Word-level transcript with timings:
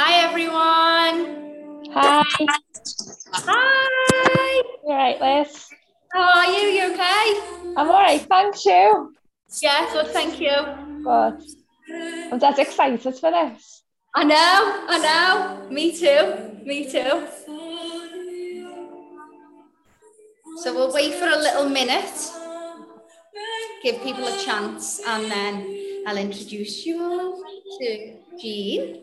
Hi, 0.00 0.22
everyone. 0.28 1.90
Hi. 1.92 2.22
Hi. 3.34 4.62
You 4.86 4.94
right, 4.94 5.20
Liz? 5.20 5.68
How 6.12 6.22
are 6.22 6.46
you? 6.46 6.68
You 6.68 6.92
okay? 6.92 7.74
I'm 7.76 7.90
all 7.90 8.00
right, 8.06 8.20
thank 8.20 8.64
you. 8.64 9.12
Yeah, 9.60 9.92
good, 9.92 10.06
thank 10.12 10.38
you. 10.38 10.54
Good. 11.02 11.42
I'm 12.30 12.38
dead 12.38 12.60
excited 12.60 13.16
for 13.16 13.32
this. 13.32 13.82
I 14.14 14.22
know, 14.22 14.36
I 14.88 14.98
know. 15.02 15.68
Me 15.68 15.90
too. 15.90 16.62
Me 16.64 16.84
too. 16.84 17.26
So 20.62 20.74
we'll 20.76 20.94
wait 20.94 21.14
for 21.14 21.26
a 21.26 21.36
little 21.36 21.68
minute, 21.68 22.30
give 23.82 24.00
people 24.04 24.28
a 24.28 24.38
chance, 24.38 25.00
and 25.04 25.28
then 25.28 26.04
I'll 26.06 26.18
introduce 26.18 26.86
you 26.86 27.02
all 27.02 27.42
to 27.80 28.14
Jean. 28.40 29.02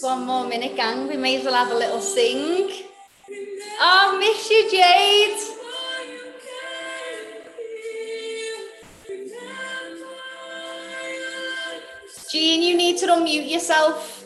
One 0.00 0.26
more 0.26 0.48
minute, 0.48 0.76
gang. 0.76 1.08
We 1.08 1.16
may 1.16 1.36
as 1.38 1.44
well 1.44 1.54
have 1.54 1.70
a 1.70 1.78
little 1.78 2.00
sing. 2.00 2.91
Oh, 3.80 4.16
miss 4.18 4.50
you, 4.50 4.70
Jade. 4.70 5.38
Jean, 12.30 12.62
you 12.62 12.76
need 12.76 12.96
to 12.98 13.06
unmute 13.06 13.50
yourself. 13.50 14.21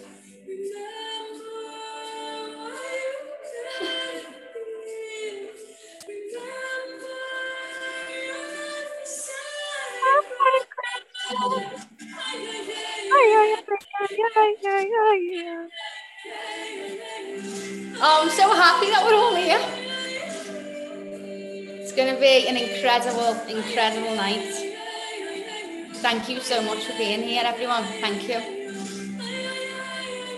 I'm 17.98 18.28
so 18.28 18.52
happy 18.52 18.90
that 18.90 19.04
we're 19.06 19.14
all 19.14 19.34
here. 19.34 19.58
It's 21.80 21.92
going 21.92 22.14
to 22.14 22.20
be 22.20 22.46
an 22.46 22.58
incredible, 22.58 23.32
incredible 23.48 24.14
night. 24.14 24.52
Thank 25.96 26.28
you 26.28 26.40
so 26.40 26.60
much 26.62 26.84
for 26.84 26.92
being 26.98 27.22
here, 27.22 27.42
everyone. 27.44 27.84
Thank 27.84 28.28
you. 28.28 28.38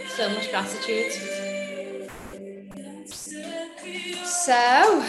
So 0.09 0.29
much 0.29 0.51
gratitude. 0.51 1.13
So, 4.25 5.05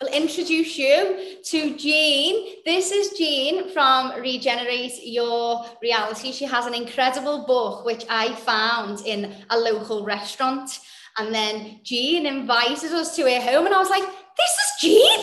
I'll 0.00 0.08
introduce 0.08 0.78
you 0.78 1.31
to 1.52 1.76
Jean. 1.76 2.62
This 2.64 2.90
is 2.92 3.10
Jean 3.18 3.68
from 3.74 4.18
Regenerate 4.18 5.04
Your 5.04 5.66
Reality. 5.82 6.32
She 6.32 6.46
has 6.46 6.64
an 6.64 6.72
incredible 6.72 7.44
book 7.44 7.84
which 7.84 8.06
I 8.08 8.34
found 8.36 9.02
in 9.04 9.34
a 9.50 9.58
local 9.58 10.02
restaurant. 10.02 10.70
And 11.18 11.34
then 11.34 11.80
Jean 11.82 12.24
invited 12.24 12.92
us 12.92 13.14
to 13.16 13.24
her 13.24 13.40
home, 13.42 13.66
and 13.66 13.74
I 13.74 13.78
was 13.78 13.90
like, 13.90 14.02
This 14.02 14.50
is 14.64 14.80
Jean, 14.80 15.18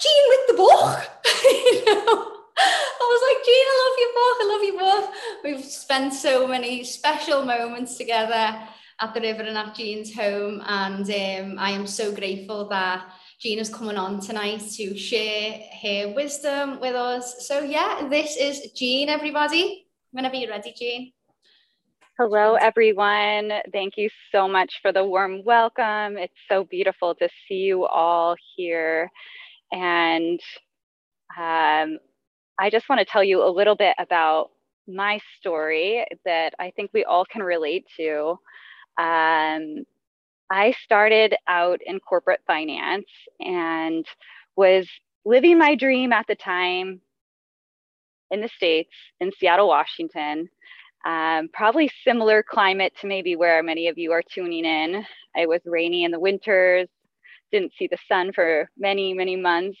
Jean 0.00 0.24
with 0.30 0.46
the 0.48 0.54
book. 0.54 1.10
you 1.44 1.84
know? 1.84 2.30
I 2.56 3.06
was 3.12 3.22
like, 3.28 3.44
Jean, 3.44 3.66
I 3.68 3.76
love 3.84 3.98
your 4.00 4.14
book. 4.16 4.36
I 4.40 4.44
love 4.48 4.64
your 4.64 4.78
book. 4.80 5.14
We've 5.44 5.70
spent 5.70 6.14
so 6.14 6.48
many 6.48 6.84
special 6.84 7.44
moments 7.44 7.98
together 7.98 8.58
at 8.98 9.12
the 9.12 9.20
river 9.20 9.42
and 9.42 9.58
at 9.58 9.74
Jean's 9.74 10.14
home. 10.14 10.62
And 10.66 11.04
um, 11.04 11.58
I 11.58 11.72
am 11.72 11.86
so 11.86 12.14
grateful 12.14 12.66
that 12.68 13.04
Gina's 13.40 13.68
coming 13.68 13.96
on 13.96 14.20
tonight 14.20 14.62
to 14.76 14.96
share 14.96 15.60
her 15.82 16.12
wisdom 16.14 16.80
with 16.80 16.94
us. 16.94 17.46
So, 17.46 17.60
yeah, 17.60 18.06
this 18.08 18.36
is 18.36 18.72
Jean, 18.72 19.08
everybody. 19.08 19.86
Whenever 20.12 20.36
you're 20.36 20.50
ready, 20.50 20.72
Jean. 20.76 21.12
Hello, 22.16 22.54
everyone. 22.54 23.50
Thank 23.72 23.94
you 23.96 24.08
so 24.30 24.48
much 24.48 24.78
for 24.80 24.92
the 24.92 25.04
warm 25.04 25.42
welcome. 25.44 26.16
It's 26.16 26.32
so 26.48 26.64
beautiful 26.64 27.14
to 27.16 27.28
see 27.48 27.56
you 27.56 27.86
all 27.86 28.36
here. 28.56 29.10
And 29.72 30.38
um, 31.36 31.98
I 32.58 32.70
just 32.70 32.88
want 32.88 33.00
to 33.00 33.04
tell 33.04 33.24
you 33.24 33.42
a 33.44 33.50
little 33.50 33.74
bit 33.74 33.96
about 33.98 34.50
my 34.86 35.18
story 35.38 36.06
that 36.24 36.54
I 36.60 36.70
think 36.76 36.90
we 36.94 37.04
all 37.04 37.24
can 37.24 37.42
relate 37.42 37.84
to. 37.96 38.38
Um, 38.96 39.84
I 40.50 40.74
started 40.84 41.34
out 41.48 41.80
in 41.84 42.00
corporate 42.00 42.40
finance 42.46 43.06
and 43.40 44.06
was 44.56 44.86
living 45.24 45.58
my 45.58 45.74
dream 45.74 46.12
at 46.12 46.26
the 46.26 46.34
time 46.34 47.00
in 48.30 48.40
the 48.40 48.48
States, 48.48 48.90
in 49.20 49.32
Seattle, 49.38 49.68
Washington. 49.68 50.48
Um, 51.04 51.48
probably 51.52 51.90
similar 52.02 52.42
climate 52.42 52.94
to 53.00 53.06
maybe 53.06 53.36
where 53.36 53.62
many 53.62 53.88
of 53.88 53.98
you 53.98 54.12
are 54.12 54.22
tuning 54.22 54.64
in. 54.64 55.04
It 55.34 55.48
was 55.48 55.60
rainy 55.66 56.04
in 56.04 56.10
the 56.10 56.20
winters, 56.20 56.88
didn't 57.52 57.72
see 57.78 57.86
the 57.86 57.98
sun 58.08 58.32
for 58.32 58.70
many, 58.78 59.12
many 59.14 59.36
months. 59.36 59.78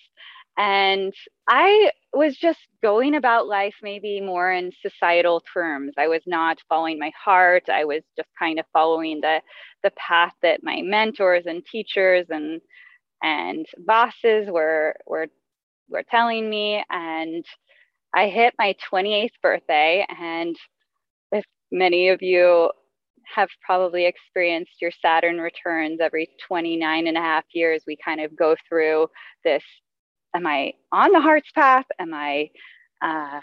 And 0.56 1.12
I 1.48 1.90
was 2.12 2.36
just 2.36 2.60
going 2.82 3.16
about 3.16 3.48
life 3.48 3.74
maybe 3.82 4.20
more 4.20 4.52
in 4.52 4.70
societal 4.82 5.42
terms. 5.52 5.94
I 5.98 6.06
was 6.06 6.22
not 6.26 6.58
following 6.68 6.98
my 6.98 7.10
heart. 7.22 7.64
I 7.68 7.84
was 7.84 8.02
just 8.16 8.28
kind 8.38 8.60
of 8.60 8.66
following 8.72 9.20
the, 9.20 9.40
the 9.82 9.90
path 9.96 10.32
that 10.42 10.60
my 10.62 10.80
mentors 10.82 11.44
and 11.46 11.64
teachers 11.70 12.26
and 12.30 12.60
and 13.22 13.66
bosses 13.86 14.48
were 14.48 14.94
were 15.06 15.26
were 15.88 16.04
telling 16.10 16.48
me. 16.48 16.84
And 16.90 17.44
I 18.14 18.28
hit 18.28 18.54
my 18.58 18.76
28th 18.92 19.30
birthday. 19.42 20.06
And 20.08 20.56
if 21.32 21.44
many 21.72 22.08
of 22.10 22.22
you 22.22 22.70
have 23.34 23.48
probably 23.64 24.04
experienced 24.06 24.80
your 24.80 24.90
Saturn 25.02 25.38
returns 25.38 25.98
every 26.00 26.28
29 26.46 27.06
and 27.06 27.16
a 27.16 27.20
half 27.20 27.44
years, 27.54 27.82
we 27.86 27.96
kind 28.04 28.20
of 28.20 28.36
go 28.36 28.54
through 28.68 29.08
this 29.42 29.62
am 30.34 30.46
I 30.46 30.74
on 30.92 31.12
the 31.12 31.20
heart's 31.20 31.50
path? 31.52 31.86
Am 31.98 32.12
I 32.14 32.50
uh, 33.02 33.40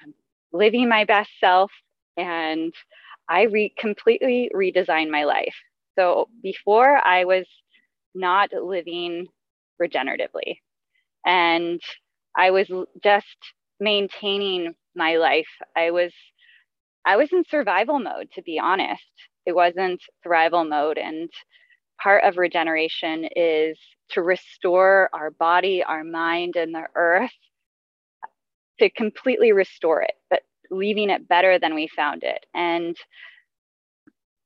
living 0.53 0.89
my 0.89 1.05
best 1.05 1.29
self? 1.39 1.71
And 2.17 2.73
I 3.29 3.43
re- 3.43 3.73
completely 3.77 4.51
redesigned 4.53 5.09
my 5.09 5.23
life. 5.23 5.55
So 5.97 6.29
before 6.43 6.97
I 7.05 7.25
was 7.25 7.45
not 8.13 8.51
living 8.53 9.27
regeneratively, 9.81 10.57
and 11.25 11.81
I 12.35 12.51
was 12.51 12.67
just 13.03 13.25
maintaining 13.79 14.73
my 14.95 15.17
life. 15.17 15.47
I 15.75 15.91
was 15.91 16.11
I 17.05 17.17
was 17.17 17.29
in 17.31 17.43
survival 17.49 17.99
mode, 17.99 18.29
to 18.35 18.41
be 18.43 18.59
honest. 18.59 19.03
It 19.45 19.53
wasn't 19.55 20.01
thrival 20.25 20.67
mode. 20.67 20.97
And 20.97 21.29
part 22.01 22.23
of 22.23 22.37
regeneration 22.37 23.27
is 23.35 23.77
to 24.11 24.21
restore 24.21 25.09
our 25.13 25.31
body, 25.31 25.83
our 25.83 26.03
mind, 26.03 26.55
and 26.55 26.73
the 26.73 26.85
earth, 26.95 27.31
to 28.79 28.89
completely 28.89 29.51
restore 29.51 30.01
it, 30.01 30.13
but 30.29 30.41
leaving 30.69 31.09
it 31.09 31.27
better 31.27 31.59
than 31.59 31.75
we 31.75 31.87
found 31.87 32.23
it. 32.23 32.45
And 32.53 32.97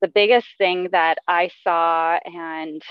the 0.01 0.07
biggest 0.07 0.47
thing 0.57 0.89
that 0.91 1.17
I 1.27 1.49
saw 1.63 2.19
and 2.25 2.81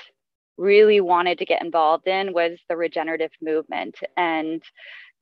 really 0.56 1.00
wanted 1.00 1.38
to 1.38 1.44
get 1.44 1.62
involved 1.62 2.06
in 2.06 2.32
was 2.32 2.58
the 2.68 2.76
regenerative 2.76 3.32
movement. 3.42 3.96
And 4.16 4.62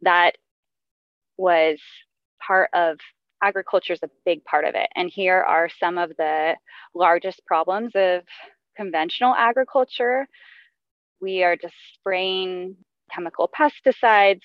that 0.02 0.37
was 1.37 1.81
part 2.46 2.70
of 2.75 2.98
agriculture 3.43 3.93
is 3.93 4.02
a 4.02 4.10
big 4.25 4.44
part 4.44 4.64
of 4.64 4.75
it. 4.75 4.88
And 4.94 5.10
here 5.10 5.43
are 5.43 5.69
some 5.81 5.98
of 5.98 6.12
the 6.16 6.55
largest 6.94 7.44
problems 7.46 7.93
of 7.94 8.22
conventional 8.76 9.34
agriculture 9.34 10.26
we 11.22 11.42
are 11.44 11.56
just 11.56 11.74
spraying 11.94 12.76
chemical 13.14 13.48
pesticides. 13.58 14.42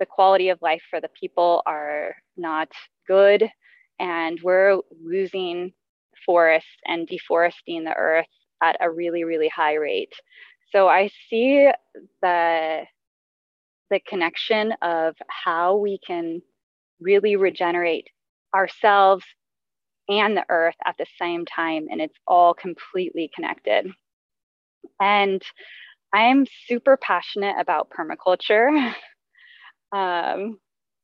The 0.00 0.06
quality 0.06 0.50
of 0.50 0.58
life 0.60 0.82
for 0.90 1.00
the 1.00 1.08
people 1.18 1.62
are 1.64 2.16
not 2.36 2.68
good. 3.08 3.48
And 3.98 4.38
we're 4.42 4.80
losing 5.02 5.72
forests 6.26 6.68
and 6.84 7.06
deforesting 7.06 7.84
the 7.84 7.94
earth 7.94 8.26
at 8.62 8.76
a 8.80 8.90
really, 8.90 9.24
really 9.24 9.48
high 9.48 9.74
rate. 9.74 10.12
So 10.72 10.88
I 10.88 11.10
see 11.30 11.70
the, 12.20 12.82
the 13.90 14.00
connection 14.00 14.72
of 14.82 15.14
how 15.28 15.76
we 15.76 15.98
can 16.04 16.42
really 17.00 17.36
regenerate 17.36 18.08
ourselves 18.54 19.24
and 20.08 20.36
the 20.36 20.44
earth 20.48 20.76
at 20.84 20.96
the 20.98 21.06
same 21.20 21.44
time, 21.44 21.86
and 21.90 22.00
it's 22.00 22.18
all 22.26 22.54
completely 22.54 23.30
connected. 23.34 23.90
And 25.00 25.42
I'm 26.16 26.46
super 26.66 26.96
passionate 26.96 27.56
about 27.60 27.90
permaculture. 27.90 28.74
um, 29.92 30.58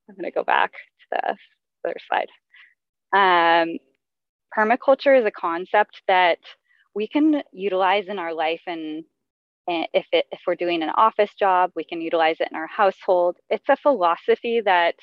I'm 0.09 0.17
going 0.17 0.25
to 0.25 0.31
go 0.31 0.43
back 0.43 0.73
to 0.73 1.07
the 1.11 1.37
other 1.85 1.97
slide. 2.09 2.29
Um, 3.13 3.77
permaculture 4.57 5.19
is 5.19 5.27
a 5.27 5.31
concept 5.31 6.01
that 6.09 6.39
we 6.95 7.07
can 7.07 7.43
utilize 7.53 8.07
in 8.09 8.19
our 8.19 8.33
life 8.33 8.63
and 8.67 9.05
if, 9.69 10.07
it, 10.13 10.25
if 10.33 10.41
we're 10.47 10.55
doing 10.55 10.83
an 10.83 10.91
office 10.91 11.31
job, 11.39 11.73
we 11.77 11.85
can 11.85 12.01
utilize 12.01 12.37
it 12.41 12.49
in 12.51 12.57
our 12.57 12.67
household. 12.67 13.37
It's 13.51 13.69
a 13.69 13.77
philosophy 13.77 14.63
that 14.65 14.95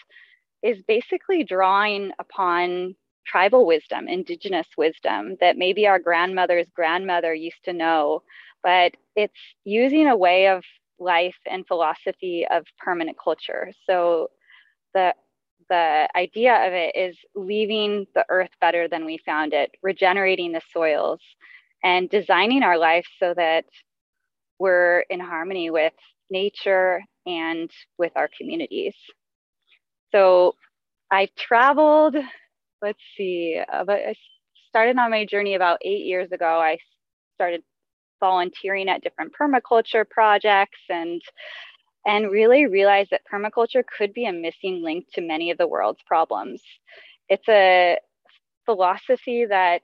is 0.64 0.82
basically 0.88 1.44
drawing 1.44 2.12
upon 2.20 2.96
tribal 3.28 3.66
wisdom, 3.66 4.08
indigenous 4.08 4.68
wisdom 4.76 5.38
that 5.40 5.56
maybe 5.56 5.88
our 5.88 6.00
grandmother's 6.00 6.68
grandmother 6.76 7.34
used 7.34 7.64
to 7.66 7.74
know, 7.74 8.24
but 8.64 8.94
it's 9.16 9.34
using 9.66 10.08
a 10.08 10.18
way 10.18 10.48
of 10.48 10.64
life 11.00 11.38
and 11.50 11.68
philosophy 11.68 12.46
of 12.52 12.66
permanent 12.80 13.18
culture. 13.24 13.72
So 13.88 14.30
the 14.94 15.14
the 15.70 16.10
idea 16.16 16.56
of 16.68 16.74
it 16.74 16.96
is 16.96 17.18
leaving 17.36 18.08
the 18.16 18.26
earth 18.30 18.50
better 18.60 18.88
than 18.88 19.06
we 19.06 19.20
found 19.20 19.54
it, 19.54 19.72
regenerating 19.84 20.52
the 20.52 20.62
soils, 20.74 21.22
and 21.84 22.10
designing 22.10 22.64
our 22.64 22.78
life 22.78 23.06
so 23.20 23.34
that 23.36 23.66
we're 24.60 25.02
in 25.10 25.20
harmony 25.20 25.70
with 25.70 25.94
nature 26.30 27.04
and 27.26 27.70
with 27.98 28.12
our 28.16 28.30
communities. 28.38 28.96
So 30.12 30.56
I've 31.12 31.34
traveled, 31.36 32.16
let's 32.82 33.00
see, 33.18 33.62
uh, 33.72 33.84
but 33.86 34.00
I 34.00 34.16
started 34.70 34.98
on 34.98 35.12
my 35.12 35.26
journey 35.26 35.56
about 35.56 35.80
eight 35.84 36.06
years 36.06 36.32
ago. 36.32 36.60
I 36.60 36.78
started 37.36 37.64
volunteering 38.20 38.90
at 38.90 39.02
different 39.02 39.34
permaculture 39.34 40.08
projects 40.10 40.80
and 40.90 41.22
and 42.06 42.32
really 42.32 42.66
realized 42.66 43.10
that 43.12 43.22
permaculture 43.32 43.84
could 43.98 44.14
be 44.14 44.26
a 44.26 44.32
missing 44.32 44.82
link 44.82 45.06
to 45.14 45.22
many 45.22 45.52
of 45.52 45.58
the 45.58 45.68
world's 45.68 46.02
problems. 46.08 46.62
It's 47.28 47.48
a 47.50 47.98
philosophy 48.66 49.46
that, 49.46 49.82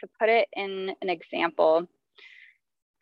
to 0.00 0.08
put 0.18 0.28
it 0.28 0.48
in 0.54 0.94
an 1.02 1.10
example, 1.10 1.86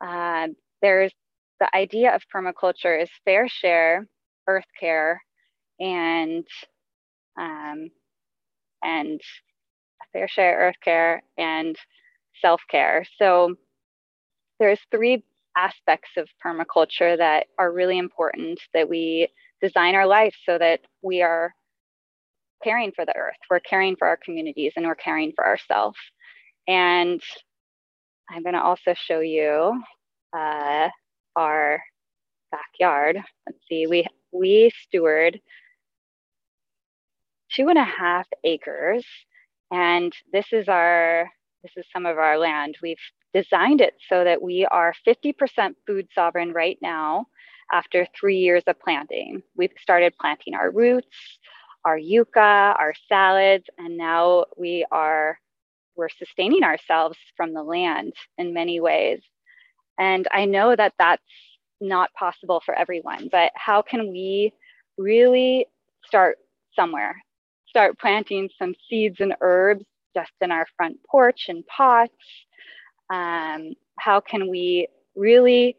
uh, 0.04 0.48
there's 0.82 1.12
the 1.60 1.74
idea 1.76 2.14
of 2.14 2.22
permaculture 2.34 3.00
is 3.00 3.10
fair 3.24 3.48
share, 3.48 4.06
earth 4.46 4.66
care, 4.78 5.22
and 5.80 6.46
um, 7.38 7.90
and 8.82 9.20
fair 10.12 10.28
share, 10.28 10.58
earth 10.58 10.80
care, 10.82 11.22
and 11.36 11.76
self 12.40 12.60
care. 12.70 13.04
So 13.18 13.54
there's 14.58 14.80
three 14.90 15.24
aspects 15.56 16.10
of 16.16 16.28
permaculture 16.44 17.16
that 17.16 17.46
are 17.58 17.72
really 17.72 17.98
important 17.98 18.60
that 18.74 18.88
we 18.88 19.28
design 19.60 19.94
our 19.94 20.06
life 20.06 20.34
so 20.46 20.58
that 20.58 20.80
we 21.02 21.22
are 21.22 21.52
caring 22.62 22.92
for 22.94 23.04
the 23.04 23.16
earth, 23.16 23.36
we're 23.50 23.60
caring 23.60 23.96
for 23.96 24.08
our 24.08 24.16
communities, 24.16 24.72
and 24.76 24.86
we're 24.86 24.94
caring 24.94 25.32
for 25.34 25.46
ourselves. 25.46 25.98
And 26.66 27.20
I'm 28.30 28.42
going 28.42 28.54
to 28.54 28.62
also 28.62 28.94
show 28.94 29.20
you 29.20 29.80
uh, 30.36 30.88
our 31.36 31.82
backyard. 32.50 33.18
Let's 33.46 33.58
see, 33.68 33.86
we 33.86 34.06
we 34.32 34.70
steward 34.86 35.40
two 37.54 37.68
and 37.68 37.78
a 37.78 37.84
half 37.84 38.26
acres, 38.44 39.04
and 39.70 40.12
this 40.32 40.46
is 40.52 40.68
our 40.68 41.30
this 41.62 41.72
is 41.76 41.84
some 41.92 42.06
of 42.06 42.18
our 42.18 42.38
land. 42.38 42.76
We've 42.82 42.96
designed 43.34 43.80
it 43.80 43.94
so 44.08 44.24
that 44.24 44.40
we 44.40 44.64
are 44.66 44.94
50% 45.06 45.74
food 45.86 46.08
sovereign 46.14 46.52
right 46.52 46.78
now 46.80 47.26
after 47.72 48.06
three 48.18 48.38
years 48.38 48.62
of 48.66 48.80
planting. 48.80 49.42
We've 49.56 49.72
started 49.80 50.14
planting 50.20 50.54
our 50.54 50.70
roots, 50.70 51.08
our 51.84 51.98
yucca, 51.98 52.74
our 52.78 52.94
salads, 53.08 53.64
and 53.78 53.96
now 53.96 54.46
we 54.56 54.86
are 54.90 55.38
we're 55.96 56.08
sustaining 56.08 56.62
ourselves 56.62 57.18
from 57.36 57.52
the 57.52 57.62
land 57.62 58.12
in 58.38 58.54
many 58.54 58.78
ways. 58.78 59.20
And 59.98 60.28
I 60.30 60.44
know 60.44 60.76
that 60.76 60.94
that's 60.96 61.22
not 61.80 62.12
possible 62.12 62.62
for 62.64 62.72
everyone, 62.72 63.28
but 63.32 63.50
how 63.56 63.82
can 63.82 64.08
we 64.12 64.52
really 64.96 65.66
start 66.06 66.38
somewhere? 66.76 67.16
Start 67.66 67.98
planting 67.98 68.48
some 68.56 68.74
seeds 68.88 69.16
and 69.18 69.34
herbs 69.40 69.84
just 70.18 70.32
in 70.40 70.50
our 70.50 70.66
front 70.76 70.96
porch 71.10 71.46
and 71.48 71.66
pots. 71.66 72.12
Um, 73.10 73.72
how 73.98 74.20
can 74.20 74.50
we 74.50 74.88
really 75.16 75.76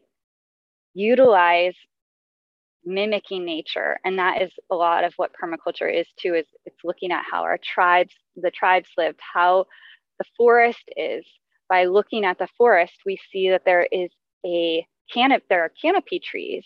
utilize 0.94 1.76
mimicking 2.86 3.46
nature 3.46 4.00
and 4.04 4.18
that 4.18 4.42
is 4.42 4.52
a 4.72 4.76
lot 4.76 5.04
of 5.04 5.14
what 5.18 5.32
permaculture 5.40 5.94
is 5.94 6.08
too 6.18 6.34
is 6.34 6.46
it's 6.66 6.84
looking 6.84 7.12
at 7.12 7.24
how 7.30 7.44
our 7.44 7.60
tribes 7.62 8.14
the 8.38 8.50
tribes 8.50 8.88
lived 8.98 9.20
how 9.34 9.66
the 10.18 10.26
forest 10.38 10.84
is 10.96 11.24
by 11.70 11.86
looking 11.86 12.26
at 12.26 12.40
the 12.40 12.48
forest, 12.58 12.94
we 13.06 13.18
see 13.32 13.50
that 13.52 13.64
there 13.64 13.88
is 13.92 14.10
a 14.46 14.86
canopy, 15.14 15.46
there 15.50 15.64
are 15.64 15.72
canopy 15.82 16.20
trees, 16.20 16.66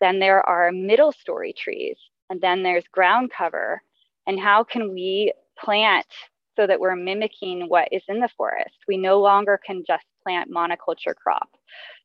then 0.00 0.20
there 0.20 0.48
are 0.48 0.70
middle 0.72 1.12
story 1.12 1.52
trees, 1.52 1.96
and 2.30 2.40
then 2.40 2.62
there's 2.62 2.84
ground 2.92 3.30
cover. 3.36 3.82
And 4.26 4.38
how 4.38 4.62
can 4.62 4.94
we 4.94 5.32
plant 5.58 6.06
so 6.60 6.66
that 6.66 6.78
we're 6.78 6.96
mimicking 6.96 7.68
what 7.68 7.88
is 7.90 8.02
in 8.08 8.20
the 8.20 8.28
forest? 8.36 8.74
We 8.86 8.98
no 8.98 9.18
longer 9.18 9.58
can 9.64 9.82
just 9.86 10.04
plant 10.22 10.50
monoculture 10.50 11.14
crop. 11.14 11.48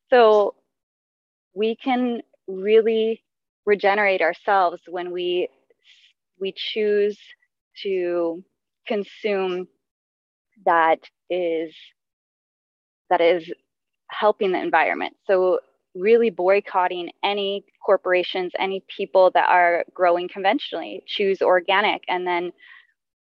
So 0.10 0.56
we 1.54 1.76
can 1.76 2.22
really 2.48 3.22
regenerate 3.66 4.22
ourselves 4.22 4.82
when 4.88 5.12
we 5.12 5.50
we 6.40 6.54
choose 6.56 7.18
to 7.84 8.44
consume 8.88 9.68
that 10.66 11.00
is 11.30 11.74
that 13.10 13.20
is 13.20 13.52
helping 14.10 14.54
the 14.54 14.62
environment. 14.62 15.18
So 15.28 15.60
really 15.96 16.30
boycotting 16.30 17.10
any 17.24 17.66
corporations, 17.86 18.54
any 18.58 18.84
people 18.96 19.32
that 19.34 19.50
are 19.50 19.84
growing 19.94 20.30
conventionally, 20.30 21.04
choose 21.08 21.42
organic 21.42 22.04
and 22.08 22.26
then 22.26 22.54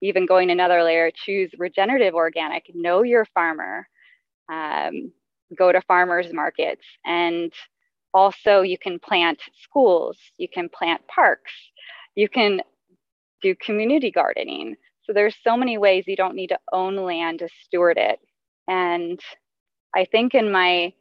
even 0.02 0.26
going 0.26 0.50
another 0.50 0.82
layer, 0.82 1.10
choose 1.14 1.50
regenerative 1.58 2.14
organic, 2.14 2.66
know 2.74 3.02
your 3.02 3.24
farmer, 3.26 3.86
um, 4.52 5.12
go 5.56 5.72
to 5.72 5.80
farmers 5.82 6.32
markets. 6.32 6.84
And 7.06 7.52
also 8.12 8.62
you 8.62 8.76
can 8.78 8.98
plant 8.98 9.40
schools, 9.62 10.18
you 10.36 10.48
can 10.52 10.68
plant 10.68 11.00
parks, 11.06 11.52
you 12.14 12.28
can 12.28 12.60
do 13.40 13.54
community 13.54 14.10
gardening. 14.10 14.76
So 15.04 15.12
there's 15.12 15.36
so 15.42 15.56
many 15.56 15.78
ways 15.78 16.04
you 16.06 16.16
don't 16.16 16.34
need 16.34 16.48
to 16.48 16.58
own 16.72 16.96
land 16.96 17.40
to 17.40 17.48
steward 17.64 17.96
it. 17.98 18.18
And 18.68 19.20
I 19.94 20.04
think 20.04 20.34
in 20.34 20.50
my 20.50 20.92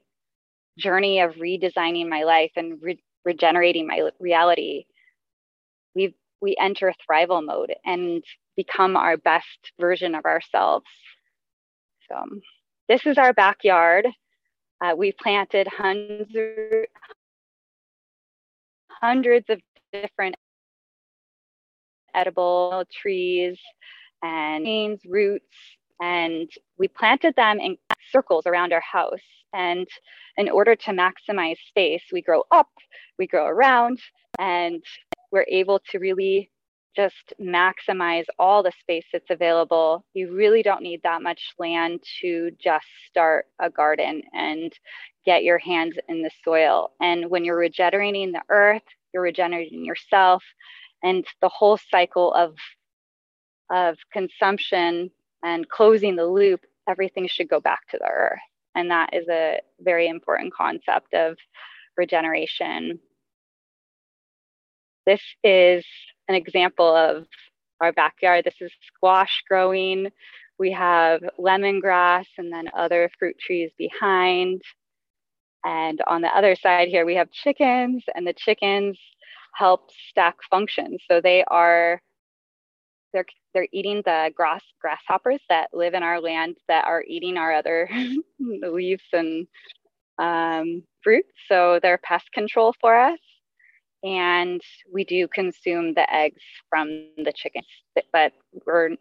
journey 0.77 1.19
of 1.19 1.35
redesigning 1.35 2.07
my 2.07 2.23
life 2.23 2.51
and 2.55 2.81
re- 2.81 3.03
regenerating 3.25 3.87
my 3.87 4.09
reality, 4.19 4.85
we 5.95 6.15
we 6.41 6.55
enter 6.59 6.93
thrival 7.07 7.45
mode 7.45 7.73
and 7.85 8.23
become 8.55 8.95
our 8.95 9.17
best 9.17 9.71
version 9.79 10.15
of 10.15 10.25
ourselves. 10.25 10.85
So 12.09 12.15
this 12.89 13.05
is 13.05 13.17
our 13.17 13.33
backyard. 13.33 14.07
Uh, 14.83 14.95
we 14.97 15.11
planted 15.11 15.67
hundreds 15.67 16.31
hundreds 18.89 19.49
of 19.49 19.59
different 19.93 20.35
edible 22.13 22.83
trees 23.01 23.57
and 24.21 24.99
roots 25.07 25.45
and 26.01 26.49
we 26.77 26.87
planted 26.87 27.35
them 27.35 27.59
in 27.59 27.77
circles 28.11 28.45
around 28.45 28.73
our 28.73 28.81
house. 28.81 29.19
And 29.53 29.87
in 30.37 30.49
order 30.49 30.75
to 30.75 30.91
maximize 30.91 31.57
space, 31.67 32.03
we 32.11 32.21
grow 32.21 32.43
up, 32.51 32.69
we 33.19 33.27
grow 33.27 33.45
around, 33.45 33.99
and 34.39 34.81
we're 35.31 35.45
able 35.49 35.79
to 35.91 35.99
really 35.99 36.49
just 36.95 37.33
maximize 37.39 38.25
all 38.37 38.63
the 38.63 38.71
space 38.79 39.05
that's 39.11 39.29
available. 39.29 40.05
You 40.13 40.33
really 40.35 40.63
don't 40.63 40.81
need 40.81 41.01
that 41.03 41.21
much 41.21 41.53
land 41.57 42.01
to 42.21 42.51
just 42.59 42.85
start 43.07 43.45
a 43.59 43.69
garden 43.69 44.23
and 44.33 44.73
get 45.25 45.43
your 45.43 45.57
hands 45.57 45.95
in 46.09 46.21
the 46.21 46.31
soil. 46.43 46.91
And 46.99 47.29
when 47.29 47.45
you're 47.45 47.57
regenerating 47.57 48.31
the 48.31 48.43
earth, 48.49 48.83
you're 49.13 49.23
regenerating 49.23 49.85
yourself, 49.85 50.43
and 51.03 51.25
the 51.41 51.49
whole 51.49 51.77
cycle 51.77 52.33
of 52.33 52.55
of 53.71 53.97
consumption 54.11 55.09
and 55.43 55.67
closing 55.69 56.15
the 56.15 56.25
loop, 56.25 56.61
everything 56.87 57.27
should 57.27 57.49
go 57.49 57.59
back 57.59 57.87
to 57.89 57.97
the 57.97 58.07
earth. 58.07 58.39
And 58.75 58.91
that 58.91 59.13
is 59.13 59.27
a 59.29 59.59
very 59.79 60.07
important 60.07 60.53
concept 60.53 61.13
of 61.13 61.37
regeneration. 61.97 62.99
This 65.05 65.21
is 65.43 65.85
an 66.27 66.35
example 66.35 66.95
of 66.95 67.25
our 67.79 67.91
backyard. 67.91 68.45
This 68.45 68.61
is 68.61 68.71
squash 68.87 69.43
growing. 69.47 70.09
We 70.59 70.71
have 70.71 71.21
lemongrass 71.39 72.25
and 72.37 72.53
then 72.53 72.65
other 72.75 73.09
fruit 73.17 73.35
trees 73.39 73.71
behind. 73.77 74.61
And 75.63 75.99
on 76.07 76.21
the 76.21 76.35
other 76.35 76.55
side 76.55 76.87
here, 76.87 77.05
we 77.05 77.15
have 77.15 77.31
chickens, 77.31 78.03
and 78.15 78.25
the 78.25 78.33
chickens 78.33 78.99
help 79.55 79.89
stack 80.09 80.35
functions. 80.49 81.01
So 81.09 81.21
they 81.21 81.43
are 81.47 82.01
they're 83.13 83.25
they're 83.53 83.67
eating 83.73 84.01
the 84.05 84.31
grass 84.35 84.63
grasshoppers 84.79 85.41
that 85.49 85.69
live 85.73 85.93
in 85.93 86.03
our 86.03 86.21
land 86.21 86.57
that 86.67 86.85
are 86.85 87.03
eating 87.07 87.37
our 87.37 87.53
other 87.53 87.89
leaves 88.39 89.03
and 89.13 89.47
um, 90.17 90.83
fruits. 91.03 91.31
So 91.47 91.79
they're 91.81 91.97
pest 91.97 92.31
control 92.33 92.73
for 92.79 92.97
us. 92.97 93.19
And 94.03 94.61
we 94.91 95.03
do 95.03 95.27
consume 95.27 95.93
the 95.93 96.11
eggs 96.11 96.41
from 96.69 96.87
the 97.17 97.33
chickens, 97.35 97.67
but 98.11 98.33
we're 98.65 98.91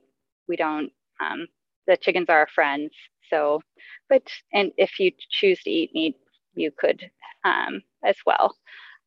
we 0.48 0.56
don't. 0.56 0.90
Um, 1.20 1.46
the 1.86 1.96
chickens 1.96 2.28
are 2.28 2.40
our 2.40 2.48
friends. 2.54 2.90
So, 3.30 3.62
but 4.08 4.22
and 4.52 4.72
if 4.76 4.98
you 4.98 5.12
choose 5.30 5.62
to 5.62 5.70
eat 5.70 5.92
meat, 5.94 6.16
you 6.54 6.70
could 6.76 7.10
um, 7.44 7.82
as 8.04 8.16
well. 8.26 8.56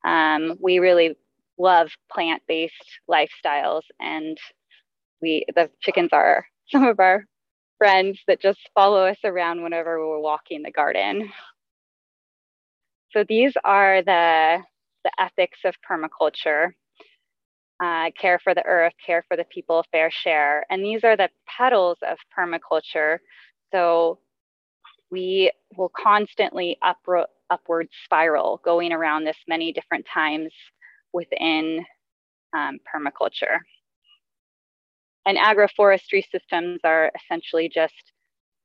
Um, 0.05 0.57
we 0.59 0.79
really 0.79 1.15
love 1.59 1.91
plant-based 2.11 2.73
lifestyles 3.09 3.83
and 3.99 4.37
we 5.21 5.45
the 5.55 5.69
chickens 5.81 6.09
are 6.11 6.45
some 6.69 6.85
of 6.85 6.99
our 6.99 7.25
friends 7.77 8.19
that 8.27 8.41
just 8.41 8.59
follow 8.73 9.05
us 9.05 9.17
around 9.23 9.61
whenever 9.63 9.99
we're 9.99 10.19
walking 10.19 10.63
the 10.63 10.71
garden. 10.71 11.29
So 13.11 13.23
these 13.27 13.53
are 13.63 14.01
the, 14.01 14.59
the 15.03 15.11
ethics 15.19 15.59
of 15.65 15.75
permaculture. 15.89 16.71
Uh, 17.83 18.11
care 18.19 18.39
for 18.39 18.53
the 18.53 18.65
earth, 18.65 18.93
care 19.05 19.25
for 19.27 19.35
the 19.35 19.45
people, 19.45 19.83
fair 19.91 20.09
share. 20.09 20.65
And 20.69 20.83
these 20.83 21.03
are 21.03 21.17
the 21.17 21.29
petals 21.47 21.97
of 22.07 22.17
permaculture. 22.37 23.17
So 23.73 24.19
we 25.11 25.51
will 25.75 25.91
constantly 25.95 26.77
upro- 26.83 27.25
upward 27.49 27.87
spiral 28.05 28.61
going 28.63 28.93
around 28.93 29.25
this 29.25 29.37
many 29.47 29.73
different 29.73 30.05
times 30.11 30.53
within 31.13 31.83
um, 32.55 32.79
permaculture. 32.93 33.59
And 35.25 35.37
agroforestry 35.37 36.23
systems 36.31 36.79
are 36.83 37.11
essentially 37.23 37.69
just 37.69 38.11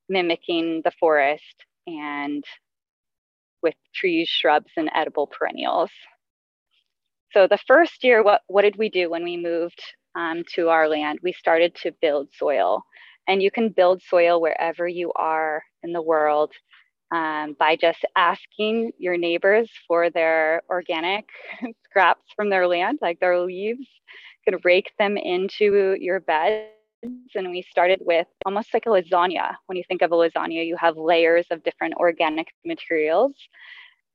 mimicking 0.09 0.83
the 0.85 0.93
forest 0.99 1.65
and 1.87 2.45
with 3.63 3.75
trees, 3.95 4.29
shrubs, 4.29 4.71
and 4.77 4.91
edible 4.95 5.27
perennials. 5.27 5.91
So 7.33 7.47
the 7.47 7.59
first 7.67 8.03
year, 8.05 8.23
what, 8.23 8.43
what 8.47 8.63
did 8.63 8.77
we 8.77 8.89
do 8.89 9.11
when 9.11 9.25
we 9.25 9.37
moved 9.37 9.81
um, 10.17 10.43
to 10.55 10.69
our 10.69 10.89
land? 10.89 11.19
We 11.23 11.33
started 11.33 11.75
to 11.83 11.93
build 12.01 12.29
soil. 12.33 12.83
And 13.27 13.43
you 13.43 13.51
can 13.51 13.69
build 13.69 14.03
soil 14.03 14.41
wherever 14.41 14.89
you 14.89 15.13
are 15.15 15.63
in 15.83 15.93
the 15.93 16.01
world 16.01 16.53
um, 17.13 17.57
by 17.59 17.77
just 17.77 18.05
asking 18.17 18.93
your 18.99 19.17
neighbors 19.17 19.71
for 19.87 20.11
their 20.11 20.63
organic 20.69 21.27
scraps 21.85 22.25
from 22.35 22.51
their 22.51 22.67
land, 22.67 22.99
like 23.01 23.21
their 23.21 23.41
leaves, 23.41 23.87
You 24.47 24.53
could 24.53 24.65
rake 24.65 24.93
them 24.99 25.17
into 25.17 25.97
your 26.01 26.21
beds. 26.21 26.71
And 27.03 27.51
we 27.51 27.63
started 27.71 28.01
with 28.05 28.27
almost 28.45 28.75
like 28.75 28.87
a 28.87 28.89
lasagna. 28.89 29.55
When 29.67 29.77
you 29.77 29.85
think 29.89 30.03
of 30.03 30.11
a 30.11 30.17
lasagna, 30.17 30.67
you 30.67 30.77
have 30.77 30.97
layers 30.97 31.47
of 31.51 31.63
different 31.63 31.95
organic 31.95 32.49
materials. 32.65 33.35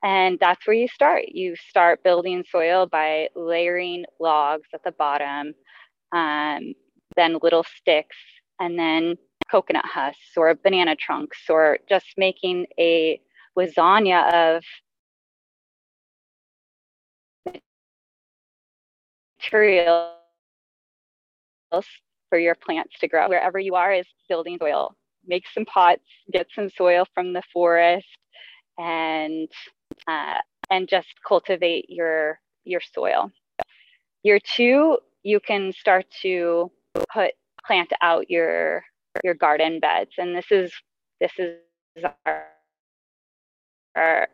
And 0.03 0.38
that's 0.39 0.67
where 0.67 0.75
you 0.75 0.89
start. 0.89 1.29
You 1.29 1.55
start 1.55 2.03
building 2.03 2.43
soil 2.50 2.86
by 2.86 3.29
layering 3.36 4.03
logs 4.19 4.67
at 4.74 4.83
the 4.83 4.91
bottom, 4.91 5.53
um, 6.12 6.74
then 7.15 7.38
little 7.41 7.65
sticks, 7.77 8.17
and 8.60 8.77
then 8.77 9.15
coconut 9.50 9.86
husks 9.86 10.36
or 10.36 10.53
banana 10.55 10.95
trunks, 10.98 11.39
or 11.50 11.79
just 11.88 12.07
making 12.17 12.67
a 12.77 13.22
lasagna 13.57 14.57
of 14.57 14.63
material 19.38 20.13
for 22.29 22.39
your 22.39 22.55
plants 22.55 23.00
to 23.00 23.07
grow. 23.07 23.29
Wherever 23.29 23.60
you 23.60 23.75
are 23.75 23.93
is 23.93 24.07
building 24.27 24.57
soil. 24.60 24.95
Make 25.25 25.45
some 25.53 25.65
pots, 25.65 26.03
get 26.31 26.48
some 26.53 26.69
soil 26.69 27.05
from 27.13 27.31
the 27.31 27.43
forest, 27.53 28.07
and 28.77 29.50
uh, 30.08 30.40
and 30.70 30.88
just 30.88 31.08
cultivate 31.28 31.86
your 31.90 32.40
your 32.66 32.82
soil. 32.82 33.32
Year 34.24 34.40
two, 34.40 34.98
you 35.24 35.40
can 35.40 35.72
start 35.74 36.06
to 36.22 36.72
put 37.14 37.32
plant 37.66 37.92
out 38.02 38.30
your 38.30 38.84
your 39.24 39.34
garden 39.34 39.80
beds, 39.80 40.12
and 40.18 40.36
this 40.36 40.52
is 40.52 40.72
this 41.20 41.32
is 41.38 41.58
our, 42.26 42.44
our 43.96 44.28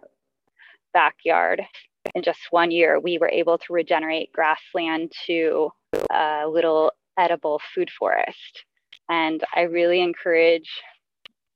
backyard. 0.94 1.62
In 2.16 2.24
just 2.24 2.40
one 2.50 2.72
year, 2.72 3.00
we 3.00 3.18
were 3.18 3.30
able 3.30 3.58
to 3.58 3.74
regenerate 3.74 4.32
grassland 4.34 5.12
to 5.28 5.70
a 6.12 6.46
little 6.48 6.92
edible 7.18 7.62
food 7.76 7.90
forest. 7.92 8.64
And 9.10 9.44
I 9.56 9.62
really 9.62 10.02
encourage 10.02 10.70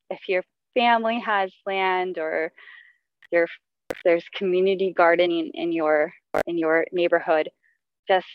if 0.09 0.27
your 0.27 0.43
family 0.73 1.19
has 1.19 1.51
land 1.65 2.17
or 2.17 2.51
your 3.31 3.47
there's 4.03 4.25
community 4.35 4.93
gardening 4.95 5.51
in 5.53 5.71
your 5.71 6.13
in 6.47 6.57
your 6.57 6.85
neighborhood, 6.91 7.49
just 8.07 8.27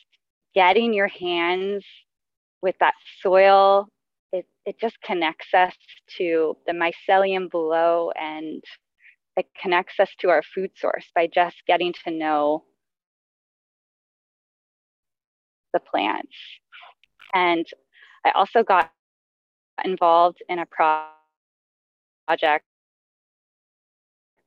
getting 0.55 0.93
your 0.93 1.09
hands 1.09 1.85
with 2.63 2.75
that 2.81 2.95
soil, 3.23 3.89
it, 4.33 4.47
it 4.67 4.79
just 4.81 5.01
connects 5.03 5.55
us 5.55 5.75
to 6.17 6.57
the 6.67 6.73
mycelium 6.73 7.51
below 7.51 8.11
and 8.21 8.63
it 9.37 9.47
connects 9.61 9.95
us 10.01 10.11
to 10.21 10.29
our 10.29 10.43
food 10.55 10.71
source 10.77 11.07
by 11.15 11.29
just 11.33 11.57
getting 11.67 11.95
to 12.05 12.11
know 12.11 12.65
the 15.73 15.81
plants. 15.81 16.35
And 17.35 17.67
I 18.25 18.31
also 18.31 18.63
got 18.63 18.91
involved 19.85 20.43
in 20.49 20.59
a 20.59 20.67
project 20.67 22.65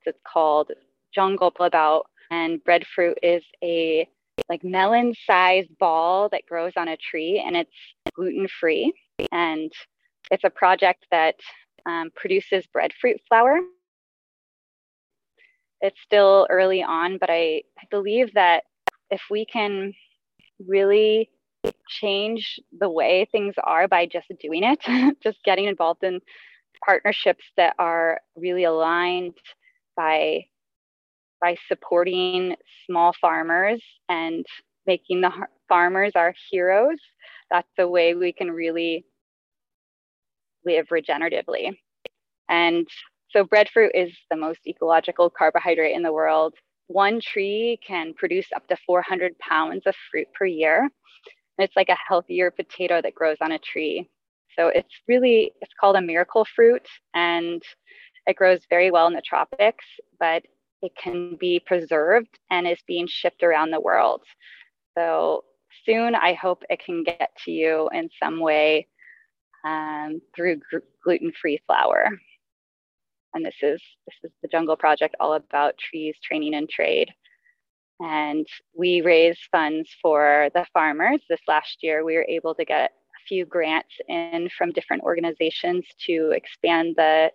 that's 0.06 0.20
called 0.28 0.72
Jungle 1.14 1.54
About, 1.60 2.08
and 2.30 2.64
breadfruit 2.64 3.18
is 3.22 3.44
a 3.64 4.08
like 4.50 4.64
melon 4.64 5.14
sized 5.26 5.78
ball 5.78 6.30
that 6.30 6.46
grows 6.48 6.74
on 6.78 6.88
a 6.88 6.98
tree 6.98 7.42
and 7.46 7.56
it's 7.56 7.72
gluten 8.16 8.48
free. 8.60 8.94
And 9.32 9.72
it's 10.32 10.44
a 10.44 10.50
project 10.50 11.06
that 11.12 11.36
um, 11.86 12.10
produces 12.16 12.66
breadfruit 12.68 13.18
flour. 13.28 13.60
It's 15.82 16.00
still 16.06 16.48
early 16.50 16.84
on, 16.84 17.18
but 17.18 17.30
I, 17.30 17.64
I 17.80 17.84
believe 17.90 18.34
that 18.34 18.64
if 19.10 19.22
we 19.30 19.46
can 19.46 19.94
really 20.68 21.30
change 21.90 22.60
the 22.80 22.90
way 22.90 23.28
things 23.32 23.56
are 23.64 23.88
by 23.88 24.06
just 24.06 24.28
doing 24.40 24.64
it, 24.64 25.18
just 25.24 25.44
getting 25.44 25.66
involved 25.66 26.04
in 26.04 26.22
partnerships 26.86 27.44
that 27.58 27.76
are 27.78 28.22
really 28.36 28.64
aligned 28.64 29.38
by 29.96 30.46
by 31.42 31.56
supporting 31.68 32.56
small 32.86 33.14
farmers 33.20 33.84
and 34.10 34.46
making 34.86 35.22
the 35.22 35.32
farmers 35.68 36.12
our 36.16 36.34
heroes. 36.50 37.00
That's 37.50 37.68
the 37.78 37.88
way 37.88 38.14
we 38.14 38.32
can 38.32 38.52
really 38.52 39.06
live 40.66 40.88
regeneratively. 40.88 41.78
And 42.50 42.88
so 43.30 43.44
breadfruit 43.44 43.92
is 43.96 44.12
the 44.30 44.38
most 44.38 44.60
ecological 44.68 45.30
carbohydrate 45.30 45.96
in 45.96 46.04
the 46.04 46.12
world. 46.12 46.54
One 46.88 47.22
tree 47.22 47.80
can 47.86 48.14
produce 48.14 48.48
up 48.56 48.68
to 48.68 48.78
400 48.86 49.38
pounds 49.40 49.84
of 49.86 49.96
fruit 50.12 50.28
per 50.38 50.46
year. 50.46 50.90
It's 51.58 51.76
like 51.76 51.90
a 51.90 51.98
healthier 52.08 52.52
potato 52.52 53.02
that 53.02 53.16
grows 53.16 53.38
on 53.42 53.54
a 53.54 53.60
tree. 53.60 54.10
So 54.58 54.68
it's 54.68 54.94
really, 55.08 55.54
it's 55.62 55.74
called 55.80 55.96
a 55.96 56.02
miracle 56.02 56.46
fruit 56.56 56.86
and 57.14 57.64
it 58.28 58.36
grows 58.36 58.60
very 58.70 58.92
well 58.92 59.08
in 59.08 59.14
the 59.14 59.22
tropics, 59.22 59.86
but 60.20 60.44
it 60.82 60.92
can 61.02 61.36
be 61.36 61.60
preserved 61.60 62.40
and 62.50 62.68
is 62.68 62.80
being 62.88 63.08
shipped 63.08 63.44
around 63.44 63.72
the 63.72 63.80
world. 63.80 64.24
So 64.98 65.44
soon 65.86 66.16
I 66.16 66.34
hope 66.34 66.64
it 66.70 66.84
can 66.84 67.04
get 67.04 67.32
to 67.46 67.52
you 67.52 67.90
in 67.94 68.10
some 68.22 68.40
way 68.40 68.88
um, 69.64 70.22
through 70.36 70.60
gluten-free 71.04 71.62
flour. 71.68 72.10
And 73.34 73.46
this 73.46 73.56
is 73.62 73.82
this 74.08 74.16
is 74.24 74.32
the 74.42 74.50
Jungle 74.50 74.76
Project 74.76 75.16
all 75.20 75.34
about 75.34 75.78
trees, 75.78 76.16
training, 76.24 76.56
and 76.56 76.70
trade. 76.70 77.10
And 78.00 78.48
we 78.76 79.02
raised 79.02 79.40
funds 79.52 79.90
for 80.02 80.50
the 80.54 80.66
farmers. 80.74 81.22
This 81.30 81.40
last 81.48 81.78
year, 81.82 82.04
we 82.04 82.16
were 82.16 82.26
able 82.28 82.56
to 82.56 82.66
get 82.66 82.92
a 82.92 83.28
few 83.28 83.46
grants 83.46 83.94
in 84.10 84.50
from 84.58 84.72
different 84.72 85.04
organizations 85.04 85.86
to 86.08 86.32
expand 86.32 86.96
the 86.98 87.32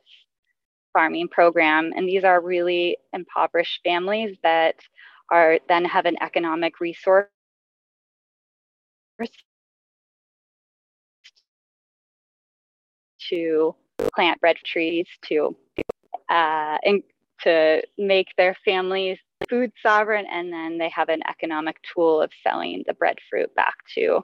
farming 0.96 1.28
program. 1.28 1.92
And 1.94 2.08
these 2.08 2.24
are 2.24 2.40
really 2.40 2.96
impoverished 3.12 3.80
families 3.84 4.34
that 4.42 4.76
are 5.30 5.58
then 5.68 5.84
have 5.84 6.06
an 6.06 6.16
economic 6.22 6.80
resource 6.80 7.26
to 13.28 13.74
plant 14.14 14.40
bread 14.40 14.56
trees 14.64 15.06
to 15.26 15.54
uh, 16.30 16.78
and 16.82 17.02
to 17.42 17.82
make 17.98 18.28
their 18.38 18.56
families 18.64 19.18
food 19.50 19.70
sovereign 19.82 20.24
and 20.32 20.50
then 20.50 20.78
they 20.78 20.88
have 20.88 21.10
an 21.10 21.20
economic 21.28 21.76
tool 21.94 22.22
of 22.22 22.30
selling 22.46 22.82
the 22.86 22.94
breadfruit 22.94 23.54
back 23.54 23.74
to 23.94 24.20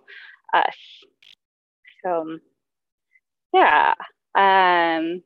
us 0.54 0.74
so 2.02 2.38
yeah 3.52 3.92
um, 4.34 5.22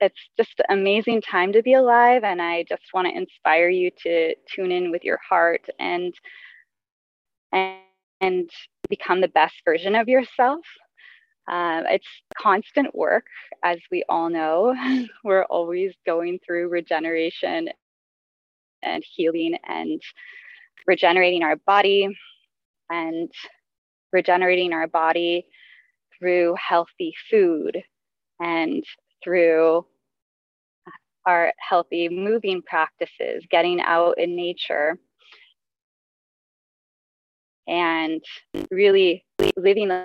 it's 0.00 0.30
just 0.36 0.60
an 0.68 0.78
amazing 0.78 1.20
time 1.20 1.52
to 1.52 1.62
be 1.62 1.74
alive 1.74 2.24
and 2.24 2.40
i 2.40 2.64
just 2.68 2.82
want 2.94 3.06
to 3.06 3.16
inspire 3.16 3.68
you 3.68 3.90
to 4.02 4.34
tune 4.54 4.72
in 4.72 4.90
with 4.90 5.04
your 5.04 5.18
heart 5.28 5.64
and 5.78 6.14
and, 7.52 7.78
and 8.20 8.50
become 8.88 9.20
the 9.20 9.28
best 9.28 9.54
version 9.64 9.94
of 9.94 10.08
yourself. 10.08 10.60
Um, 11.50 11.84
it's 11.88 12.06
constant 12.40 12.94
work 12.94 13.26
as 13.64 13.78
we 13.90 14.04
all 14.08 14.28
know. 14.28 14.74
We're 15.24 15.44
always 15.44 15.92
going 16.04 16.38
through 16.46 16.68
regeneration 16.68 17.70
and 18.82 19.02
healing 19.14 19.56
and 19.66 20.00
regenerating 20.86 21.42
our 21.42 21.56
body 21.56 22.08
and 22.90 23.30
regenerating 24.12 24.72
our 24.72 24.86
body 24.86 25.46
through 26.18 26.54
healthy 26.58 27.14
food 27.30 27.82
and 28.40 28.84
through 29.22 29.86
our 31.26 31.52
healthy 31.58 32.08
moving 32.08 32.62
practices, 32.62 33.44
getting 33.50 33.80
out 33.80 34.18
in 34.18 34.34
nature, 34.34 34.98
and 37.66 38.22
really 38.70 39.24
living 39.56 39.88
the 39.88 40.04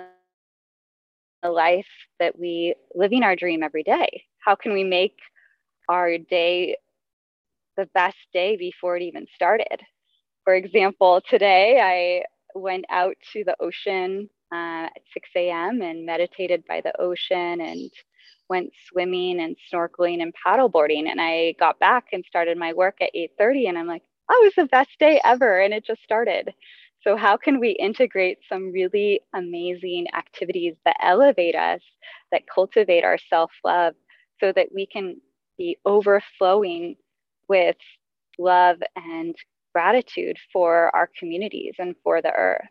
life 1.50 1.86
that 2.20 2.38
we 2.38 2.74
living 2.94 3.22
our 3.22 3.36
dream 3.36 3.62
every 3.62 3.82
day. 3.82 4.24
How 4.44 4.54
can 4.54 4.72
we 4.72 4.84
make 4.84 5.16
our 5.88 6.18
day 6.18 6.76
the 7.76 7.86
best 7.94 8.16
day 8.32 8.56
before 8.56 8.96
it 8.96 9.02
even 9.02 9.26
started? 9.34 9.80
For 10.44 10.54
example, 10.54 11.20
today 11.28 11.80
I 11.80 12.24
went 12.58 12.84
out 12.90 13.14
to 13.32 13.44
the 13.44 13.56
ocean 13.60 14.28
uh, 14.52 14.86
at 14.86 15.02
6 15.12 15.50
a.m. 15.50 15.80
and 15.82 16.04
meditated 16.04 16.64
by 16.68 16.80
the 16.82 16.92
ocean 17.00 17.60
and 17.60 17.90
went 18.48 18.70
swimming 18.88 19.40
and 19.40 19.56
snorkeling 19.72 20.22
and 20.22 20.34
paddleboarding 20.46 21.08
and 21.08 21.20
i 21.20 21.54
got 21.58 21.78
back 21.78 22.06
and 22.12 22.24
started 22.26 22.58
my 22.58 22.72
work 22.72 22.96
at 23.00 23.10
8.30 23.14 23.68
and 23.68 23.78
i'm 23.78 23.86
like 23.86 24.02
oh 24.30 24.42
it 24.42 24.56
was 24.56 24.64
the 24.64 24.68
best 24.68 24.90
day 24.98 25.20
ever 25.24 25.60
and 25.60 25.74
it 25.74 25.84
just 25.84 26.02
started. 26.02 26.52
So 27.02 27.16
how 27.16 27.36
can 27.36 27.60
we 27.60 27.70
integrate 27.72 28.38
some 28.48 28.72
really 28.72 29.20
amazing 29.34 30.06
activities 30.16 30.74
that 30.84 30.96
elevate 31.02 31.54
us 31.54 31.80
that 32.32 32.42
cultivate 32.52 33.04
our 33.04 33.18
self-love 33.28 33.94
so 34.40 34.52
that 34.52 34.68
we 34.74 34.86
can 34.86 35.20
be 35.58 35.76
overflowing 35.84 36.96
with 37.46 37.76
love 38.38 38.78
and 38.96 39.34
gratitude 39.74 40.38
for 40.52 40.94
our 40.96 41.10
communities 41.18 41.74
and 41.78 41.94
for 42.02 42.22
the 42.22 42.32
earth? 42.32 42.62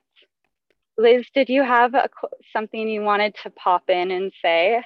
Liz 0.98 1.27
did 1.34 1.50
you 1.50 1.63
have 1.63 1.94
a, 1.94 2.10
something 2.51 2.88
you 2.88 3.01
wanted 3.01 3.36
to 3.44 3.51
pop 3.51 3.89
in 3.89 4.10
and 4.10 4.32
say 4.44 4.84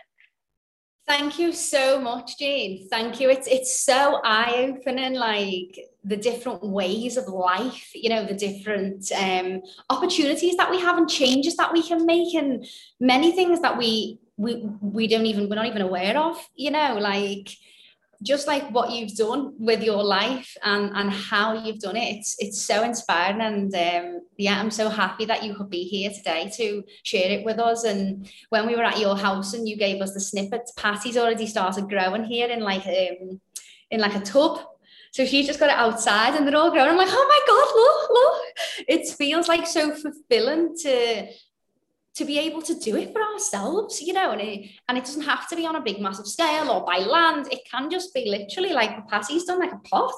Thank 1.08 1.40
you 1.40 1.54
so 1.54 2.02
much, 2.02 2.38
Jane. 2.38 2.88
Thank 2.90 3.22
you. 3.22 3.30
It's 3.30 3.48
it's 3.48 3.80
so 3.80 4.20
eye-opening, 4.26 5.14
like 5.14 5.80
the 6.04 6.18
different 6.18 6.62
ways 6.64 7.16
of 7.16 7.28
life, 7.30 7.92
you 7.96 8.10
know, 8.10 8.26
the 8.26 8.34
different 8.34 9.10
um, 9.14 9.62
opportunities 9.90 10.58
that 10.58 10.70
we 10.70 10.80
have 10.82 10.98
and 10.98 11.10
changes 11.10 11.56
that 11.56 11.72
we 11.72 11.82
can 11.82 12.06
make, 12.06 12.34
and 12.36 12.66
many 13.00 13.32
things 13.32 13.62
that 13.62 13.78
we 13.78 14.20
we 14.36 14.70
we 14.82 15.08
don't 15.08 15.26
even 15.26 15.48
we're 15.48 15.56
not 15.56 15.66
even 15.68 15.82
aware 15.82 16.18
of, 16.18 16.46
you 16.56 16.72
know, 16.72 16.98
like 17.00 17.50
just 18.24 18.48
like 18.48 18.68
what 18.72 18.92
you've 18.92 19.16
done 19.16 19.54
with 19.60 19.84
your 19.84 20.04
life 20.04 20.56
and 20.64 20.92
and 20.96 21.12
how 21.12 21.54
you've 21.54 21.80
done 21.80 21.96
it 21.96 22.16
it's 22.16 22.36
it's 22.40 22.62
so 22.62 22.84
inspiring. 22.84 23.42
And 23.42 23.74
um, 23.76 24.22
yeah 24.38 24.60
i'm 24.60 24.72
so 24.72 24.90
happy 24.90 25.26
that 25.26 25.44
you 25.44 25.54
could 25.56 25.70
be 25.70 25.84
here 25.84 26.10
today 26.10 26.52
to 26.56 26.84
share 27.04 27.32
it 27.32 27.46
with 27.46 27.60
us. 27.60 27.84
And 27.84 28.30
when 28.50 28.66
we 28.68 28.76
were 28.76 28.84
at 28.84 29.00
your 29.00 29.16
house 29.16 29.54
and 29.54 29.68
you 29.68 29.78
gave 29.78 30.02
us 30.02 30.14
the 30.14 30.20
snippets 30.20 30.72
patty's 30.72 31.18
already 31.18 31.48
started 31.48 31.90
growing 31.90 32.24
here 32.24 32.48
in 32.50 32.62
like 32.62 32.86
um 32.86 33.40
in 33.90 34.00
like 34.00 34.16
a 34.16 34.20
tub. 34.22 34.60
So 35.12 35.26
she 35.26 35.46
just 35.46 35.60
got 35.60 35.70
it 35.70 35.78
outside 35.78 36.36
and 36.36 36.46
they're 36.48 36.58
all 36.58 36.72
growing. 36.72 36.90
I'm 36.90 36.98
like 36.98 37.10
oh 37.12 37.28
my 37.28 37.42
god 37.48 37.68
look 37.76 38.10
look. 38.10 38.88
It 38.88 39.16
feels 39.16 39.48
like 39.48 39.68
so 39.68 39.92
fulfilling 39.92 40.76
to 40.84 41.28
to 42.18 42.26
be 42.26 42.40
able 42.40 42.64
to 42.64 42.74
do 42.74 42.96
it 42.96 43.14
for 43.14 43.22
ourselves, 43.22 44.02
you 44.02 44.12
know, 44.12 44.32
and 44.32 44.42
it, 44.42 44.72
and 44.90 44.98
it 44.98 45.06
doesn't 45.06 45.22
have 45.22 45.48
to 45.48 45.56
be 45.56 45.68
on 45.68 45.76
a 45.76 45.82
big, 45.82 46.02
massive 46.02 46.26
scale 46.26 46.72
or 46.72 46.84
by 46.84 46.98
land. 46.98 47.48
It 47.52 47.62
can 47.70 47.92
just 47.92 48.12
be 48.12 48.28
literally 48.28 48.74
like 48.74 49.08
Patty's 49.08 49.44
done, 49.44 49.60
like 49.60 49.72
a 49.72 49.78
pot. 49.78 50.16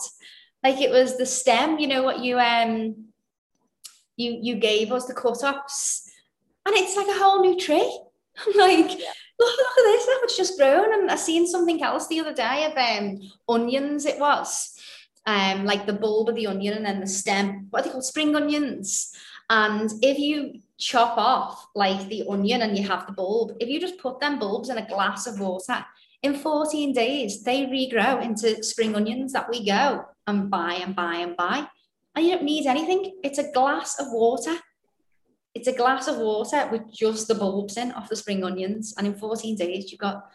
Like 0.63 0.79
it 0.79 0.91
was 0.91 1.17
the 1.17 1.25
stem, 1.25 1.77
you 1.77 1.87
know, 1.87 2.03
what 2.03 2.19
you 2.19 2.39
um 2.39 3.07
you 4.15 4.39
you 4.41 4.55
gave 4.55 4.93
us 4.93 5.05
the 5.07 5.13
cut-ups, 5.13 6.09
and 6.65 6.75
it's 6.75 6.95
like 6.95 7.07
a 7.07 7.19
whole 7.19 7.41
new 7.41 7.57
tree. 7.59 7.99
I'm 8.47 8.57
like, 8.57 8.87
look, 9.39 9.57
look 9.57 9.77
at 9.77 9.83
this, 9.83 10.05
look, 10.07 10.23
it's 10.23 10.37
just 10.37 10.57
grown. 10.57 10.93
And 10.93 11.11
I 11.11 11.15
seen 11.15 11.47
something 11.47 11.83
else 11.83 12.07
the 12.07 12.21
other 12.21 12.33
day 12.33 12.63
of 12.63 12.77
um 12.77 13.19
onions, 13.49 14.05
it 14.05 14.19
was. 14.19 14.73
Um, 15.25 15.65
like 15.65 15.85
the 15.85 15.93
bulb 15.93 16.29
of 16.29 16.35
the 16.35 16.47
onion 16.47 16.75
and 16.75 16.85
then 16.85 17.01
the 17.01 17.07
stem, 17.07 17.67
what 17.69 17.81
are 17.81 17.83
they 17.83 17.89
called? 17.91 18.05
Spring 18.05 18.35
onions. 18.35 19.13
And 19.49 19.91
if 20.01 20.17
you 20.17 20.61
chop 20.79 21.17
off 21.17 21.67
like 21.75 22.07
the 22.07 22.23
onion 22.27 22.61
and 22.61 22.77
you 22.77 22.87
have 22.87 23.05
the 23.05 23.13
bulb, 23.13 23.51
if 23.59 23.69
you 23.69 23.79
just 23.79 23.99
put 23.99 24.19
them 24.19 24.39
bulbs 24.39 24.69
in 24.69 24.77
a 24.77 24.87
glass 24.87 25.27
of 25.27 25.39
water, 25.39 25.85
in 26.21 26.35
14 26.35 26.93
days, 26.93 27.43
they 27.43 27.65
regrow 27.65 28.21
into 28.21 28.61
spring 28.63 28.95
onions 28.95 29.31
that 29.33 29.49
we 29.49 29.65
go 29.65 30.05
and 30.27 30.49
buy 30.49 30.73
and 30.73 30.95
buy 30.95 31.15
and 31.15 31.35
buy. 31.37 31.67
And 32.15 32.25
you 32.25 32.35
don't 32.35 32.43
need 32.43 32.65
anything. 32.65 33.19
It's 33.23 33.39
a 33.39 33.51
glass 33.51 33.99
of 33.99 34.07
water. 34.09 34.57
It's 35.55 35.67
a 35.67 35.73
glass 35.73 36.07
of 36.07 36.17
water 36.17 36.67
with 36.71 36.91
just 36.91 37.27
the 37.27 37.35
bulbs 37.35 37.77
in 37.77 37.91
off 37.93 38.09
the 38.09 38.15
spring 38.15 38.43
onions. 38.43 38.93
And 38.97 39.07
in 39.07 39.15
14 39.15 39.55
days, 39.55 39.91
you've 39.91 40.01
got 40.01 40.29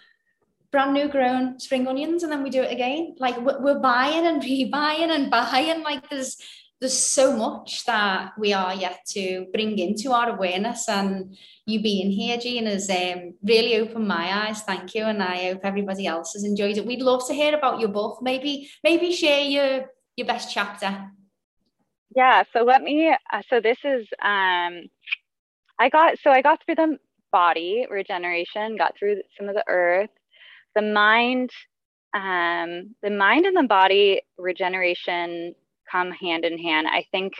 brand 0.71 0.95
new 0.95 1.09
grown 1.09 1.61
spring 1.61 1.87
onions. 1.87 2.23
And 2.23 2.33
then 2.33 2.43
we 2.43 2.51
do 2.51 2.63
it 2.63 2.73
again. 2.73 3.15
Like 3.19 3.39
we're 3.39 3.81
buying 3.81 4.27
and 4.27 4.43
rebuying 4.43 5.11
and 5.11 5.31
buying. 5.31 5.83
Like 5.83 6.09
there's 6.09 6.39
there's 6.85 6.99
so 6.99 7.35
much 7.35 7.87
that 7.87 8.33
we 8.39 8.53
are 8.53 8.75
yet 8.75 9.01
to 9.09 9.47
bring 9.55 9.79
into 9.79 10.13
our 10.13 10.29
awareness 10.37 10.87
and 10.87 11.35
you 11.65 11.81
being 11.83 12.11
here 12.11 12.37
Jean 12.37 12.67
has 12.67 12.91
um, 12.91 13.33
really 13.43 13.77
opened 13.77 14.07
my 14.07 14.49
eyes. 14.49 14.61
Thank 14.61 14.95
you 14.95 15.05
and 15.05 15.23
I 15.23 15.45
hope 15.45 15.61
everybody 15.65 16.07
else 16.07 16.35
has 16.35 16.45
enjoyed 16.45 16.77
it. 16.77 16.85
We'd 16.85 17.01
love 17.01 17.27
to 17.29 17.33
hear 17.33 17.57
about 17.57 17.81
your 17.81 17.89
book. 17.89 18.19
Maybe 18.21 18.69
maybe 18.83 19.13
share 19.13 19.41
your 19.41 19.87
your 20.17 20.27
best 20.27 20.53
chapter. 20.53 21.11
Yeah 22.15 22.43
so 22.53 22.65
let 22.65 22.83
me 22.83 23.09
uh, 23.33 23.43
so 23.49 23.61
this 23.63 23.79
is 23.83 24.07
um 24.21 24.83
I 25.79 25.89
got 25.91 26.19
so 26.23 26.31
I 26.31 26.43
got 26.43 26.63
through 26.67 26.75
the 26.75 26.99
body 27.33 27.87
regeneration 27.91 28.77
got 28.77 28.93
through 28.99 29.23
some 29.39 29.49
of 29.49 29.55
the 29.55 29.65
earth. 29.69 30.11
The 30.75 30.83
mind 30.83 31.49
um 32.13 32.95
the 33.03 33.11
mind 33.11 33.47
and 33.47 33.57
the 33.57 33.67
body 33.67 34.21
regeneration 34.37 35.55
come 35.91 36.11
hand 36.13 36.45
in 36.45 36.59
hand. 36.59 36.87
I 36.89 37.05
think 37.11 37.35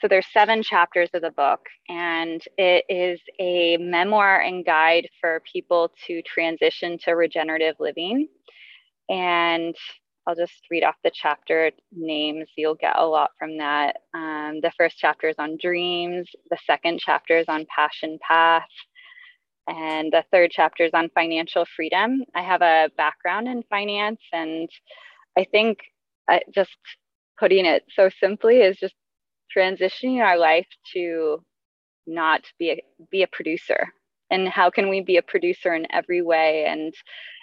so 0.00 0.08
there's 0.08 0.26
seven 0.32 0.62
chapters 0.62 1.10
of 1.12 1.22
the 1.22 1.30
book 1.32 1.60
and 1.88 2.40
it 2.56 2.84
is 2.88 3.20
a 3.38 3.76
memoir 3.76 4.40
and 4.40 4.64
guide 4.64 5.08
for 5.20 5.42
people 5.52 5.92
to 6.06 6.22
transition 6.22 6.98
to 7.04 7.12
regenerative 7.12 7.76
living. 7.78 8.28
And 9.10 9.76
I'll 10.26 10.34
just 10.34 10.52
read 10.70 10.84
off 10.84 10.94
the 11.02 11.10
chapter 11.12 11.70
names. 11.92 12.48
You'll 12.56 12.76
get 12.76 12.98
a 12.98 13.04
lot 13.04 13.30
from 13.38 13.58
that. 13.58 13.96
Um, 14.14 14.60
the 14.62 14.72
first 14.78 14.96
chapter 14.98 15.28
is 15.28 15.36
on 15.38 15.58
dreams. 15.60 16.28
The 16.50 16.58
second 16.66 17.00
chapter 17.00 17.38
is 17.38 17.46
on 17.48 17.66
passion 17.74 18.18
path. 18.26 18.62
And 19.68 20.12
the 20.12 20.24
third 20.32 20.50
chapter 20.52 20.84
is 20.84 20.92
on 20.94 21.10
financial 21.14 21.64
freedom. 21.76 22.24
I 22.34 22.42
have 22.42 22.62
a 22.62 22.90
background 22.96 23.48
in 23.48 23.62
finance, 23.70 24.20
and 24.32 24.68
I 25.38 25.44
think 25.44 25.78
I 26.28 26.40
just 26.54 26.76
putting 27.40 27.64
it 27.64 27.84
so 27.96 28.10
simply 28.20 28.58
is 28.58 28.76
just 28.76 28.94
transitioning 29.56 30.22
our 30.22 30.38
life 30.38 30.66
to 30.92 31.42
not 32.06 32.42
be 32.58 32.70
a, 32.70 32.82
be 33.10 33.22
a 33.22 33.26
producer. 33.26 33.88
And 34.30 34.46
how 34.48 34.70
can 34.70 34.88
we 34.88 35.00
be 35.00 35.16
a 35.16 35.22
producer 35.22 35.74
in 35.74 35.86
every 35.90 36.22
way? 36.22 36.66
And 36.66 36.94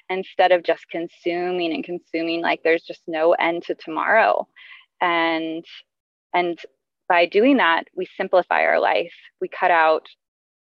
instead 0.09 0.51
of 0.51 0.63
just 0.63 0.85
consuming 0.89 1.73
and 1.73 1.83
consuming 1.83 2.41
like 2.41 2.61
there's 2.63 2.83
just 2.83 3.01
no 3.07 3.33
end 3.33 3.63
to 3.63 3.75
tomorrow. 3.75 4.47
And 5.01 5.65
and 6.33 6.59
by 7.09 7.25
doing 7.25 7.57
that 7.57 7.85
we 7.95 8.07
simplify 8.17 8.61
our 8.63 8.79
life. 8.79 9.13
We 9.41 9.49
cut 9.49 9.71
out 9.71 10.07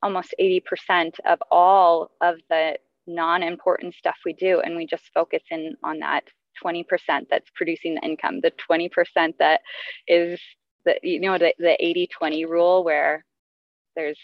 almost 0.03 0.35
80% 0.41 1.15
of 1.27 1.39
all 1.51 2.11
of 2.21 2.37
the 2.49 2.79
non-important 3.07 3.95
stuff 3.95 4.17
we 4.25 4.33
do 4.33 4.61
and 4.61 4.77
we 4.77 4.87
just 4.87 5.11
focus 5.13 5.43
in 5.51 5.77
on 5.83 5.99
that 5.99 6.25
20% 6.63 6.85
that's 7.31 7.51
producing 7.55 7.95
the 7.95 8.03
income, 8.03 8.41
the 8.41 8.53
20% 8.71 8.91
that 9.39 9.61
is 10.07 10.41
the, 10.85 10.97
you 11.03 11.21
know, 11.21 11.39
the, 11.39 11.55
the 11.59 11.77
80 11.83 12.09
20 12.09 12.45
rule 12.45 12.85
where 12.85 13.25
there's 13.97 14.19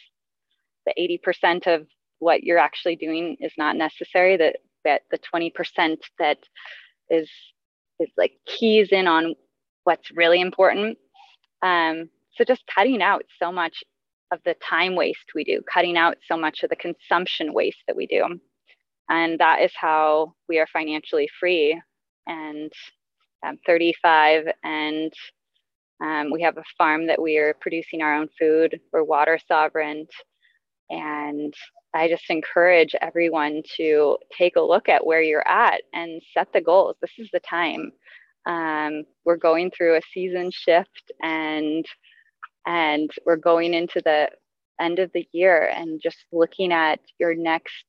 the 0.86 1.20
80% 1.24 1.66
of 1.66 1.86
what 2.18 2.42
you're 2.42 2.58
actually 2.58 2.96
doing 2.96 3.36
is 3.40 3.52
not 3.56 3.76
necessary 3.76 4.36
that 4.36 4.56
that 4.84 5.02
the 5.10 5.18
20% 5.18 5.98
that 6.18 6.38
is 7.10 7.28
is 7.98 8.08
like 8.16 8.32
keys 8.46 8.88
in 8.92 9.06
on 9.06 9.34
what's 9.84 10.10
really 10.12 10.40
important. 10.40 10.96
Um, 11.62 12.08
so 12.34 12.44
just 12.44 12.62
cutting 12.74 13.02
out 13.02 13.24
so 13.38 13.52
much 13.52 13.84
of 14.32 14.40
the 14.44 14.54
time 14.66 14.94
waste 14.94 15.34
we 15.34 15.44
do 15.44 15.60
cutting 15.72 15.96
out 15.96 16.16
so 16.26 16.36
much 16.36 16.62
of 16.62 16.70
the 16.70 16.76
consumption 16.76 17.52
waste 17.52 17.82
that 17.86 17.96
we 17.96 18.06
do. 18.06 18.40
And 19.08 19.40
that 19.40 19.60
is 19.60 19.72
how 19.74 20.34
we 20.48 20.58
are 20.60 20.68
financially 20.72 21.28
free 21.40 21.80
and 22.26 22.72
I'm 23.42 23.58
35 23.66 24.48
and 24.62 25.12
um, 26.02 26.30
we 26.30 26.42
have 26.42 26.56
a 26.56 26.64
farm 26.78 27.06
that 27.08 27.20
we 27.20 27.36
are 27.38 27.54
producing 27.60 28.02
our 28.02 28.14
own 28.14 28.28
food. 28.38 28.80
We're 28.92 29.02
water 29.02 29.38
sovereign. 29.46 30.06
And 30.88 31.54
I 31.94 32.08
just 32.08 32.30
encourage 32.30 32.94
everyone 33.00 33.62
to 33.76 34.16
take 34.36 34.56
a 34.56 34.62
look 34.62 34.88
at 34.88 35.06
where 35.06 35.22
you're 35.22 35.46
at 35.46 35.82
and 35.92 36.22
set 36.32 36.52
the 36.52 36.60
goals. 36.60 36.96
This 37.00 37.12
is 37.18 37.28
the 37.32 37.40
time. 37.40 37.92
Um, 38.46 39.04
we're 39.24 39.36
going 39.36 39.70
through 39.70 39.96
a 39.96 40.02
season 40.12 40.50
shift 40.50 41.12
and 41.22 41.84
and 42.66 43.10
we're 43.26 43.36
going 43.36 43.74
into 43.74 44.00
the 44.04 44.30
end 44.80 44.98
of 44.98 45.10
the 45.12 45.28
year 45.32 45.70
and 45.74 46.00
just 46.00 46.24
looking 46.32 46.72
at 46.72 47.00
your 47.18 47.34
next 47.34 47.84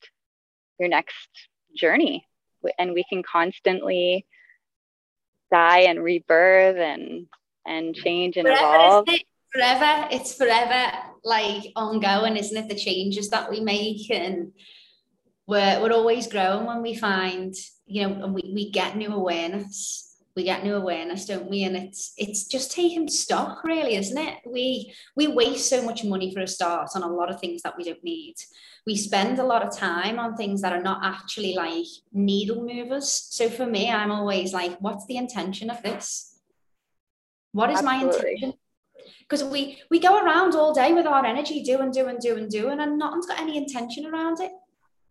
your 0.77 0.89
next 0.89 1.29
journey 1.75 2.25
and 2.77 2.93
we 2.93 3.03
can 3.09 3.23
constantly 3.23 4.25
die 5.51 5.81
and 5.81 6.03
rebirth 6.03 6.77
and 6.77 7.27
and 7.65 7.95
change 7.95 8.37
and 8.37 8.47
forever, 8.47 8.75
evolve. 8.75 9.05
It? 9.07 9.23
Forever, 9.53 10.07
it's 10.11 10.33
forever 10.33 10.91
like 11.23 11.71
ongoing, 11.75 12.37
isn't 12.37 12.57
it? 12.57 12.69
The 12.69 12.75
changes 12.75 13.29
that 13.29 13.49
we 13.49 13.59
make 13.59 14.09
and 14.09 14.53
we're, 15.47 15.81
we're 15.81 15.93
always 15.93 16.27
growing 16.27 16.65
when 16.65 16.81
we 16.81 16.95
find, 16.95 17.53
you 17.85 18.07
know, 18.07 18.23
and 18.23 18.33
we, 18.33 18.51
we 18.53 18.71
get 18.71 18.95
new 18.95 19.13
awareness. 19.13 20.10
We 20.35 20.43
get 20.43 20.63
new 20.63 20.75
awareness, 20.75 21.25
don't 21.25 21.49
we? 21.49 21.63
And 21.63 21.75
it's 21.75 22.13
it's 22.17 22.45
just 22.45 22.71
taking 22.71 23.09
stock, 23.09 23.63
really, 23.63 23.95
isn't 23.95 24.17
it? 24.17 24.39
We 24.45 24.93
we 25.15 25.27
waste 25.27 25.69
so 25.69 25.83
much 25.83 26.03
money 26.03 26.33
for 26.33 26.41
a 26.41 26.47
start 26.47 26.89
on 26.95 27.03
a 27.03 27.13
lot 27.13 27.29
of 27.29 27.39
things 27.39 27.61
that 27.63 27.77
we 27.77 27.83
don't 27.83 28.03
need. 28.03 28.35
We 28.85 28.95
spend 28.95 29.39
a 29.39 29.43
lot 29.43 29.61
of 29.61 29.75
time 29.75 30.19
on 30.19 30.35
things 30.35 30.61
that 30.61 30.73
are 30.73 30.81
not 30.81 31.01
actually 31.03 31.53
like 31.55 31.85
needle 32.13 32.63
movers. 32.63 33.11
So 33.11 33.49
for 33.49 33.65
me, 33.65 33.91
I'm 33.91 34.11
always 34.11 34.53
like, 34.53 34.77
what's 34.79 35.05
the 35.05 35.17
intention 35.17 35.69
of 35.69 35.83
this? 35.83 36.39
What 37.51 37.69
is 37.69 37.79
Absolutely. 37.79 37.99
my 37.99 38.05
intention? 38.05 38.53
Because 39.19 39.43
we 39.43 39.81
we 39.89 39.99
go 39.99 40.23
around 40.23 40.55
all 40.55 40.73
day 40.73 40.93
with 40.93 41.05
our 41.05 41.25
energy 41.25 41.63
doing, 41.63 41.91
doing, 41.91 42.17
doing, 42.19 42.19
doing, 42.19 42.43
and 42.43 42.51
do, 42.51 42.69
and 42.69 42.97
no 42.97 43.09
one's 43.09 43.27
got 43.27 43.39
any 43.39 43.57
intention 43.57 44.05
around 44.05 44.39
it. 44.39 44.51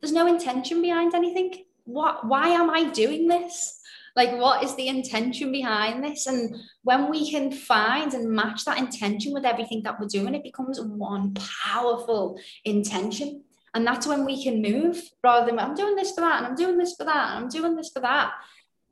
There's 0.00 0.12
no 0.12 0.26
intention 0.26 0.80
behind 0.80 1.14
anything. 1.14 1.64
What 1.84 2.26
why 2.26 2.48
am 2.48 2.70
I 2.70 2.90
doing 2.90 3.28
this? 3.28 3.80
Like 4.20 4.38
what 4.38 4.62
is 4.62 4.74
the 4.74 4.86
intention 4.86 5.50
behind 5.50 6.04
this? 6.04 6.26
And 6.26 6.54
when 6.82 7.08
we 7.08 7.30
can 7.30 7.50
find 7.50 8.12
and 8.12 8.28
match 8.28 8.66
that 8.66 8.76
intention 8.76 9.32
with 9.32 9.46
everything 9.46 9.82
that 9.84 9.98
we're 9.98 10.08
doing, 10.08 10.34
it 10.34 10.42
becomes 10.42 10.78
one 10.78 11.32
powerful 11.64 12.38
intention. 12.66 13.44
And 13.72 13.86
that's 13.86 14.06
when 14.06 14.26
we 14.26 14.44
can 14.44 14.60
move 14.60 15.00
rather 15.24 15.46
than 15.46 15.58
I'm 15.58 15.74
doing 15.74 15.96
this 15.96 16.12
for 16.12 16.20
that 16.20 16.36
and 16.36 16.46
I'm 16.48 16.54
doing 16.54 16.76
this 16.76 16.96
for 16.96 17.04
that 17.04 17.30
and 17.30 17.44
I'm 17.44 17.48
doing 17.48 17.76
this 17.76 17.92
for 17.94 18.00
that. 18.00 18.32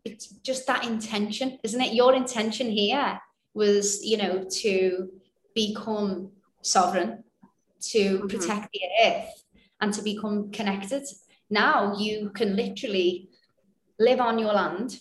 It's 0.02 0.28
just 0.28 0.66
that 0.66 0.86
intention, 0.86 1.58
isn't 1.62 1.82
it? 1.82 1.92
Your 1.92 2.14
intention 2.14 2.70
here 2.70 3.20
was, 3.52 4.02
you 4.02 4.16
know, 4.16 4.46
to 4.62 5.10
become 5.54 6.30
sovereign, 6.62 7.22
to 7.90 7.98
mm-hmm. 7.98 8.28
protect 8.28 8.72
the 8.72 8.80
earth, 9.04 9.44
and 9.82 9.92
to 9.92 10.00
become 10.00 10.50
connected. 10.52 11.04
Now 11.50 11.98
you 11.98 12.30
can 12.30 12.56
literally 12.56 13.28
live 13.98 14.20
on 14.20 14.38
your 14.38 14.54
land. 14.54 15.00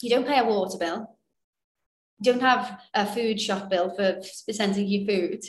You 0.00 0.10
don't 0.10 0.26
pay 0.26 0.38
a 0.38 0.44
water 0.44 0.78
bill. 0.78 1.16
You 2.20 2.32
don't 2.32 2.40
have 2.40 2.80
a 2.94 3.06
food 3.06 3.40
shop 3.40 3.70
bill 3.70 3.90
for 3.94 4.20
sending 4.52 4.86
your 4.86 5.06
food. 5.06 5.44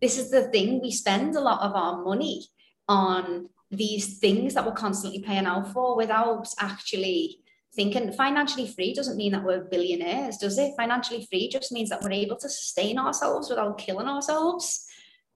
This 0.00 0.18
is 0.18 0.30
the 0.30 0.48
thing. 0.48 0.80
We 0.80 0.90
spend 0.90 1.36
a 1.36 1.40
lot 1.40 1.62
of 1.62 1.74
our 1.74 2.02
money 2.04 2.46
on 2.88 3.48
these 3.70 4.18
things 4.18 4.54
that 4.54 4.64
we're 4.64 4.72
constantly 4.72 5.20
paying 5.20 5.46
out 5.46 5.72
for 5.72 5.96
without 5.96 6.48
actually 6.58 7.40
thinking 7.74 8.10
financially 8.12 8.66
free 8.66 8.94
doesn't 8.94 9.16
mean 9.16 9.32
that 9.32 9.44
we're 9.44 9.64
billionaires, 9.64 10.38
does 10.38 10.58
it? 10.58 10.72
Financially 10.76 11.26
free 11.30 11.48
just 11.48 11.70
means 11.70 11.90
that 11.90 12.02
we're 12.02 12.12
able 12.12 12.36
to 12.36 12.48
sustain 12.48 12.98
ourselves 12.98 13.50
without 13.50 13.78
killing 13.78 14.08
ourselves. 14.08 14.86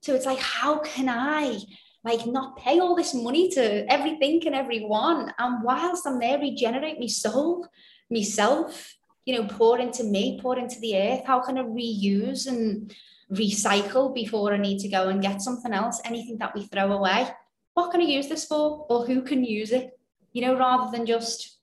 So 0.01 0.14
it's 0.14 0.27
like, 0.27 0.38
how 0.38 0.79
can 0.79 1.09
I 1.09 1.59
like 2.05 2.27
not 2.27 2.57
pay 2.57 2.81
all 2.81 2.96
this 2.96 3.14
money 3.14 3.48
to 3.51 3.92
everything 3.92 4.42
and 4.46 4.55
everyone? 4.55 5.33
And 5.38 5.62
whilst 5.62 6.07
I'm 6.07 6.18
there, 6.18 6.38
regenerate 6.38 6.98
my 6.98 7.07
soul, 7.07 7.68
myself, 8.12 8.94
you 9.25 9.35
know, 9.35 9.46
pour 9.46 9.79
into 9.79 10.05
me, 10.05 10.38
pour 10.40 10.59
into 10.59 10.79
the 10.81 10.96
earth. 10.96 11.25
How 11.25 11.40
can 11.40 11.59
I 11.59 11.62
reuse 11.62 12.46
and 12.46 12.94
recycle 13.33 14.14
before 14.14 14.53
I 14.53 14.59
need 14.59 14.79
to 14.81 14.88
go 14.88 15.09
and 15.09 15.22
get 15.22 15.40
something 15.40 15.72
else? 15.72 16.01
Anything 16.05 16.38
that 16.38 16.55
we 16.55 16.66
throw 16.66 16.92
away. 16.92 17.29
What 17.75 17.90
can 17.90 18.01
I 18.01 18.05
use 18.05 18.29
this 18.29 18.44
for? 18.44 18.87
Or 18.88 19.07
who 19.07 19.22
can 19.22 19.44
use 19.44 19.72
it? 19.72 19.98
You 20.33 20.42
know, 20.42 20.59
rather 20.59 20.90
than 20.96 21.07
just 21.07 21.59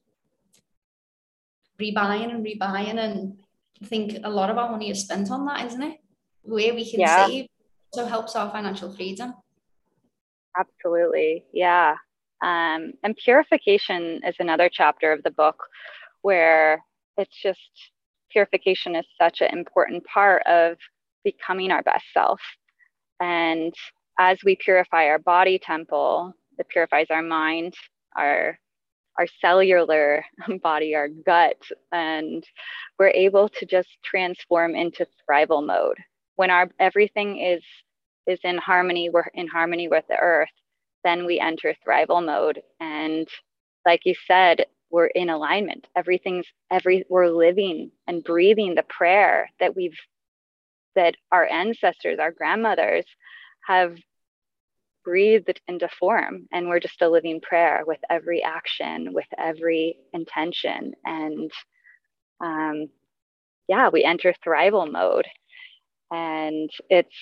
rebuying 1.80 2.34
and 2.34 2.46
rebuying 2.46 2.98
and 2.98 3.40
I 3.82 3.86
think 3.86 4.18
a 4.24 4.30
lot 4.30 4.50
of 4.50 4.58
our 4.58 4.70
money 4.70 4.90
is 4.90 5.02
spent 5.02 5.32
on 5.32 5.46
that, 5.46 5.66
isn't 5.68 5.82
it? 5.82 5.98
Where 6.42 6.74
we 6.74 6.90
can 6.90 7.00
yeah. 7.00 7.28
save 7.28 7.48
so 7.94 8.06
helps 8.06 8.36
our 8.36 8.52
financial 8.52 8.94
freedom. 8.94 9.34
Absolutely. 10.58 11.46
Yeah. 11.54 11.96
Um, 12.42 12.94
and 13.04 13.16
purification 13.24 14.22
is 14.26 14.36
another 14.40 14.70
chapter 14.72 15.12
of 15.12 15.24
the 15.24 15.32
book 15.32 15.58
where 16.22 16.84
it's 17.18 17.36
just 17.42 17.60
purification 18.32 18.96
is 18.96 19.06
such 19.20 19.42
an 19.42 19.58
important 19.58 20.04
part 20.06 20.44
of 20.46 20.78
becoming 21.24 21.72
our 21.72 21.84
best 21.84 22.06
self. 22.14 22.40
And 23.20 23.74
as 24.20 24.38
we 24.44 24.58
purify 24.64 25.06
our 25.06 25.20
body 25.20 25.60
temple, 25.60 26.34
it 26.58 26.68
purifies 26.70 27.08
our 27.10 27.22
mind, 27.24 27.74
our 28.16 28.58
our 29.18 29.28
cellular 29.42 30.24
body, 30.64 30.96
our 30.96 31.10
gut, 31.10 31.58
and 31.92 32.44
we're 32.98 33.10
able 33.10 33.50
to 33.50 33.66
just 33.66 33.90
transform 34.04 34.76
into 34.76 35.06
thrival 35.30 35.66
mode. 35.66 35.98
When 36.36 36.50
our 36.50 36.70
everything 36.80 37.40
is 37.40 37.64
is 38.28 38.40
in 38.44 38.58
harmony, 38.58 39.10
we're 39.10 39.30
in 39.34 39.48
harmony 39.48 39.88
with 39.88 40.06
the 40.08 40.18
earth, 40.18 40.50
then 41.04 41.26
we 41.26 41.40
enter 41.40 41.76
thrival 41.86 42.26
mode. 42.26 42.62
And 42.80 43.28
like 43.86 44.02
you 44.06 44.16
said, 44.28 44.66
we're 44.92 45.08
in 45.08 45.30
alignment. 45.30 45.88
Everything's 45.96 46.46
every 46.72 47.06
we're 47.10 47.30
living 47.30 47.92
and 48.08 48.24
breathing 48.24 48.76
the 48.76 48.84
prayer 48.84 49.50
that 49.60 49.76
we've 49.76 49.98
that 50.96 51.16
our 51.32 51.46
ancestors, 51.48 52.20
our 52.20 52.32
grandmothers 52.32 53.06
have 53.68 53.98
breathed 55.04 55.60
into 55.68 55.88
form. 56.00 56.48
And 56.52 56.68
we're 56.68 56.80
just 56.80 57.02
a 57.02 57.10
living 57.10 57.42
prayer 57.42 57.84
with 57.86 58.00
every 58.10 58.44
action 58.44 59.14
with 59.14 59.28
every 59.38 59.98
intention. 60.14 60.94
And 61.06 61.52
um, 62.42 62.90
yeah 63.68 63.90
we 63.90 64.04
enter 64.04 64.34
thrival 64.46 64.92
mode. 64.92 65.28
And 66.12 66.70
it's 66.90 67.16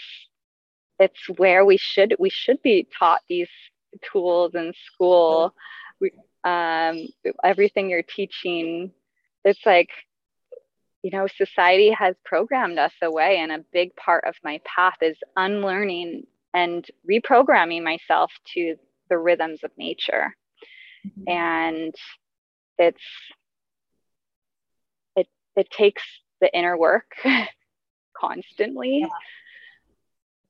it's 0.99 1.29
where 1.37 1.65
we 1.65 1.77
should 1.77 2.15
we 2.19 2.29
should 2.29 2.61
be 2.63 2.87
taught 2.97 3.21
these 3.27 3.49
tools 4.11 4.55
in 4.55 4.73
school. 4.85 5.53
We, 5.53 5.53
um, 6.43 7.07
everything 7.43 7.89
you're 7.89 8.03
teaching 8.03 8.91
it's 9.43 9.65
like 9.65 9.89
you 11.03 11.11
know 11.11 11.27
society 11.37 11.91
has 11.91 12.15
programmed 12.25 12.77
us 12.77 12.93
away 13.01 13.37
and 13.37 13.51
a 13.51 13.63
big 13.71 13.95
part 13.95 14.23
of 14.25 14.35
my 14.43 14.59
path 14.65 14.97
is 15.01 15.17
unlearning 15.35 16.23
and 16.53 16.85
reprogramming 17.09 17.83
myself 17.83 18.31
to 18.53 18.75
the 19.09 19.17
rhythms 19.17 19.59
of 19.63 19.71
nature. 19.77 20.35
Mm-hmm. 21.05 21.29
And 21.29 21.95
it's 22.77 23.01
it 25.15 25.27
it 25.55 25.69
takes 25.71 26.03
the 26.41 26.55
inner 26.55 26.77
work 26.77 27.11
constantly. 28.19 28.99
Yeah. 29.01 29.07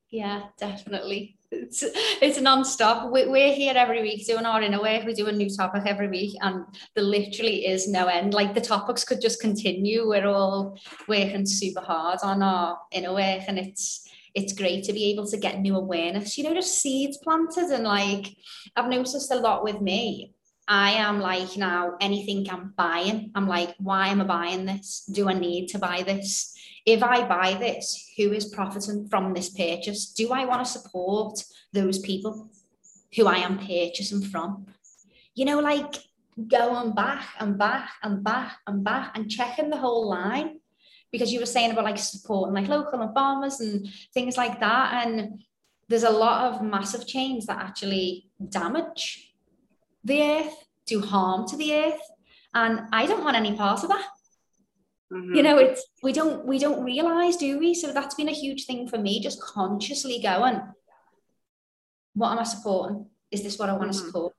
Yeah, 0.10 0.44
definitely. 0.58 1.38
It's 1.50 1.82
it's 2.22 2.42
non-stop. 2.42 3.12
We, 3.12 3.26
we're 3.28 3.54
here 3.54 3.74
every 3.76 4.02
week 4.02 4.26
doing 4.28 4.46
our 4.46 4.62
inner 4.62 4.82
work. 4.82 5.06
We 5.06 5.14
do 5.14 5.28
a 5.28 5.32
new 5.32 5.50
topic 5.50 5.84
every 5.86 6.10
week, 6.10 6.36
and 6.42 6.66
there 6.94 7.04
literally 7.04 7.66
is 7.66 7.88
no 7.88 8.08
end. 8.08 8.34
Like 8.34 8.54
the 8.54 8.62
topics 8.62 9.06
could 9.06 9.22
just 9.22 9.40
continue. 9.40 10.08
We're 10.08 10.28
all 10.28 10.78
working 11.08 11.46
super 11.46 11.82
hard 11.82 12.20
on 12.24 12.44
our 12.44 12.78
inner 12.92 13.14
work, 13.14 13.44
and 13.48 13.58
it's 13.58 14.08
it's 14.36 14.54
great 14.54 14.84
to 14.84 14.94
be 14.94 15.06
able 15.12 15.26
to 15.28 15.38
get 15.38 15.60
new 15.60 15.76
awareness, 15.76 16.38
you 16.38 16.44
know, 16.44 16.54
just 16.54 16.80
seeds 16.80 17.18
planted. 17.18 17.72
And 17.72 17.84
like, 17.84 18.36
I've 18.76 18.90
noticed 18.90 19.32
a 19.32 19.36
lot 19.36 19.64
with 19.64 19.82
me. 19.82 20.34
I 20.68 20.92
am 20.92 21.22
like 21.22 21.56
now 21.56 21.94
anything 22.02 22.46
I'm 22.50 22.74
buying, 22.78 23.32
I'm 23.36 23.48
like, 23.48 23.74
why 23.80 24.10
am 24.10 24.22
I 24.22 24.26
buying 24.26 24.66
this? 24.66 25.10
Do 25.10 25.30
I 25.30 25.34
need 25.34 25.70
to 25.70 25.80
buy 25.80 26.04
this? 26.04 26.54
If 26.88 27.04
I 27.04 27.28
buy 27.28 27.54
this, 27.60 28.12
who 28.18 28.32
is 28.32 28.46
profiting 28.46 29.08
from 29.10 29.34
this 29.34 29.50
purchase? 29.50 30.12
Do 30.12 30.32
I 30.32 30.46
want 30.46 30.66
to 30.66 30.72
support 30.72 31.44
those 31.72 32.00
people? 32.00 32.50
who 33.16 33.28
I 33.28 33.38
am 33.38 33.58
purchasing 33.58 34.22
from. 34.22 34.68
You 35.36 35.46
know, 35.46 35.60
like 35.60 35.96
going 36.48 36.94
back 36.94 37.28
and 37.40 37.58
back 37.58 37.90
and 38.04 38.24
back 38.24 38.58
and 38.68 38.84
back 38.84 39.12
and 39.16 39.30
checking 39.30 39.70
the 39.70 39.78
whole 39.78 40.08
line 40.08 40.60
because 41.12 41.32
you 41.32 41.40
were 41.40 41.46
saying 41.46 41.72
about 41.72 41.86
like 41.86 41.98
supporting 41.98 42.54
like 42.54 42.68
local 42.68 43.02
and 43.02 43.14
farmers 43.14 43.60
and 43.60 43.88
things 44.14 44.38
like 44.38 44.60
that. 44.60 45.06
And 45.06 45.40
there's 45.88 46.04
a 46.04 46.10
lot 46.10 46.54
of 46.54 46.62
massive 46.62 47.08
chains 47.08 47.46
that 47.46 47.60
actually 47.60 48.30
damage 48.50 49.34
the 50.04 50.22
earth, 50.22 50.66
do 50.86 51.02
harm 51.02 51.48
to 51.48 51.58
the 51.58 51.74
earth. 51.74 52.02
And 52.54 52.82
I 52.92 53.06
don't 53.06 53.24
want 53.24 53.38
any 53.38 53.56
part 53.56 53.84
of 53.84 53.90
that. 53.90 54.08
Mm-hmm. 55.12 55.36
You 55.36 55.44
know, 55.44 55.58
it's 55.58 55.86
we 56.04 56.12
don't 56.12 56.46
we 56.46 56.60
don't 56.60 56.84
realize, 56.84 57.38
do 57.38 57.58
we? 57.60 57.74
So 57.74 57.94
that's 57.94 58.16
been 58.16 58.28
a 58.28 58.34
huge 58.34 58.66
thing 58.66 58.88
for 58.88 58.98
me, 58.98 59.22
just 59.22 59.42
consciously 59.42 60.20
going, 60.22 60.62
what 62.14 62.32
am 62.32 62.40
I 62.40 62.44
supporting? 62.44 63.06
Is 63.32 63.44
this 63.44 63.58
what 63.58 63.70
I 63.70 63.74
want 63.74 63.94
to 63.94 63.98
mm-hmm. 63.98 64.08
support? 64.08 64.34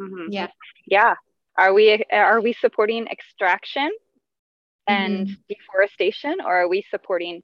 Mm-hmm. 0.00 0.32
Yeah. 0.32 0.48
Yeah. 0.86 1.14
Are 1.58 1.74
we 1.74 2.04
are 2.10 2.40
we 2.40 2.54
supporting 2.54 3.06
extraction 3.08 3.90
and 4.86 5.26
mm-hmm. 5.26 5.34
deforestation, 5.48 6.36
or 6.40 6.62
are 6.62 6.68
we 6.68 6.84
supporting 6.90 7.42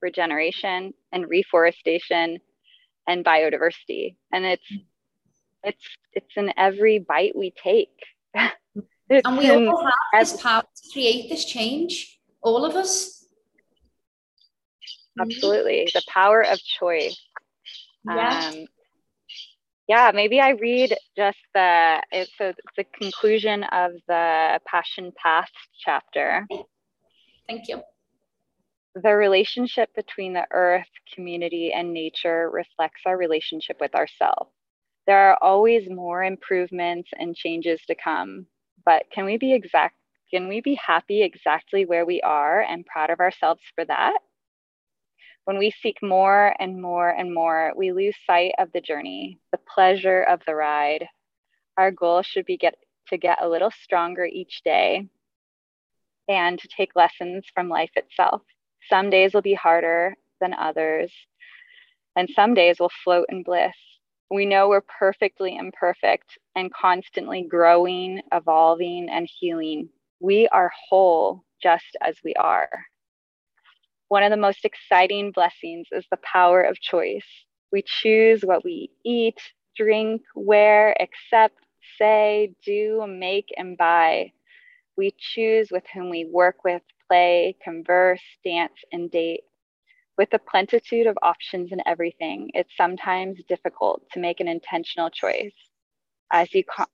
regeneration 0.00 0.94
and 1.10 1.28
reforestation 1.28 2.38
and 3.08 3.24
biodiversity? 3.24 4.14
And 4.32 4.44
it's 4.44 4.72
it's 5.64 5.84
it's 6.12 6.36
in 6.36 6.52
every 6.56 7.00
bite 7.00 7.34
we 7.34 7.50
take. 7.50 7.98
and 9.10 9.38
we 9.38 9.50
all 9.50 9.84
have 9.84 9.94
this 10.20 10.40
power 10.40 10.62
to 10.62 10.92
create 10.92 11.28
this 11.28 11.44
change, 11.44 12.18
all 12.42 12.64
of 12.64 12.74
us. 12.74 13.26
Absolutely, 15.20 15.88
the 15.94 16.02
power 16.08 16.42
of 16.42 16.58
choice. 16.78 17.18
Yeah. 18.04 18.50
Um, 18.52 18.66
yeah, 19.88 20.10
maybe 20.12 20.40
I 20.40 20.50
read 20.50 20.96
just 21.16 21.38
the 21.54 22.02
so 22.36 22.52
the 22.76 22.84
conclusion 22.98 23.62
of 23.64 23.92
the 24.08 24.60
Passion 24.66 25.12
Path 25.22 25.50
chapter. 25.78 26.46
Thank 27.48 27.68
you. 27.68 27.82
The 28.96 29.14
relationship 29.14 29.90
between 29.94 30.32
the 30.32 30.46
earth, 30.50 30.88
community, 31.14 31.72
and 31.72 31.92
nature 31.92 32.50
reflects 32.50 33.02
our 33.06 33.16
relationship 33.16 33.76
with 33.80 33.94
ourselves. 33.94 34.50
There 35.06 35.30
are 35.30 35.38
always 35.40 35.88
more 35.88 36.24
improvements 36.24 37.10
and 37.16 37.36
changes 37.36 37.80
to 37.86 37.94
come, 37.94 38.46
but 38.86 39.02
can 39.12 39.26
we 39.26 39.36
be 39.36 39.52
exact? 39.52 39.96
Can 40.30 40.48
we 40.48 40.60
be 40.60 40.76
happy 40.76 41.22
exactly 41.22 41.84
where 41.84 42.06
we 42.06 42.20
are 42.22 42.60
and 42.62 42.86
proud 42.86 43.10
of 43.10 43.20
ourselves 43.20 43.60
for 43.74 43.84
that? 43.84 44.16
When 45.44 45.58
we 45.58 45.70
seek 45.70 45.98
more 46.02 46.54
and 46.58 46.80
more 46.80 47.08
and 47.08 47.34
more, 47.34 47.72
we 47.76 47.92
lose 47.92 48.16
sight 48.26 48.52
of 48.58 48.72
the 48.72 48.80
journey, 48.80 49.38
the 49.52 49.58
pleasure 49.58 50.22
of 50.22 50.40
the 50.46 50.54
ride. 50.54 51.06
Our 51.76 51.90
goal 51.90 52.22
should 52.22 52.46
be 52.46 52.56
get 52.56 52.76
to 53.08 53.18
get 53.18 53.42
a 53.42 53.48
little 53.48 53.70
stronger 53.70 54.24
each 54.24 54.62
day 54.64 55.08
and 56.28 56.58
to 56.58 56.68
take 56.68 56.96
lessons 56.96 57.44
from 57.54 57.68
life 57.68 57.92
itself. 57.94 58.42
Some 58.88 59.10
days 59.10 59.34
will 59.34 59.42
be 59.42 59.54
harder 59.54 60.16
than 60.40 60.54
others, 60.54 61.12
and 62.16 62.28
some 62.34 62.54
days 62.54 62.78
will 62.80 62.90
float 63.04 63.26
in 63.28 63.42
bliss. 63.42 63.76
We 64.30 64.44
know 64.44 64.68
we're 64.68 64.80
perfectly 64.80 65.56
imperfect 65.56 66.38
and 66.56 66.72
constantly 66.72 67.42
growing, 67.42 68.22
evolving, 68.32 69.08
and 69.08 69.28
healing. 69.38 69.88
We 70.20 70.48
are 70.48 70.72
whole 70.88 71.44
just 71.62 71.96
as 72.00 72.16
we 72.24 72.34
are. 72.34 72.68
One 74.08 74.22
of 74.22 74.30
the 74.30 74.36
most 74.36 74.64
exciting 74.64 75.32
blessings 75.32 75.88
is 75.92 76.04
the 76.10 76.18
power 76.18 76.62
of 76.62 76.80
choice. 76.80 77.26
We 77.72 77.82
choose 77.82 78.42
what 78.42 78.64
we 78.64 78.90
eat, 79.04 79.38
drink, 79.76 80.22
wear, 80.34 80.96
accept, 81.00 81.58
say, 81.98 82.52
do, 82.64 83.04
make, 83.08 83.48
and 83.56 83.76
buy. 83.76 84.32
We 84.96 85.12
choose 85.18 85.70
with 85.70 85.84
whom 85.92 86.10
we 86.10 86.24
work 86.24 86.64
with, 86.64 86.82
play, 87.08 87.56
converse, 87.62 88.22
dance, 88.44 88.78
and 88.92 89.10
date. 89.10 89.42
With 90.18 90.30
the 90.30 90.38
plenitude 90.38 91.06
of 91.06 91.18
options 91.22 91.72
in 91.72 91.80
everything, 91.86 92.50
it's 92.54 92.76
sometimes 92.76 93.42
difficult 93.48 94.02
to 94.12 94.20
make 94.20 94.40
an 94.40 94.48
intentional 94.48 95.10
choice. 95.10 95.54
As 96.32 96.52
you 96.54 96.64
co- 96.64 96.86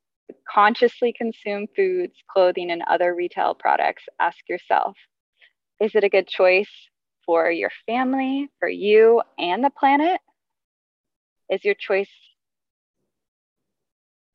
consciously 0.49 1.13
consume 1.13 1.67
foods, 1.77 2.15
clothing, 2.31 2.71
and 2.71 2.83
other 2.89 3.15
retail 3.15 3.55
products, 3.55 4.05
ask 4.21 4.39
yourself 4.49 4.97
is 5.81 5.95
it 5.95 6.05
a 6.05 6.09
good 6.09 6.29
choice 6.29 6.71
for 7.27 7.51
your 7.51 7.71
family, 7.87 8.49
for 8.59 8.69
you 8.69 9.23
and 9.39 9.65
the 9.65 9.71
planet? 9.71 10.21
Is 11.51 11.65
your 11.65 11.75
choice, 11.75 12.11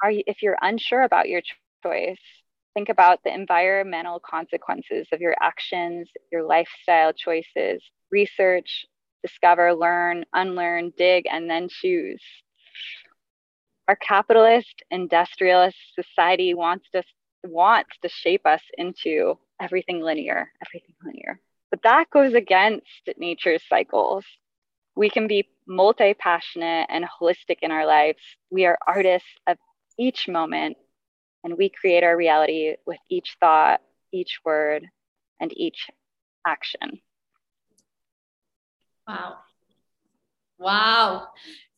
are 0.04 0.12
you, 0.12 0.24
if 0.28 0.42
you're 0.42 0.58
unsure 0.62 1.02
about 1.04 1.30
your 1.30 1.42
choice, 1.42 2.20
think 2.78 2.90
about 2.90 3.24
the 3.24 3.34
environmental 3.34 4.20
consequences 4.20 5.08
of 5.12 5.20
your 5.20 5.36
actions, 5.42 6.08
your 6.32 6.44
lifestyle 6.44 7.12
choices, 7.12 7.82
research, 8.12 8.86
discover, 9.24 9.74
learn, 9.74 10.24
unlearn, 10.34 10.94
dig, 10.96 11.26
and 11.32 11.50
then 11.50 11.68
choose. 11.70 12.22
Our 13.88 13.96
capitalist, 13.96 14.84
industrialist 14.92 15.78
society 15.96 16.54
wants 16.54 16.86
to 16.94 17.02
wants 17.46 17.98
to 18.04 18.10
shape 18.10 18.46
us 18.46 18.62
into 18.78 19.40
everything 19.60 20.02
linear, 20.02 20.52
everything 20.64 20.94
linear. 21.04 21.40
But 21.72 21.82
that 21.82 22.12
goes 22.12 22.36
against 22.36 22.86
nature's 23.18 23.64
cycles. 23.68 24.24
We 24.96 25.10
can 25.10 25.28
be 25.28 25.50
multi 25.68 26.14
passionate 26.14 26.86
and 26.90 27.06
holistic 27.06 27.58
in 27.64 27.72
our 27.72 27.88
lives. 27.88 28.22
We 28.52 28.66
are 28.66 28.78
artists 28.88 29.30
of 29.48 29.58
each 29.98 30.28
moment, 30.28 30.78
and 31.44 31.58
we 31.58 31.70
create 31.70 32.04
our 32.04 32.18
reality 32.18 32.76
with 32.86 33.00
each 33.10 33.38
thought, 33.40 33.82
each 34.12 34.40
word, 34.44 34.86
and 35.40 35.52
each 35.56 35.88
action. 36.46 37.00
Wow. 39.08 39.38
Wow. 40.58 41.28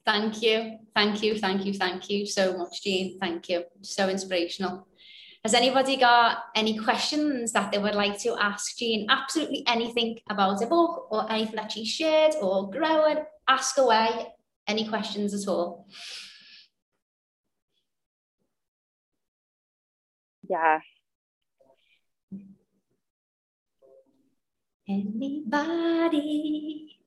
Thank 0.06 0.42
you. 0.42 0.80
Thank 0.96 1.22
you. 1.22 1.38
Thank 1.38 1.66
you. 1.66 1.74
Thank 1.74 2.10
you 2.10 2.26
so 2.26 2.58
much, 2.58 2.82
Jean. 2.84 3.20
Thank 3.20 3.50
you. 3.50 3.64
So 3.82 4.10
inspirational. 4.10 4.88
Has 5.44 5.54
anybody 5.54 5.96
got 5.96 6.40
any 6.56 6.78
questions 6.78 7.54
that 7.54 7.72
they 7.72 7.78
would 7.78 7.96
like 7.96 8.20
to 8.20 8.36
ask 8.40 8.78
Jean? 8.78 9.06
Absolutely 9.10 9.64
anything 9.68 10.20
about 10.30 10.62
a 10.62 10.68
book 10.68 11.08
or 11.12 11.32
anything 11.32 11.56
that 11.56 11.72
she 11.72 11.86
shared 11.86 12.34
or 12.42 12.70
growing, 12.70 13.20
ask 13.48 13.78
away. 13.78 14.34
Any 14.68 14.88
questions 14.88 15.34
at 15.34 15.50
all? 15.50 15.88
Yeah. 20.50 20.80
Anybody? 24.88 26.98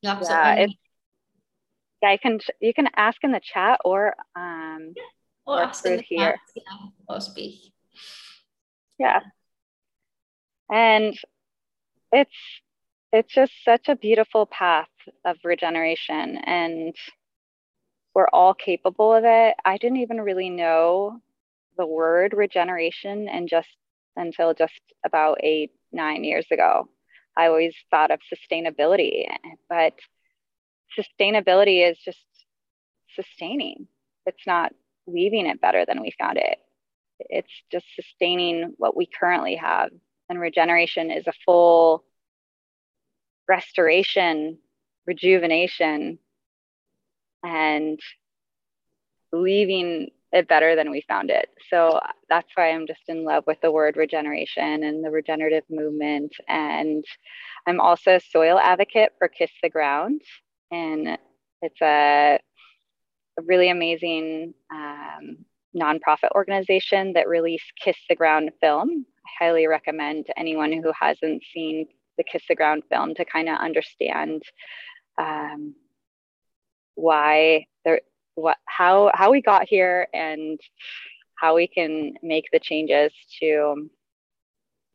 Yeah, 0.00 0.54
it's 0.54 0.74
yeah, 2.02 2.12
you 2.12 2.18
can 2.18 2.38
you 2.60 2.74
can 2.74 2.88
ask 2.96 3.18
in 3.22 3.32
the 3.32 3.40
chat 3.40 3.80
or 3.84 4.14
um 4.36 4.94
or, 5.46 5.58
or 5.58 5.64
ask 5.64 5.84
in 5.86 5.96
the 5.96 6.02
here. 6.02 6.32
Chat, 6.32 6.40
yeah, 6.56 6.88
or 7.08 7.20
speak. 7.20 7.72
Yeah. 8.98 9.20
And 10.70 11.18
it's 12.12 12.30
it's 13.12 13.34
just 13.34 13.52
such 13.64 13.88
a 13.88 13.96
beautiful 13.96 14.46
path 14.46 14.88
of 15.24 15.36
regeneration 15.44 16.38
and 16.38 16.94
we're 18.14 18.28
all 18.32 18.54
capable 18.54 19.14
of 19.14 19.24
it. 19.24 19.54
I 19.64 19.78
didn't 19.78 19.98
even 19.98 20.20
really 20.20 20.50
know 20.50 21.20
the 21.76 21.86
word 21.86 22.34
regeneration 22.34 23.28
and 23.28 23.48
just 23.48 23.68
until 24.16 24.52
just 24.54 24.80
about 25.04 25.38
eight, 25.42 25.72
nine 25.92 26.24
years 26.24 26.46
ago. 26.50 26.88
I 27.36 27.46
always 27.46 27.74
thought 27.90 28.10
of 28.10 28.20
sustainability, 28.32 29.24
but 29.68 29.94
sustainability 30.98 31.90
is 31.90 31.98
just 32.04 32.18
sustaining. 33.16 33.86
It's 34.26 34.46
not 34.46 34.72
leaving 35.06 35.46
it 35.46 35.60
better 35.60 35.86
than 35.86 36.02
we 36.02 36.12
found 36.18 36.36
it. 36.36 36.58
It's 37.18 37.52
just 37.70 37.86
sustaining 37.96 38.74
what 38.76 38.96
we 38.96 39.06
currently 39.06 39.56
have. 39.56 39.90
And 40.28 40.38
regeneration 40.38 41.10
is 41.10 41.26
a 41.26 41.32
full 41.44 42.04
restoration, 43.48 44.58
rejuvenation, 45.06 46.18
and 47.42 47.98
leaving 49.32 50.10
it 50.32 50.48
better 50.48 50.74
than 50.74 50.90
we 50.90 51.04
found 51.08 51.30
it. 51.30 51.48
So 51.68 52.00
that's 52.28 52.48
why 52.54 52.70
I'm 52.70 52.86
just 52.86 53.02
in 53.08 53.24
love 53.24 53.44
with 53.46 53.60
the 53.60 53.70
word 53.70 53.96
regeneration 53.96 54.82
and 54.82 55.04
the 55.04 55.10
regenerative 55.10 55.64
movement. 55.68 56.34
And 56.48 57.04
I'm 57.66 57.80
also 57.80 58.16
a 58.16 58.20
soil 58.20 58.58
advocate 58.58 59.12
for 59.18 59.28
Kiss 59.28 59.50
the 59.62 59.68
Ground 59.68 60.22
and 60.70 61.18
it's 61.60 61.80
a, 61.80 62.38
a 63.38 63.42
really 63.44 63.70
amazing 63.70 64.54
um, 64.72 65.44
nonprofit 65.76 66.30
organization 66.34 67.12
that 67.12 67.28
released 67.28 67.72
Kiss 67.82 67.96
the 68.08 68.16
Ground 68.16 68.50
film. 68.60 69.06
I 69.24 69.44
highly 69.44 69.66
recommend 69.66 70.26
anyone 70.36 70.72
who 70.72 70.92
hasn't 70.98 71.42
seen 71.54 71.86
the 72.16 72.24
Kiss 72.24 72.42
the 72.48 72.54
Ground 72.54 72.82
film 72.90 73.14
to 73.14 73.24
kind 73.24 73.48
of 73.48 73.58
understand 73.58 74.42
um, 75.18 75.74
why 76.94 77.66
there 77.84 78.00
what 78.34 78.58
how 78.64 79.10
how 79.14 79.30
we 79.30 79.42
got 79.42 79.68
here 79.68 80.08
and 80.12 80.60
how 81.34 81.56
we 81.56 81.66
can 81.66 82.14
make 82.22 82.46
the 82.52 82.60
changes 82.60 83.12
to 83.40 83.90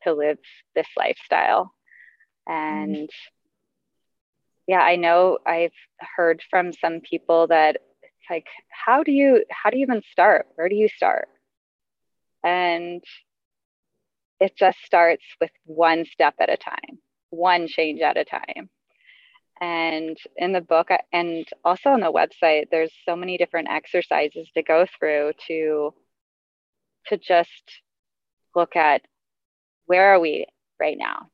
to 0.04 0.14
live 0.14 0.38
this 0.76 0.88
lifestyle. 0.98 1.74
And 2.48 2.96
mm-hmm. 2.96 3.06
yeah 4.68 4.80
i 4.80 4.96
know 4.96 5.38
i've 5.46 5.74
heard 6.16 6.42
from 6.50 6.72
some 6.72 7.02
people 7.02 7.48
that 7.48 7.76
it's 7.76 8.30
like 8.30 8.48
how 8.70 9.04
do 9.04 9.12
you 9.12 9.44
how 9.50 9.70
do 9.70 9.78
you 9.78 9.84
even 9.84 10.02
start? 10.12 10.48
Where 10.56 10.70
do 10.70 10.76
you 10.76 10.88
start? 10.90 11.28
And 12.44 13.04
it 14.40 14.56
just 14.56 14.78
starts 14.86 15.24
with 15.42 15.52
one 15.66 16.06
step 16.06 16.36
at 16.40 16.50
a 16.50 16.58
time 16.58 17.00
one 17.30 17.68
change 17.68 18.02
at 18.02 18.18
a 18.18 18.24
time 18.24 18.70
and 19.62 20.18
in 20.36 20.54
the 20.54 20.62
book 20.62 20.90
and 21.12 21.48
also 21.64 21.90
on 21.90 22.00
the 22.00 22.12
website 22.12 22.66
there's 22.70 22.92
so 23.06 23.16
many 23.16 23.38
different 23.38 23.70
exercises 23.70 24.48
to 24.54 24.62
go 24.62 24.86
through 25.00 25.32
to 25.48 25.94
to 27.08 27.18
just 27.18 27.64
look 28.56 28.76
at 28.76 29.02
where 29.86 30.14
are 30.14 30.20
we 30.20 30.46
right 30.80 30.98
now? 30.98 31.30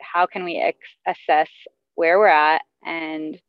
How 0.00 0.26
can 0.26 0.44
we 0.44 0.58
ex- 0.58 0.78
assess 1.06 1.48
where 1.94 2.18
we're 2.18 2.26
at 2.26 2.62
and 2.84 3.40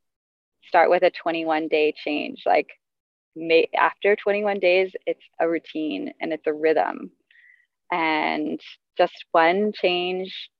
start 0.66 0.90
with 0.90 1.02
a 1.02 1.10
21 1.10 1.68
day 1.68 1.92
change? 2.04 2.42
Like 2.46 2.68
may, 3.36 3.68
after 3.76 4.16
21 4.16 4.60
days 4.60 4.92
it's 5.06 5.22
a 5.40 5.48
routine 5.48 6.12
and 6.20 6.32
it's 6.32 6.46
a 6.46 6.52
rhythm. 6.52 7.10
And 7.90 8.60
just 8.96 9.24
one 9.32 9.72
change 9.72 10.50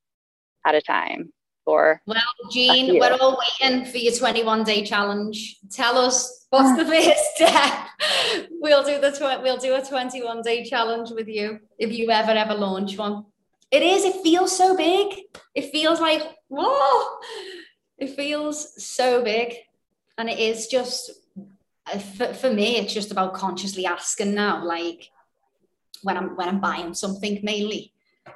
at 0.67 0.75
a 0.75 0.83
time 0.83 1.33
for 1.69 2.01
well 2.07 2.35
jean 2.51 2.99
we're 2.99 3.19
all 3.21 3.39
waiting 3.45 3.85
for 3.85 3.99
your 3.99 4.15
21 4.15 4.65
day 4.65 4.83
challenge. 4.83 5.59
Tell 5.71 5.99
us 5.99 6.47
what's 6.49 6.79
the 6.79 6.87
first 6.87 7.25
step. 7.35 8.49
We'll 8.53 8.85
do 8.85 8.99
the 8.99 9.11
tw- 9.11 9.43
we'll 9.43 9.59
do 9.59 9.75
a 9.75 9.85
21 9.85 10.41
day 10.41 10.65
challenge 10.65 11.11
with 11.11 11.29
you 11.29 11.61
if 11.79 11.93
you 11.93 12.11
ever 12.11 12.31
ever 12.31 12.55
launch 12.55 12.97
one. 12.97 13.27
It 13.71 13.83
is 13.83 14.03
it 14.05 14.23
feels 14.23 14.57
so 14.57 14.75
big. 14.77 15.09
It 15.55 15.71
feels 15.71 16.01
like 16.01 16.23
whoa. 16.49 17.19
It 17.99 18.17
feels 18.17 18.83
so 18.83 19.23
big. 19.23 19.55
And 20.17 20.31
it 20.31 20.39
is 20.39 20.69
just 20.69 21.11
uh, 21.93 21.99
for, 21.99 22.33
for 22.33 22.51
me 22.51 22.77
it's 22.79 22.95
just 22.95 23.13
about 23.13 23.35
consciously 23.35 23.85
asking 23.85 24.35
now 24.35 24.65
like 24.65 25.11
when 26.03 26.17
i'm 26.17 26.35
when 26.37 26.49
i'm 26.49 26.61
buying 26.61 26.95
something 26.95 27.41
mainly 27.43 27.93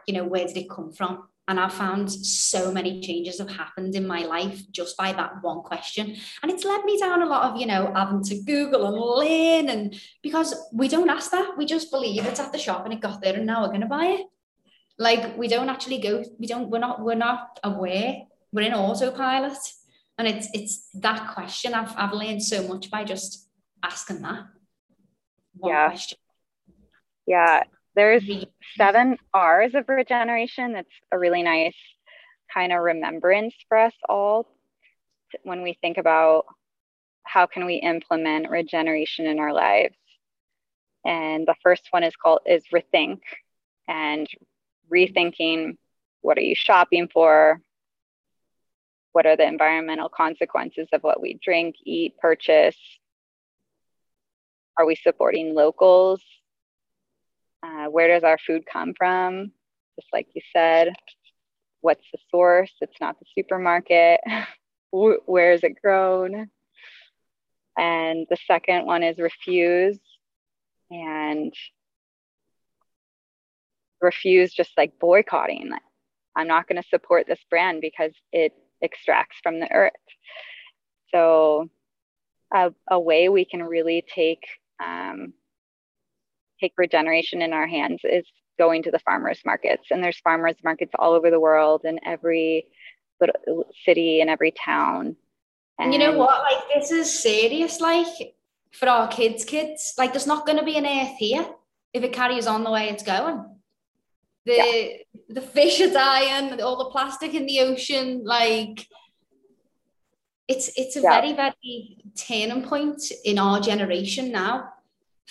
you 0.06 0.14
know 0.14 0.24
where 0.24 0.46
did 0.46 0.56
it 0.56 0.70
come 0.70 0.92
from 0.92 1.24
and 1.48 1.58
I've 1.58 1.74
found 1.74 2.10
so 2.10 2.70
many 2.70 3.00
changes 3.00 3.38
have 3.38 3.50
happened 3.50 3.94
in 3.94 4.06
my 4.06 4.20
life 4.20 4.62
just 4.70 4.96
by 4.96 5.12
that 5.12 5.42
one 5.42 5.62
question. 5.62 6.14
And 6.42 6.52
it's 6.52 6.64
led 6.64 6.84
me 6.84 6.98
down 6.98 7.22
a 7.22 7.26
lot 7.26 7.50
of, 7.50 7.60
you 7.60 7.66
know, 7.66 7.92
having 7.94 8.22
to 8.24 8.42
Google 8.42 8.86
and 8.86 8.96
learn. 8.96 9.68
And 9.68 10.00
because 10.22 10.54
we 10.72 10.86
don't 10.88 11.10
ask 11.10 11.32
that, 11.32 11.58
we 11.58 11.66
just 11.66 11.90
believe 11.90 12.24
it's 12.24 12.38
at 12.40 12.52
the 12.52 12.58
shop 12.58 12.84
and 12.84 12.94
it 12.94 13.00
got 13.00 13.20
there 13.20 13.34
and 13.34 13.44
now 13.44 13.62
we're 13.62 13.68
going 13.68 13.80
to 13.80 13.86
buy 13.88 14.06
it. 14.06 14.26
Like 14.98 15.36
we 15.36 15.48
don't 15.48 15.68
actually 15.68 15.98
go, 15.98 16.24
we 16.38 16.46
don't, 16.46 16.70
we're 16.70 16.78
not, 16.78 17.02
we're 17.02 17.14
not 17.16 17.58
aware. 17.64 18.22
We're 18.52 18.62
in 18.62 18.74
autopilot. 18.74 19.58
And 20.18 20.28
it's 20.28 20.48
it's 20.52 20.88
that 20.94 21.32
question. 21.34 21.74
I've 21.74 21.94
I've 21.96 22.12
learned 22.12 22.42
so 22.42 22.68
much 22.68 22.90
by 22.90 23.02
just 23.02 23.48
asking 23.82 24.20
that. 24.22 24.44
yeah. 25.64 25.88
Question. 25.88 26.18
Yeah. 27.26 27.62
There's 27.94 28.24
seven 28.76 29.18
R's 29.34 29.74
of 29.74 29.88
regeneration. 29.88 30.72
That's 30.72 30.88
a 31.10 31.18
really 31.18 31.42
nice 31.42 31.76
kind 32.52 32.72
of 32.72 32.80
remembrance 32.80 33.54
for 33.68 33.78
us 33.78 33.94
all 34.08 34.48
when 35.42 35.62
we 35.62 35.78
think 35.80 35.98
about 35.98 36.46
how 37.24 37.46
can 37.46 37.64
we 37.64 37.76
implement 37.76 38.50
regeneration 38.50 39.26
in 39.26 39.38
our 39.38 39.52
lives. 39.52 39.96
And 41.04 41.46
the 41.46 41.54
first 41.62 41.88
one 41.90 42.04
is 42.04 42.16
called 42.16 42.40
is 42.46 42.64
rethink 42.72 43.20
and 43.88 44.26
rethinking 44.92 45.76
what 46.20 46.38
are 46.38 46.42
you 46.42 46.54
shopping 46.54 47.08
for? 47.12 47.60
What 49.12 49.26
are 49.26 49.36
the 49.36 49.46
environmental 49.46 50.08
consequences 50.08 50.88
of 50.92 51.02
what 51.02 51.20
we 51.20 51.38
drink, 51.42 51.74
eat, 51.84 52.16
purchase? 52.18 52.78
Are 54.78 54.86
we 54.86 54.94
supporting 54.94 55.54
locals? 55.54 56.22
Uh, 57.62 57.86
where 57.86 58.08
does 58.08 58.24
our 58.24 58.38
food 58.46 58.64
come 58.70 58.92
from? 58.96 59.52
Just 59.96 60.08
like 60.12 60.28
you 60.34 60.42
said, 60.52 60.94
what's 61.80 62.04
the 62.12 62.18
source? 62.30 62.72
It's 62.80 63.00
not 63.00 63.18
the 63.18 63.26
supermarket. 63.36 64.20
where 64.90 65.52
is 65.52 65.62
it 65.62 65.80
grown? 65.80 66.48
And 67.78 68.26
the 68.28 68.36
second 68.46 68.86
one 68.86 69.02
is 69.02 69.18
refuse. 69.18 69.98
And 70.90 71.54
refuse 74.00 74.52
just 74.52 74.72
like 74.76 74.98
boycotting. 74.98 75.70
I'm 76.36 76.48
not 76.48 76.66
going 76.68 76.82
to 76.82 76.88
support 76.88 77.26
this 77.26 77.38
brand 77.48 77.80
because 77.80 78.12
it 78.32 78.52
extracts 78.82 79.36
from 79.42 79.60
the 79.60 79.70
earth. 79.72 79.92
So, 81.14 81.70
a, 82.52 82.72
a 82.90 82.98
way 82.98 83.28
we 83.28 83.44
can 83.44 83.62
really 83.62 84.04
take 84.14 84.44
um, 84.82 85.32
take 86.62 86.72
regeneration 86.76 87.42
in 87.42 87.52
our 87.52 87.66
hands 87.66 88.00
is 88.04 88.24
going 88.58 88.82
to 88.84 88.90
the 88.90 88.98
farmers 89.00 89.40
markets. 89.44 89.88
And 89.90 90.02
there's 90.02 90.18
farmers 90.20 90.56
markets 90.64 90.92
all 90.98 91.12
over 91.12 91.30
the 91.30 91.40
world 91.40 91.82
in 91.84 91.98
every 92.04 92.66
little 93.20 93.66
city 93.84 94.20
and 94.20 94.30
every 94.30 94.52
town. 94.52 95.16
And 95.78 95.92
you 95.92 95.98
know 95.98 96.16
what? 96.16 96.42
Like 96.42 96.64
this 96.74 96.90
is 96.90 97.22
serious. 97.22 97.80
Like 97.80 98.34
for 98.72 98.88
our 98.88 99.08
kids' 99.08 99.44
kids, 99.44 99.94
like 99.98 100.12
there's 100.12 100.26
not 100.26 100.46
going 100.46 100.58
to 100.58 100.64
be 100.64 100.78
an 100.78 100.86
earth 100.86 101.16
here 101.18 101.46
if 101.92 102.02
it 102.02 102.12
carries 102.12 102.46
on 102.46 102.64
the 102.64 102.70
way 102.70 102.88
it's 102.88 103.02
going 103.02 103.44
the 104.44 104.56
yeah. 104.56 105.22
the 105.28 105.40
fish 105.40 105.80
are 105.80 105.92
dying, 105.92 106.60
all 106.60 106.78
the 106.78 106.90
plastic 106.90 107.34
in 107.34 107.46
the 107.46 107.60
ocean, 107.60 108.22
like 108.24 108.86
it's 110.48 110.70
it's 110.76 110.96
a 110.96 111.00
yeah. 111.00 111.20
very 111.20 111.32
very 111.32 111.98
turning 112.16 112.62
point 112.62 113.00
in 113.24 113.38
our 113.38 113.60
generation 113.60 114.32
now 114.32 114.68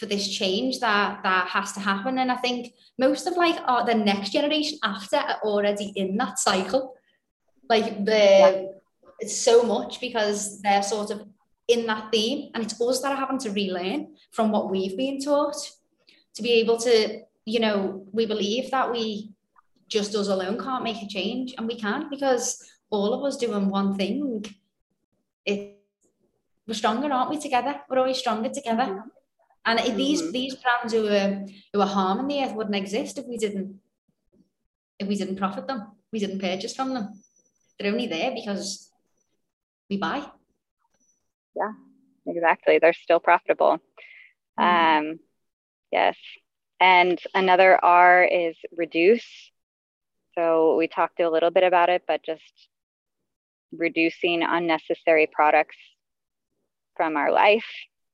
for 0.02 0.08
this 0.08 0.28
change 0.28 0.80
that 0.80 1.22
that 1.24 1.48
has 1.56 1.74
to 1.74 1.80
happen 1.80 2.18
and 2.18 2.32
i 2.32 2.36
think 2.46 2.74
most 2.98 3.28
of 3.28 3.38
like 3.38 3.60
our, 3.66 3.86
the 3.86 3.94
next 3.94 4.32
generation 4.38 4.78
after 4.84 5.18
are 5.18 5.40
already 5.44 5.94
in 5.96 6.18
that 6.18 6.40
cycle 6.40 6.84
like 7.70 8.04
the 8.06 8.12
yeah. 8.12 8.64
it's 9.20 9.38
so 9.50 9.62
much 9.64 10.02
because 10.02 10.62
they're 10.64 10.84
sort 10.96 11.12
of 11.12 11.20
in 11.68 11.86
that 11.86 12.12
theme 12.12 12.50
and 12.54 12.64
it's 12.64 12.82
us 12.82 13.02
that 13.02 13.12
are 13.14 13.24
having 13.26 13.38
to 13.46 13.52
relearn 13.52 14.08
from 14.32 14.52
what 14.52 14.72
we've 14.72 14.98
been 14.98 15.22
taught 15.22 15.56
to 16.34 16.42
be 16.42 16.54
able 16.54 16.78
to 16.78 17.22
you 17.46 17.60
know, 17.60 18.06
we 18.12 18.26
believe 18.26 18.72
that 18.72 18.92
we 18.92 19.32
just 19.88 20.16
us 20.16 20.28
alone 20.28 20.58
can't 20.58 20.84
make 20.84 21.02
a 21.02 21.08
change, 21.08 21.54
and 21.58 21.68
we 21.68 21.78
can 21.78 22.10
because 22.10 22.64
all 22.90 23.14
of 23.14 23.24
us 23.24 23.38
doing 23.38 23.70
one 23.70 23.96
thing, 23.96 24.46
it 25.46 25.78
we're 26.68 26.74
stronger, 26.76 27.12
aren't 27.12 27.32
we? 27.32 27.40
Together, 27.40 27.82
we're 27.90 28.00
always 28.00 28.18
stronger 28.18 28.50
together. 28.50 28.84
Mm-hmm. 28.84 29.10
And 29.66 29.80
mm-hmm. 29.80 29.98
these 29.98 30.32
these 30.32 30.56
brands 30.56 30.94
who 30.94 31.08
are 31.08 31.46
who 31.74 31.82
are 31.82 31.88
harming 31.88 32.28
the 32.28 32.44
earth 32.44 32.56
wouldn't 32.56 32.76
exist 32.76 33.18
if 33.18 33.26
we 33.28 33.38
didn't 33.38 33.80
if 35.00 35.08
we 35.08 35.16
didn't 35.16 35.38
profit 35.38 35.68
them, 35.68 35.88
we 36.12 36.20
didn't 36.20 36.40
purchase 36.40 36.76
from 36.76 36.94
them. 36.94 37.22
They're 37.80 37.92
only 37.92 38.08
there 38.08 38.32
because 38.34 38.92
we 39.90 39.98
buy. 39.98 40.24
Yeah, 41.56 41.72
exactly. 42.28 42.80
They're 42.80 42.94
still 42.94 43.20
profitable. 43.20 43.80
Mm-hmm. 44.60 45.10
Um, 45.10 45.20
yes, 45.92 46.16
and 46.80 47.20
another 47.34 47.84
R 47.84 48.24
is 48.24 48.56
reduce. 48.72 49.52
So 50.36 50.76
we 50.78 50.88
talked 50.88 51.20
a 51.20 51.30
little 51.30 51.52
bit 51.52 51.64
about 51.64 51.90
it, 51.90 52.04
but 52.08 52.24
just 52.24 52.70
reducing 53.72 54.44
unnecessary 54.44 55.28
products 55.32 55.78
from 56.96 57.18
our 57.18 57.32
life. 57.32 57.66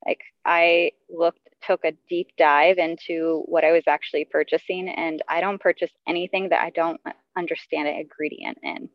Like 0.07 0.21
I 0.45 0.91
looked, 1.09 1.49
took 1.61 1.83
a 1.83 1.91
deep 2.09 2.29
dive 2.37 2.77
into 2.77 3.43
what 3.45 3.65
I 3.65 3.73
was 3.73 3.83
actually 3.87 4.25
purchasing, 4.25 4.87
and 4.87 5.21
I 5.27 5.41
don't 5.41 5.61
purchase 5.61 5.91
anything 6.07 6.49
that 6.49 6.63
I 6.63 6.69
don't 6.69 7.01
understand 7.37 7.87
an 7.87 7.95
ingredient 7.95 8.57
in. 8.63 8.89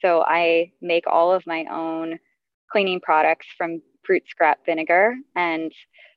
So 0.00 0.24
I 0.26 0.72
make 0.80 1.06
all 1.06 1.32
of 1.32 1.46
my 1.46 1.64
own 1.70 2.18
cleaning 2.70 3.00
products 3.00 3.46
from 3.56 3.82
fruit 4.04 4.22
scrap 4.28 4.64
vinegar 4.64 5.14
and 5.34 5.72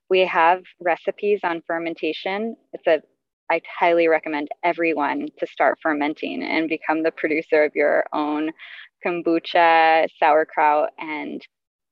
we 0.10 0.20
have 0.20 0.64
recipes 0.82 1.40
on 1.44 1.64
fermentation. 1.66 2.56
It's 2.74 2.88
a 2.88 3.02
I 3.50 3.62
highly 3.80 4.08
recommend 4.08 4.48
everyone 4.64 5.28
to 5.40 5.48
start 5.48 5.80
fermenting 5.84 6.42
and 6.42 6.70
become 6.70 7.04
the 7.04 7.12
producer 7.12 7.66
of 7.66 7.76
your 7.76 8.06
own 8.14 8.52
kombucha, 9.06 10.08
sauerkraut, 10.18 10.92
and 10.98 11.46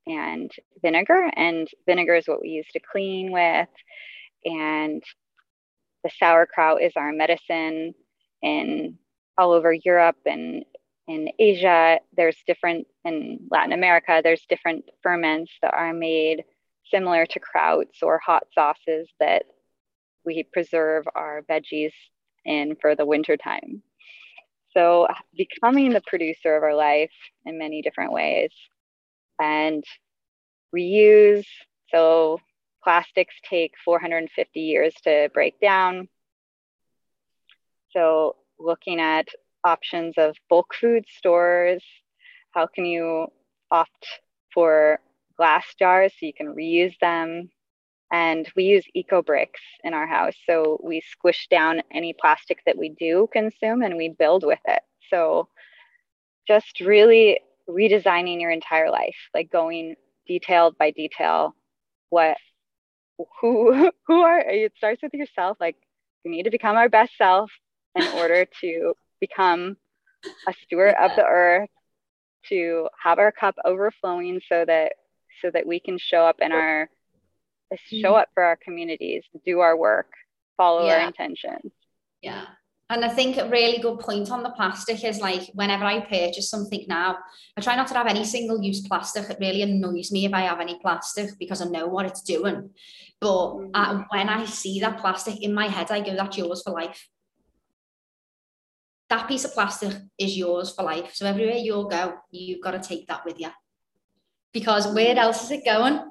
and 0.06 0.50
vinegar. 0.82 1.30
And 1.36 1.68
vinegar 1.86 2.14
is 2.14 2.26
what 2.26 2.40
we 2.40 2.48
use 2.48 2.66
to 2.72 2.80
clean 2.80 3.32
with. 3.32 3.68
And 4.44 5.02
the 6.02 6.10
sauerkraut 6.18 6.82
is 6.82 6.92
our 6.96 7.12
medicine 7.12 7.94
in 8.42 8.98
all 9.36 9.52
over 9.52 9.72
Europe 9.72 10.18
and 10.26 10.64
in 11.10 11.28
Asia, 11.40 11.98
there's 12.16 12.36
different, 12.46 12.86
in 13.04 13.40
Latin 13.50 13.72
America, 13.72 14.20
there's 14.22 14.46
different 14.48 14.84
ferments 15.02 15.50
that 15.60 15.74
are 15.74 15.92
made 15.92 16.44
similar 16.88 17.26
to 17.26 17.40
krauts 17.40 18.02
or 18.02 18.20
hot 18.20 18.44
sauces 18.54 19.08
that 19.18 19.42
we 20.24 20.44
preserve 20.52 21.06
our 21.16 21.42
veggies 21.50 21.92
in 22.44 22.76
for 22.80 22.94
the 22.94 23.04
winter 23.04 23.36
time. 23.36 23.82
So, 24.72 25.08
becoming 25.36 25.90
the 25.90 26.02
producer 26.06 26.56
of 26.56 26.62
our 26.62 26.76
life 26.76 27.10
in 27.44 27.58
many 27.58 27.82
different 27.82 28.12
ways 28.12 28.52
and 29.40 29.84
reuse. 30.74 31.46
So, 31.90 32.40
plastics 32.84 33.34
take 33.48 33.72
450 33.84 34.60
years 34.60 34.94
to 35.04 35.30
break 35.34 35.60
down. 35.60 36.08
So, 37.90 38.36
looking 38.58 39.00
at 39.00 39.28
options 39.64 40.14
of 40.16 40.36
bulk 40.48 40.74
food 40.74 41.04
stores, 41.16 41.82
how 42.52 42.66
can 42.66 42.84
you 42.84 43.26
opt 43.70 44.06
for 44.52 45.00
glass 45.36 45.64
jars 45.78 46.12
so 46.12 46.26
you 46.26 46.34
can 46.34 46.54
reuse 46.54 46.98
them? 47.00 47.50
And 48.12 48.50
we 48.56 48.64
use 48.64 48.84
eco 48.94 49.22
bricks 49.22 49.60
in 49.84 49.94
our 49.94 50.06
house. 50.06 50.34
So 50.48 50.80
we 50.82 51.00
squish 51.00 51.46
down 51.48 51.80
any 51.92 52.12
plastic 52.12 52.58
that 52.66 52.76
we 52.76 52.88
do 52.88 53.28
consume 53.32 53.82
and 53.82 53.96
we 53.96 54.08
build 54.08 54.44
with 54.44 54.58
it. 54.66 54.82
So 55.10 55.48
just 56.48 56.80
really 56.80 57.38
redesigning 57.70 58.40
your 58.40 58.50
entire 58.50 58.90
life, 58.90 59.16
like 59.34 59.50
going 59.50 59.96
detailed 60.26 60.76
by 60.78 60.90
detail, 60.90 61.54
what 62.08 62.36
who 63.40 63.90
who 64.06 64.20
are 64.20 64.40
it 64.40 64.72
starts 64.76 65.02
with 65.02 65.14
yourself. 65.14 65.56
Like 65.60 65.76
we 66.24 66.30
need 66.30 66.44
to 66.44 66.50
become 66.50 66.76
our 66.76 66.88
best 66.88 67.12
self 67.16 67.50
in 67.94 68.02
order 68.16 68.46
to 68.60 68.94
become 69.20 69.76
a 70.48 70.54
steward 70.64 70.94
of 71.00 71.12
the 71.16 71.24
earth, 71.24 71.70
to 72.48 72.88
have 73.02 73.18
our 73.18 73.32
cup 73.32 73.54
overflowing 73.64 74.40
so 74.48 74.64
that 74.66 74.92
so 75.42 75.50
that 75.50 75.66
we 75.66 75.80
can 75.80 75.98
show 75.98 76.24
up 76.26 76.36
in 76.40 76.52
our 76.52 76.88
show 77.76 77.96
mm-hmm. 77.96 78.14
up 78.14 78.28
for 78.34 78.42
our 78.42 78.56
communities, 78.56 79.22
do 79.46 79.60
our 79.60 79.76
work, 79.76 80.12
follow 80.56 80.86
yeah. 80.86 80.94
our 80.94 81.06
intentions. 81.06 81.72
Yeah. 82.20 82.46
And 82.90 83.04
I 83.04 83.08
think 83.08 83.36
a 83.36 83.48
really 83.48 83.78
good 83.78 84.00
point 84.00 84.30
on 84.30 84.42
the 84.42 84.50
plastic 84.50 85.04
is 85.04 85.20
like 85.20 85.48
whenever 85.54 85.84
I 85.84 86.00
purchase 86.00 86.50
something 86.50 86.84
now, 86.88 87.18
I 87.56 87.60
try 87.60 87.76
not 87.76 87.86
to 87.88 87.94
have 87.94 88.08
any 88.08 88.24
single 88.24 88.60
use 88.60 88.80
plastic. 88.80 89.30
It 89.30 89.38
really 89.40 89.62
annoys 89.62 90.10
me 90.10 90.26
if 90.26 90.34
I 90.34 90.40
have 90.40 90.60
any 90.60 90.78
plastic 90.80 91.38
because 91.38 91.62
I 91.62 91.66
know 91.66 91.86
what 91.86 92.06
it's 92.06 92.20
doing. 92.20 92.70
But 93.20 93.48
mm-hmm. 93.54 93.70
uh, 93.74 94.04
when 94.10 94.28
I 94.28 94.44
see 94.44 94.80
that 94.80 94.98
plastic 94.98 95.40
in 95.42 95.54
my 95.54 95.68
head, 95.68 95.90
I 95.90 96.00
go, 96.00 96.16
that's 96.16 96.36
yours 96.36 96.62
for 96.62 96.72
life. 96.72 97.08
That 99.08 99.28
piece 99.28 99.44
of 99.44 99.54
plastic 99.54 99.96
is 100.18 100.36
yours 100.36 100.74
for 100.74 100.82
life. 100.82 101.14
So 101.14 101.26
everywhere 101.26 101.56
you 101.56 101.88
go, 101.88 102.14
you've 102.30 102.62
got 102.62 102.72
to 102.72 102.80
take 102.80 103.06
that 103.06 103.24
with 103.24 103.38
you. 103.40 103.50
Because 104.52 104.92
where 104.92 105.16
else 105.16 105.44
is 105.44 105.52
it 105.52 105.64
going? 105.64 106.10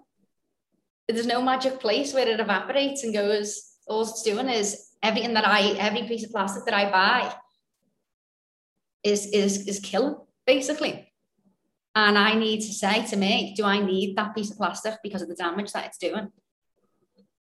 there's 1.14 1.26
no 1.26 1.42
magic 1.42 1.80
place 1.80 2.14
where 2.14 2.28
it 2.28 2.40
evaporates 2.40 3.04
and 3.04 3.14
goes, 3.14 3.78
all 3.88 4.04
it's 4.04 4.22
doing 4.22 4.48
is 4.48 4.89
everything 5.02 5.34
that 5.34 5.48
I, 5.48 5.72
every 5.78 6.04
piece 6.04 6.26
of 6.26 6.32
plastic 6.32 6.66
that 6.66 6.74
I 6.74 6.92
buy 6.92 7.34
is, 9.04 9.28
is, 9.28 9.68
is 9.68 9.80
killing, 9.80 10.16
basically. 10.46 11.12
And 11.96 12.18
I 12.18 12.36
need 12.36 12.62
to 12.62 12.74
say 12.74 13.06
to 13.08 13.16
me, 13.16 13.54
do 13.58 13.66
I 13.66 13.80
need 13.80 14.16
that 14.16 14.36
piece 14.36 14.52
of 14.52 14.58
plastic 14.58 14.96
because 15.04 15.22
of 15.22 15.28
the 15.28 15.36
damage 15.36 15.72
that 15.74 15.86
it's 15.86 15.98
doing? 15.98 16.32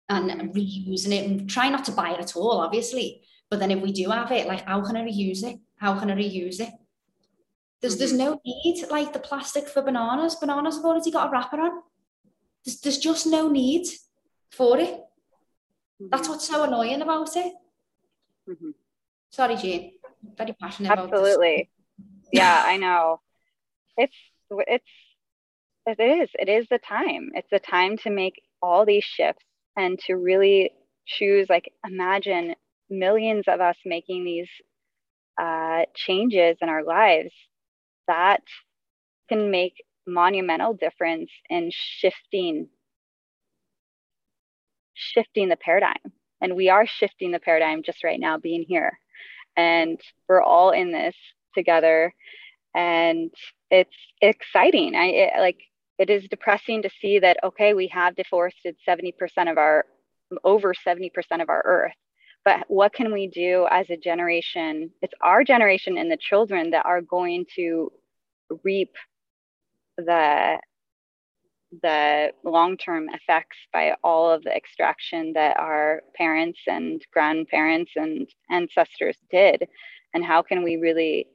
And 0.08 0.54
reusing 0.56 1.14
it 1.14 1.30
and 1.30 1.48
try 1.48 1.70
not 1.70 1.86
to 1.86 1.92
buy 1.92 2.12
it 2.12 2.20
at 2.20 2.36
all, 2.36 2.62
obviously. 2.62 3.22
But 3.50 3.60
then 3.60 3.70
if 3.70 3.80
we 3.80 3.92
do 3.92 4.10
have 4.10 4.32
it, 4.32 4.48
like 4.48 4.66
how 4.66 4.82
can 4.82 4.98
I 4.98 5.04
reuse 5.04 5.44
it? 5.44 5.60
How 5.76 6.00
can 6.00 6.10
I 6.10 6.16
reuse 6.16 6.60
it? 6.60 6.70
There's 7.82 7.94
mm-hmm. 7.94 8.00
there's 8.00 8.14
no 8.14 8.42
need 8.46 8.86
like 8.90 9.14
the 9.14 9.20
plastic 9.20 9.68
for 9.68 9.82
bananas. 9.82 10.36
Bananas 10.36 10.78
have 10.78 10.86
already 10.86 11.12
got 11.12 11.30
a 11.30 11.32
wrapper 11.32 11.62
on. 11.62 11.82
There's, 12.66 12.80
there's 12.82 12.98
just 12.98 13.28
no 13.28 13.50
need 13.50 13.88
for 14.52 14.78
it. 14.80 15.00
That's 16.00 16.30
what's 16.30 16.48
so 16.48 16.64
annoying 16.64 17.02
about 17.02 17.36
it. 17.36 17.54
Mm-hmm. 18.50 18.72
Sorry, 19.32 19.56
Jane. 19.58 19.94
Very 20.38 20.54
passionate 20.54 20.94
about. 20.94 21.14
Absolutely. 21.14 21.70
yeah, 22.32 22.64
I 22.66 22.78
know. 22.78 23.20
It's 23.98 24.16
it's 24.50 24.86
it 25.86 26.00
is. 26.00 26.30
It 26.34 26.50
is 26.50 26.68
the 26.70 26.80
time. 26.80 27.32
It's 27.34 27.50
the 27.52 27.60
time 27.60 27.98
to 28.00 28.10
make 28.10 28.42
all 28.62 28.86
these 28.86 29.04
shifts 29.04 29.44
and 29.76 30.00
to 30.08 30.16
really 30.16 30.72
choose 31.06 31.48
like 31.50 31.72
imagine 31.86 32.56
millions 32.90 33.46
of 33.48 33.62
us 33.62 33.76
making 33.86 34.24
these 34.24 34.50
uh, 35.40 35.84
changes 35.96 36.58
in 36.62 36.70
our 36.70 36.84
lives 36.84 37.34
that 38.08 38.44
can 39.30 39.52
make 39.52 39.74
monumental 40.08 40.74
difference 40.74 41.30
in 41.50 41.70
shifting 41.72 42.68
shifting 45.00 45.50
the 45.50 45.58
paradigm. 45.58 46.14
And 46.42 46.56
we 46.56 46.70
are 46.70 46.86
shifting 46.86 47.32
the 47.32 47.40
paradigm 47.40 47.84
just 47.84 48.04
right 48.04 48.20
now 48.20 48.38
being 48.38 48.64
here. 48.68 49.00
And 49.58 50.00
we're 50.28 50.42
all 50.42 50.72
in 50.72 50.92
this 50.92 51.16
together. 51.56 52.14
And 52.76 53.32
it's 53.72 53.96
exciting. 54.22 54.96
I 54.96 55.06
it, 55.06 55.34
like 55.40 55.60
it 55.98 56.10
is 56.10 56.28
depressing 56.30 56.84
to 56.84 56.90
see 57.02 57.20
that 57.20 57.38
okay 57.44 57.74
we 57.74 57.88
have 57.88 58.16
deforested 58.16 58.78
70% 58.88 59.14
of 59.52 59.58
our 59.58 59.86
over 60.44 60.74
70% 60.74 61.10
of 61.42 61.50
our 61.50 61.62
earth. 61.66 61.94
But 62.46 62.66
what 62.68 62.94
can 62.94 63.12
we 63.12 63.28
do 63.28 63.68
as 63.70 63.90
a 63.90 63.98
generation? 63.98 64.92
It's 65.02 65.14
our 65.22 65.44
generation 65.44 65.98
and 65.98 66.10
the 66.10 66.18
children 66.18 66.72
that 66.72 66.86
are 66.86 67.02
going 67.02 67.46
to 67.56 67.92
reap 68.64 68.94
the 69.98 70.60
the 71.82 72.32
long-term 72.44 73.10
effects 73.10 73.58
by 73.72 73.96
all 74.04 74.32
of 74.32 74.44
the 74.44 74.56
extraction 74.56 75.34
that 75.34 75.58
our 75.58 76.02
parents 76.16 76.60
and 76.68 77.02
grandparents 77.14 77.92
and 77.96 78.28
ancestors 78.50 79.18
did. 79.30 79.68
And 80.14 80.26
how 80.26 80.42
can 80.42 80.64
we 80.64 80.78
really 80.78 81.28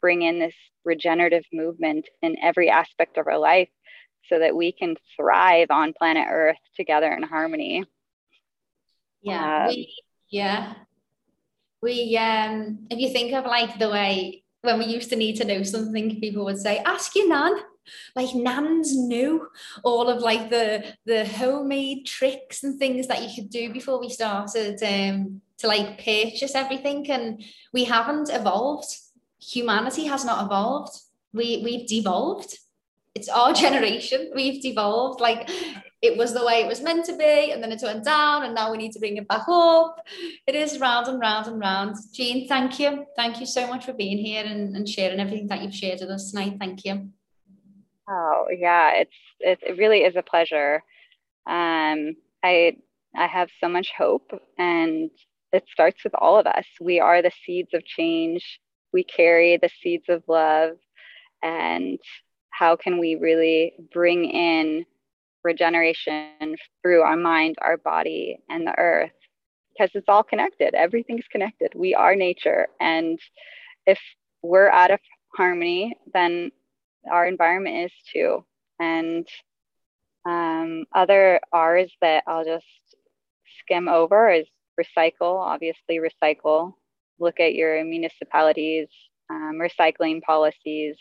bring 0.00 0.22
in 0.22 0.38
this 0.38 0.54
regenerative 0.84 1.44
movement 1.52 2.08
in 2.22 2.36
every 2.40 2.70
aspect 2.70 3.18
of 3.18 3.26
our 3.26 3.38
life 3.38 3.68
so 4.28 4.38
that 4.38 4.54
we 4.54 4.72
can 4.72 4.96
thrive 5.16 5.70
on 5.70 5.92
planet 5.92 6.26
earth 6.30 6.56
together 6.76 7.12
in 7.12 7.22
harmony? 7.22 7.84
Yeah 9.22 9.64
um, 9.64 9.68
we, 9.68 9.94
yeah. 10.30 10.74
We 11.82 12.16
um 12.16 12.86
if 12.90 12.98
you 12.98 13.10
think 13.10 13.32
of 13.34 13.44
like 13.44 13.78
the 13.78 13.90
way 13.90 14.44
when 14.62 14.78
we 14.78 14.86
used 14.86 15.10
to 15.10 15.16
need 15.16 15.36
to 15.36 15.44
know 15.44 15.62
something 15.62 16.20
people 16.20 16.44
would 16.44 16.58
say 16.58 16.78
ask 16.78 17.14
your 17.14 17.28
nan 17.28 17.52
like 18.14 18.34
nans 18.34 18.96
knew 18.96 19.48
all 19.84 20.08
of 20.08 20.22
like 20.22 20.50
the 20.50 20.84
the 21.06 21.24
homemade 21.24 22.06
tricks 22.06 22.64
and 22.64 22.78
things 22.78 23.06
that 23.06 23.22
you 23.22 23.34
could 23.34 23.50
do 23.50 23.72
before 23.72 24.00
we 24.00 24.08
started 24.08 24.82
um, 24.82 25.40
to 25.58 25.66
like 25.66 25.98
purchase 25.98 26.54
everything 26.54 27.10
and 27.10 27.42
we 27.72 27.84
haven't 27.84 28.30
evolved. 28.30 28.96
Humanity 29.40 30.06
has 30.06 30.24
not 30.24 30.44
evolved. 30.44 30.96
We 31.32 31.62
we've 31.64 31.86
devolved. 31.86 32.58
It's 33.14 33.28
our 33.28 33.52
generation. 33.64 34.30
We've 34.34 34.62
devolved. 34.62 35.20
Like 35.20 35.50
it 36.00 36.16
was 36.16 36.32
the 36.32 36.44
way 36.44 36.60
it 36.60 36.68
was 36.68 36.80
meant 36.80 37.04
to 37.06 37.16
be 37.16 37.50
and 37.50 37.62
then 37.62 37.72
it 37.72 37.82
went 37.82 38.04
down 38.04 38.44
and 38.44 38.54
now 38.54 38.70
we 38.70 38.78
need 38.78 38.92
to 38.92 39.00
bring 39.00 39.16
it 39.16 39.26
back 39.26 39.48
up. 39.48 40.06
It 40.46 40.54
is 40.54 40.78
round 40.78 41.08
and 41.08 41.20
round 41.20 41.48
and 41.48 41.60
round. 41.60 41.96
Jean 42.12 42.46
thank 42.46 42.78
you. 42.78 43.04
Thank 43.16 43.40
you 43.40 43.46
so 43.46 43.66
much 43.66 43.84
for 43.84 43.92
being 43.92 44.18
here 44.18 44.44
and, 44.44 44.76
and 44.76 44.88
sharing 44.88 45.18
everything 45.18 45.48
that 45.48 45.62
you've 45.62 45.74
shared 45.74 46.00
with 46.00 46.10
us 46.10 46.30
tonight. 46.30 46.56
Thank 46.60 46.84
you 46.84 47.10
Oh 48.08 48.46
yeah, 48.50 48.92
it's 48.94 49.16
it 49.40 49.78
really 49.78 50.00
is 50.00 50.16
a 50.16 50.22
pleasure. 50.22 50.82
Um, 51.46 52.16
I 52.42 52.76
I 53.16 53.26
have 53.26 53.50
so 53.60 53.68
much 53.68 53.90
hope, 53.96 54.30
and 54.58 55.10
it 55.52 55.64
starts 55.72 56.04
with 56.04 56.14
all 56.14 56.38
of 56.38 56.46
us. 56.46 56.66
We 56.80 57.00
are 57.00 57.22
the 57.22 57.32
seeds 57.46 57.74
of 57.74 57.84
change. 57.84 58.60
We 58.92 59.04
carry 59.04 59.58
the 59.58 59.70
seeds 59.82 60.04
of 60.08 60.22
love, 60.28 60.76
and 61.42 61.98
how 62.50 62.76
can 62.76 62.98
we 62.98 63.16
really 63.16 63.74
bring 63.92 64.24
in 64.26 64.86
regeneration 65.44 66.56
through 66.82 67.02
our 67.02 67.16
mind, 67.16 67.56
our 67.62 67.76
body, 67.78 68.38
and 68.50 68.66
the 68.66 68.78
earth? 68.78 69.12
Because 69.72 69.90
it's 69.94 70.08
all 70.08 70.24
connected. 70.24 70.74
Everything's 70.74 71.28
connected. 71.30 71.72
We 71.74 71.94
are 71.94 72.14
nature, 72.16 72.68
and 72.80 73.18
if 73.86 73.98
we're 74.42 74.70
out 74.70 74.90
of 74.90 75.00
harmony, 75.36 75.94
then 76.14 76.50
our 77.10 77.26
environment 77.26 77.84
is 77.86 77.92
too. 78.12 78.44
And 78.80 79.26
um, 80.26 80.84
other 80.94 81.40
R's 81.52 81.90
that 82.00 82.24
I'll 82.26 82.44
just 82.44 82.66
skim 83.60 83.88
over 83.88 84.30
is 84.30 84.46
recycle, 84.80 85.40
obviously, 85.40 85.98
recycle. 85.98 86.74
Look 87.18 87.40
at 87.40 87.54
your 87.54 87.84
municipalities, 87.84 88.88
um, 89.30 89.58
recycling 89.60 90.22
policies, 90.22 90.96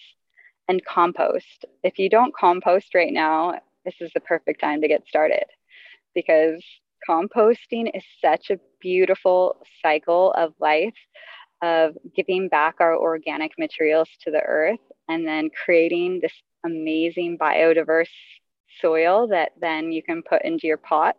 and 0.68 0.84
compost. 0.84 1.66
If 1.84 1.99
you 1.99 2.10
don't 2.10 2.36
compost 2.36 2.95
right 2.95 3.14
now, 3.14 3.60
this 3.86 3.95
is 4.01 4.12
the 4.14 4.20
perfect 4.20 4.60
time 4.60 4.82
to 4.82 4.88
get 4.88 5.08
started 5.08 5.45
because 6.14 6.64
composting 7.08 7.95
is 7.95 8.03
such 8.24 8.49
a 8.49 8.60
beautiful 8.82 9.55
cycle 9.82 10.32
of 10.34 10.53
life 10.60 10.95
of 11.62 11.97
giving 12.16 12.49
back 12.49 12.76
our 12.80 12.95
organic 12.95 13.51
materials 13.58 14.10
to 14.22 14.32
the 14.32 14.41
earth 14.41 14.80
and 15.08 15.28
then 15.28 15.49
creating 15.66 16.20
this 16.22 16.34
amazing 16.66 17.38
biodiverse 17.38 18.10
soil 18.82 19.28
that 19.28 19.51
then 19.60 19.91
you 19.91 20.03
can 20.03 20.22
put 20.22 20.43
into 20.43 20.68
your 20.68 20.78
pots 20.78 21.18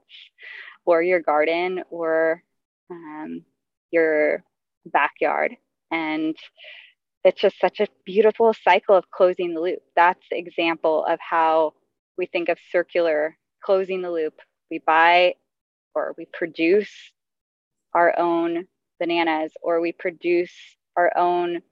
or 0.84 1.02
your 1.02 1.20
garden 1.20 1.82
or 1.90 2.42
um, 2.90 3.44
your 3.90 4.44
backyard. 4.86 5.56
And 5.90 6.36
it's 7.24 7.40
just 7.40 7.58
such 7.60 7.80
a 7.80 7.88
beautiful 8.04 8.54
cycle 8.64 8.96
of 8.96 9.10
closing 9.10 9.54
the 9.54 9.60
loop. 9.60 9.80
That's 9.96 10.24
the 10.30 10.38
example 10.38 11.04
of 11.04 11.18
how 11.20 11.74
we 12.16 12.26
think 12.26 12.48
of 12.48 12.58
circular 12.70 13.36
closing 13.62 14.02
the 14.02 14.10
loop. 14.10 14.34
We 14.70 14.78
buy 14.78 15.34
or 15.94 16.14
we 16.16 16.26
produce 16.26 16.90
our 17.94 18.16
own 18.18 18.66
bananas 18.98 19.52
or 19.62 19.80
we 19.80 19.92
produce 19.92 20.52
our 20.96 21.16
own 21.16 21.62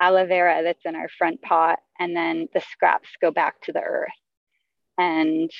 aloe 0.00 0.26
vera 0.26 0.62
that's 0.62 0.84
in 0.84 0.94
our 0.94 1.08
front 1.08 1.40
pot 1.42 1.78
and 1.98 2.16
then 2.16 2.48
the 2.52 2.60
scraps 2.60 3.08
go 3.20 3.30
back 3.30 3.60
to 3.62 3.72
the 3.72 3.80
earth. 3.80 4.08
And 4.98 5.50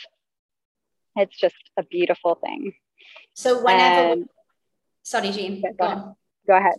it's 1.17 1.39
just 1.39 1.57
a 1.77 1.83
beautiful 1.83 2.35
thing. 2.35 2.75
So 3.35 3.63
whenever 3.63 4.23
sorry 5.03 5.31
jean 5.31 5.63
go, 5.63 5.73
go, 5.79 5.87
ahead. 5.87 6.05
go 6.47 6.57
ahead. 6.57 6.75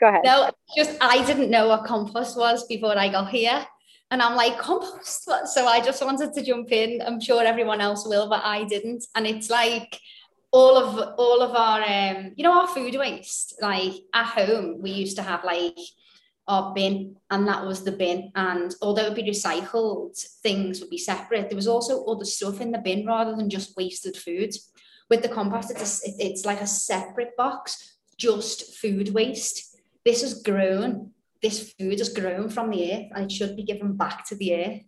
Go 0.00 0.08
ahead. 0.08 0.22
No 0.24 0.50
just 0.76 0.96
i 1.00 1.24
didn't 1.24 1.50
know 1.50 1.68
what 1.68 1.84
compost 1.84 2.36
was 2.36 2.66
before 2.66 2.96
i 2.96 3.08
got 3.08 3.30
here. 3.30 3.66
And 4.12 4.22
i'm 4.22 4.36
like 4.36 4.58
compost? 4.58 5.24
So 5.24 5.66
i 5.66 5.80
just 5.80 6.04
wanted 6.04 6.32
to 6.34 6.42
jump 6.42 6.70
in. 6.72 7.02
I'm 7.02 7.20
sure 7.20 7.42
everyone 7.42 7.80
else 7.80 8.06
will 8.06 8.28
but 8.28 8.42
i 8.44 8.64
didn't. 8.64 9.04
And 9.14 9.26
it's 9.26 9.50
like 9.50 10.00
all 10.52 10.76
of 10.76 11.14
all 11.16 11.42
of 11.42 11.54
our 11.54 11.82
um 11.82 12.32
you 12.36 12.42
know 12.42 12.60
our 12.60 12.66
food 12.66 12.96
waste 12.96 13.54
like 13.62 13.92
at 14.12 14.26
home 14.26 14.80
we 14.82 14.90
used 14.90 15.16
to 15.16 15.22
have 15.22 15.44
like 15.44 15.78
our 16.48 16.74
bin 16.74 17.16
and 17.30 17.46
that 17.46 17.64
was 17.64 17.84
the 17.84 17.92
bin. 17.92 18.32
And 18.34 18.74
although 18.82 19.02
it 19.02 19.08
would 19.10 19.24
be 19.24 19.30
recycled 19.30 20.20
things 20.42 20.80
would 20.80 20.90
be 20.90 20.98
separate 20.98 21.48
there 21.48 21.56
was 21.56 21.68
also 21.68 22.04
other 22.06 22.24
stuff 22.24 22.60
in 22.60 22.72
the 22.72 22.78
bin 22.78 23.06
rather 23.06 23.36
than 23.36 23.48
just 23.48 23.76
wasted 23.76 24.16
food. 24.16 24.54
With 25.08 25.22
the 25.22 25.28
compost 25.28 25.70
it's 25.70 26.04
a, 26.04 26.10
it's 26.18 26.44
like 26.44 26.60
a 26.60 26.66
separate 26.66 27.36
box 27.36 27.98
just 28.16 28.74
food 28.76 29.14
waste. 29.14 29.76
This 30.04 30.22
has 30.22 30.42
grown 30.42 31.12
this 31.40 31.72
food 31.72 31.98
has 31.98 32.12
grown 32.12 32.50
from 32.50 32.70
the 32.70 32.92
earth 32.92 33.06
and 33.14 33.24
it 33.26 33.32
should 33.32 33.54
be 33.54 33.62
given 33.62 33.96
back 33.96 34.26
to 34.26 34.34
the 34.34 34.54
earth. 34.56 34.82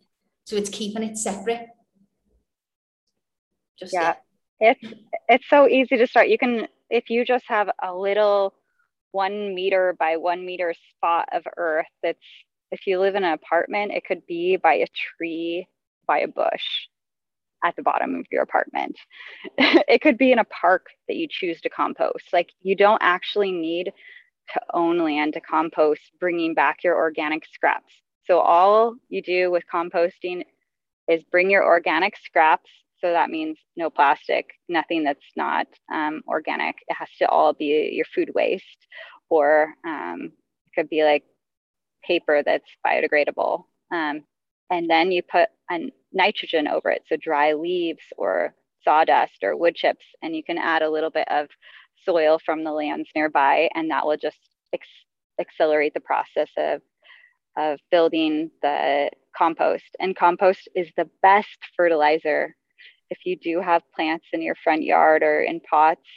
So 0.45 0.57
it's 0.57 0.69
keeping 0.69 1.05
it 1.05 1.17
separate. 1.17 1.69
Just 3.79 3.95
yeah. 3.95 4.01
yeah 4.01 4.15
it's 4.63 4.95
it's 5.29 5.49
so 5.51 5.69
easy 5.69 5.97
to 5.97 6.07
start. 6.07 6.29
You 6.29 6.39
can 6.39 6.69
if 6.89 7.11
you 7.11 7.25
just 7.25 7.45
have 7.49 7.69
a 7.83 7.95
little 7.95 8.55
one 9.11 9.55
meter 9.55 9.95
by 9.99 10.17
one 10.17 10.47
meter 10.47 10.75
spot 10.97 11.29
of 11.33 11.43
earth 11.57 11.87
that's 12.03 12.19
if 12.71 12.87
you 12.87 13.01
live 13.01 13.17
in 13.17 13.25
an 13.25 13.33
apartment, 13.33 13.93
it 13.93 14.05
could 14.07 14.25
be 14.27 14.57
by 14.57 14.75
a 14.75 14.87
tree, 15.19 15.67
by 16.07 16.21
a 16.21 16.29
bush 16.29 16.63
at 17.65 17.77
the 17.77 17.83
bottom 17.83 18.15
of 18.15 18.25
your 18.31 18.43
apartment. 18.43 18.97
it 19.59 20.01
could 20.01 20.17
be 20.17 20.33
in 20.33 20.39
a 20.39 20.45
park 20.45 20.87
that 21.09 21.17
you 21.17 21.27
choose 21.29 21.61
to 21.63 21.69
compost. 21.69 22.25
Like 22.33 22.51
you 22.63 22.77
don't 22.77 23.03
actually 23.03 23.53
need 23.53 23.93
to 24.55 24.61
own 24.73 24.99
land 24.99 25.35
to 25.35 25.41
compost, 25.41 26.01
bringing 26.21 26.55
back 26.55 26.85
your 26.85 26.97
organic 26.97 27.45
scraps. 27.53 27.93
So 28.27 28.39
all 28.39 28.95
you 29.09 29.23
do 29.23 29.51
with 29.51 29.65
composting 29.73 30.45
is 31.09 31.23
bring 31.25 31.51
your 31.51 31.65
organic 31.65 32.17
scraps 32.25 32.71
so 33.03 33.13
that 33.13 33.31
means 33.31 33.59
no 33.77 33.91
plastic, 33.91 34.51
nothing 34.69 35.05
that's 35.05 35.27
not 35.37 35.67
um, 35.93 36.23
organic. 36.29 36.77
It 36.89 36.95
has 36.95 37.09
to 37.19 37.29
all 37.29 37.53
be 37.53 37.91
your 37.93 38.07
food 38.15 38.31
waste, 38.35 38.87
or 39.29 39.75
um, 39.87 40.33
it 40.67 40.81
could 40.81 40.89
be 40.89 41.05
like 41.05 41.25
paper 42.07 42.43
that's 42.45 42.69
biodegradable. 42.87 43.65
Um, 43.93 44.23
and 44.71 44.89
then 44.89 45.13
you 45.13 45.23
put 45.23 45.49
a 45.71 45.91
nitrogen 46.13 46.69
over 46.69 46.91
it, 46.91 47.03
so 47.09 47.17
dry 47.17 47.53
leaves 47.55 48.05
or 48.17 48.55
sawdust 48.85 49.43
or 49.43 49.57
wood 49.57 49.75
chips, 49.75 50.05
and 50.23 50.35
you 50.35 50.45
can 50.45 50.59
add 50.59 50.83
a 50.83 50.91
little 50.91 51.11
bit 51.11 51.29
of 51.29 51.49
soil 52.05 52.39
from 52.45 52.65
the 52.65 52.73
lands 52.73 53.09
nearby, 53.15 53.69
and 53.75 53.91
that 53.91 54.07
will 54.07 54.17
just 54.17 54.39
ex- 54.73 54.87
accelerate 55.41 55.95
the 55.95 56.01
process 56.01 56.49
of 56.57 56.81
of 57.57 57.79
building 57.91 58.51
the 58.63 59.11
compost. 59.37 59.85
And 60.01 60.17
compost 60.17 60.69
is 60.75 60.89
the 60.97 61.11
best 61.21 61.59
fertilizer 61.77 62.55
if 63.13 63.19
you 63.27 63.37
do 63.37 63.61
have 63.61 63.83
plants 63.95 64.27
in 64.33 64.41
your 64.41 64.57
front 64.65 64.83
yard 64.83 65.23
or 65.23 65.43
in 65.43 65.61
pots, 65.61 66.09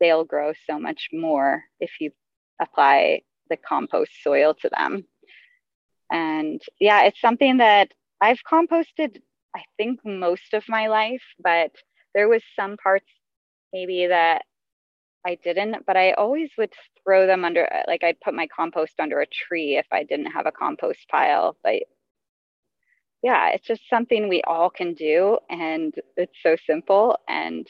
they'll 0.00 0.24
grow 0.24 0.52
so 0.68 0.78
much 0.78 1.08
more 1.12 1.64
if 1.80 1.90
you 2.00 2.12
apply 2.60 3.22
the 3.50 3.56
compost 3.56 4.12
soil 4.22 4.54
to 4.54 4.70
them. 4.70 5.04
And 6.12 6.62
yeah, 6.78 7.02
it's 7.04 7.20
something 7.20 7.56
that 7.56 7.92
I've 8.20 8.38
composted, 8.50 9.20
I 9.54 9.64
think, 9.76 10.00
most 10.04 10.54
of 10.54 10.62
my 10.68 10.86
life, 10.86 11.24
but 11.42 11.72
there 12.14 12.28
was 12.28 12.42
some 12.54 12.76
parts 12.76 13.10
maybe 13.72 14.06
that 14.06 14.44
I 15.26 15.36
didn't, 15.42 15.84
but 15.86 15.96
I 15.96 16.12
always 16.12 16.50
would 16.56 16.72
throw 17.02 17.26
them 17.26 17.44
under, 17.44 17.68
like 17.88 18.04
I'd 18.04 18.20
put 18.20 18.34
my 18.34 18.46
compost 18.46 19.00
under 19.00 19.20
a 19.20 19.26
tree 19.26 19.76
if 19.76 19.86
I 19.90 20.04
didn't 20.04 20.32
have 20.32 20.46
a 20.46 20.52
compost 20.52 21.08
pile. 21.10 21.56
But 21.64 21.82
yeah, 23.24 23.52
it's 23.54 23.66
just 23.66 23.80
something 23.88 24.28
we 24.28 24.42
all 24.42 24.68
can 24.68 24.92
do. 24.92 25.38
And 25.48 25.94
it's 26.14 26.36
so 26.42 26.56
simple. 26.66 27.18
And 27.26 27.66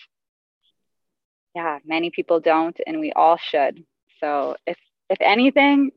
yeah, 1.55 1.78
many 1.86 2.11
people 2.11 2.40
don't, 2.40 2.76
and 2.84 2.98
we 2.98 3.12
all 3.12 3.38
should. 3.38 3.84
So 4.18 4.57
if 4.66 4.76
if 5.09 5.18
anything, 5.20 5.92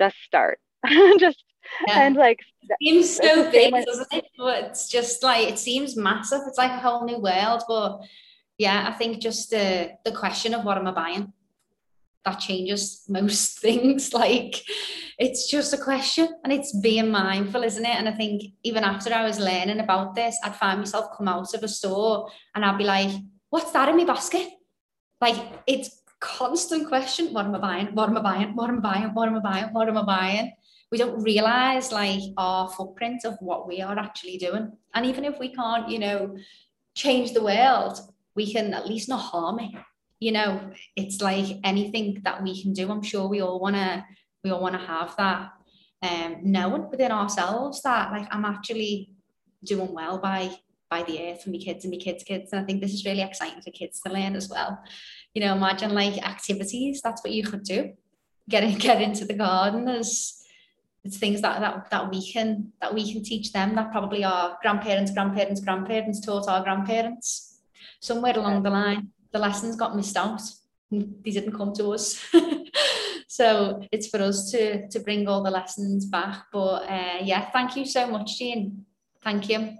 just 0.00 0.16
start. 0.26 0.58
just 1.20 1.44
yeah. 1.86 2.02
and 2.02 2.16
like 2.16 2.40
it 2.62 2.76
seems 2.82 3.16
so 3.16 3.48
big, 3.48 3.72
doesn't 3.72 4.12
it? 4.12 4.24
But 4.36 4.64
it's 4.64 4.88
just 4.88 5.22
like 5.22 5.46
it 5.46 5.58
seems 5.60 5.96
massive. 5.96 6.40
It's 6.48 6.58
like 6.58 6.72
a 6.72 6.80
whole 6.80 7.04
new 7.04 7.20
world. 7.20 7.62
But 7.68 8.00
yeah, 8.58 8.88
I 8.88 8.92
think 8.98 9.22
just 9.22 9.50
the 9.50 9.92
the 10.04 10.10
question 10.10 10.52
of 10.52 10.64
what 10.64 10.78
am 10.78 10.88
I 10.88 10.90
buying? 10.90 11.32
That 12.28 12.40
changes 12.40 13.04
most 13.08 13.58
things. 13.64 14.12
Like 14.12 14.54
it's 15.18 15.50
just 15.50 15.72
a 15.72 15.78
question 15.78 16.28
and 16.44 16.52
it's 16.52 16.78
being 16.78 17.10
mindful, 17.10 17.62
isn't 17.62 17.84
it? 17.84 17.96
And 17.96 18.08
I 18.08 18.12
think 18.12 18.42
even 18.62 18.84
after 18.84 19.12
I 19.12 19.24
was 19.24 19.38
learning 19.38 19.80
about 19.80 20.14
this, 20.14 20.38
I'd 20.44 20.56
find 20.56 20.80
myself 20.80 21.16
come 21.16 21.28
out 21.28 21.54
of 21.54 21.62
a 21.62 21.68
store 21.68 22.30
and 22.54 22.64
I'd 22.64 22.78
be 22.78 22.84
like, 22.84 23.10
what's 23.50 23.72
that 23.72 23.88
in 23.88 23.96
my 23.96 24.04
basket? 24.04 24.48
Like 25.20 25.36
it's 25.66 26.02
constant 26.20 26.88
question. 26.88 27.32
What 27.32 27.46
am 27.46 27.54
I 27.54 27.58
buying? 27.58 27.86
What 27.94 28.08
am 28.08 28.18
I 28.18 28.22
buying? 28.22 28.54
What 28.54 28.68
am 28.68 28.78
I 28.78 28.80
buying? 28.80 29.14
What 29.14 29.28
am 29.28 29.36
I 29.36 29.40
buying? 29.40 29.72
What 29.72 29.88
am 29.88 29.98
I 29.98 30.04
buying? 30.04 30.52
We 30.90 30.98
don't 30.98 31.22
realize 31.22 31.92
like 31.92 32.22
our 32.36 32.68
footprint 32.70 33.24
of 33.24 33.36
what 33.40 33.68
we 33.68 33.82
are 33.82 33.98
actually 33.98 34.38
doing. 34.38 34.72
And 34.94 35.04
even 35.04 35.24
if 35.24 35.38
we 35.38 35.54
can't, 35.54 35.88
you 35.88 35.98
know, 35.98 36.36
change 36.94 37.32
the 37.32 37.42
world, 37.42 38.00
we 38.34 38.50
can 38.52 38.72
at 38.72 38.88
least 38.88 39.08
not 39.08 39.20
harm 39.20 39.60
it 39.60 39.72
you 40.20 40.32
know 40.32 40.70
it's 40.96 41.20
like 41.20 41.58
anything 41.64 42.20
that 42.24 42.42
we 42.42 42.60
can 42.60 42.72
do. 42.72 42.90
I'm 42.90 43.02
sure 43.02 43.28
we 43.28 43.40
all 43.40 43.60
want 43.60 43.76
to 43.76 44.04
we 44.44 44.50
all 44.50 44.60
want 44.60 44.78
to 44.78 44.86
have 44.86 45.14
that 45.16 45.52
um 46.02 46.36
knowing 46.42 46.88
within 46.90 47.10
ourselves 47.10 47.82
that 47.82 48.12
like 48.12 48.28
i'm 48.30 48.44
actually 48.44 49.10
doing 49.64 49.92
well 49.92 50.18
by 50.18 50.48
by 50.88 51.02
the 51.02 51.20
earth 51.20 51.42
for 51.42 51.50
my 51.50 51.58
kids 51.58 51.84
and 51.84 51.92
my 51.92 51.98
kids 51.98 52.24
kids. 52.24 52.52
And 52.52 52.62
i 52.62 52.64
think 52.64 52.80
this 52.80 52.94
is 52.94 53.04
really 53.04 53.22
exciting 53.22 53.60
for 53.62 53.70
kids 53.70 54.00
to 54.00 54.12
learn 54.12 54.36
as 54.36 54.48
well. 54.48 54.78
You 55.34 55.42
know 55.42 55.54
imagine 55.54 55.92
like 55.94 56.24
activities 56.26 57.00
that's 57.02 57.22
what 57.22 57.32
you 57.32 57.44
could 57.44 57.62
do. 57.62 57.92
Get 58.48 58.64
in, 58.64 58.78
get 58.88 59.02
into 59.02 59.24
the 59.24 59.34
garden. 59.34 59.84
There's 59.84 60.34
it's 61.04 61.18
things 61.18 61.40
that, 61.42 61.60
that 61.60 61.90
that 61.90 62.10
we 62.10 62.32
can 62.32 62.72
that 62.80 62.92
we 62.92 63.12
can 63.12 63.22
teach 63.22 63.52
them 63.52 63.74
that 63.76 63.92
probably 63.92 64.24
our 64.24 64.58
grandparents 64.62 65.12
grandparents 65.12 65.60
grandparents 65.60 66.20
taught 66.20 66.48
our 66.48 66.62
grandparents 66.62 67.60
somewhere 68.00 68.36
along 68.36 68.62
the 68.62 68.70
line 68.70 69.08
the 69.32 69.38
lessons 69.38 69.76
got 69.76 69.96
missed 69.96 70.16
out. 70.16 70.40
They 70.90 71.30
didn't 71.30 71.56
come 71.56 71.72
to 71.74 71.92
us. 71.92 72.24
so 73.28 73.82
it's 73.92 74.08
for 74.08 74.20
us 74.22 74.50
to 74.52 74.88
to 74.88 75.00
bring 75.00 75.28
all 75.28 75.42
the 75.42 75.50
lessons 75.50 76.06
back. 76.06 76.44
But 76.52 76.88
uh, 76.88 77.18
yeah, 77.22 77.50
thank 77.50 77.76
you 77.76 77.84
so 77.84 78.06
much, 78.06 78.38
Jean. 78.38 78.84
Thank 79.22 79.48
you. 79.48 79.76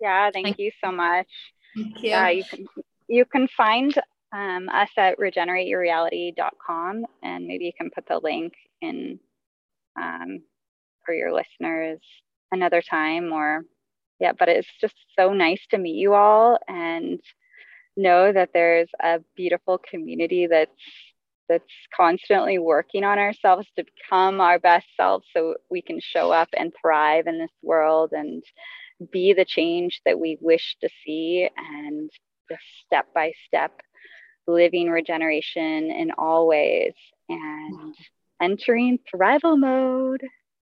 Yeah, 0.00 0.30
thank, 0.32 0.46
thank 0.46 0.58
you 0.58 0.70
so 0.82 0.92
much. 0.92 1.28
Thank 1.76 2.02
you. 2.02 2.10
Yeah, 2.10 2.28
you 2.30 2.44
can 2.44 2.66
you 3.08 3.24
can 3.24 3.48
find 3.56 3.92
um, 4.32 4.68
us 4.68 4.90
at 4.96 5.18
regenerateyourreality.com 5.18 7.06
and 7.22 7.46
maybe 7.46 7.64
you 7.64 7.72
can 7.76 7.90
put 7.90 8.06
the 8.06 8.20
link 8.22 8.52
in 8.80 9.18
um, 10.00 10.42
for 11.04 11.14
your 11.14 11.32
listeners 11.32 11.98
another 12.52 12.82
time 12.82 13.32
or 13.32 13.64
yeah 14.20 14.32
but 14.38 14.48
it's 14.48 14.68
just 14.80 14.94
so 15.18 15.32
nice 15.32 15.60
to 15.70 15.78
meet 15.78 15.96
you 15.96 16.14
all 16.14 16.58
and 16.68 17.20
know 18.00 18.32
that 18.32 18.50
there's 18.52 18.88
a 19.02 19.20
beautiful 19.36 19.78
community 19.90 20.46
that's 20.46 20.70
that's 21.48 21.64
constantly 21.96 22.58
working 22.58 23.02
on 23.02 23.18
ourselves 23.18 23.66
to 23.76 23.84
become 23.84 24.40
our 24.40 24.58
best 24.60 24.86
selves 24.96 25.26
so 25.36 25.56
we 25.68 25.82
can 25.82 25.98
show 26.00 26.30
up 26.30 26.48
and 26.56 26.72
thrive 26.80 27.26
in 27.26 27.38
this 27.38 27.50
world 27.62 28.12
and 28.12 28.42
be 29.10 29.32
the 29.32 29.44
change 29.44 30.00
that 30.06 30.18
we 30.18 30.38
wish 30.40 30.76
to 30.80 30.88
see 31.04 31.48
and 31.56 32.08
just 32.48 32.62
step 32.86 33.06
by 33.14 33.32
step 33.46 33.72
living 34.46 34.90
regeneration 34.90 35.90
in 35.90 36.10
all 36.18 36.46
ways 36.46 36.92
and 37.28 37.94
entering 38.40 38.98
thrival 39.12 39.58
mode. 39.58 40.22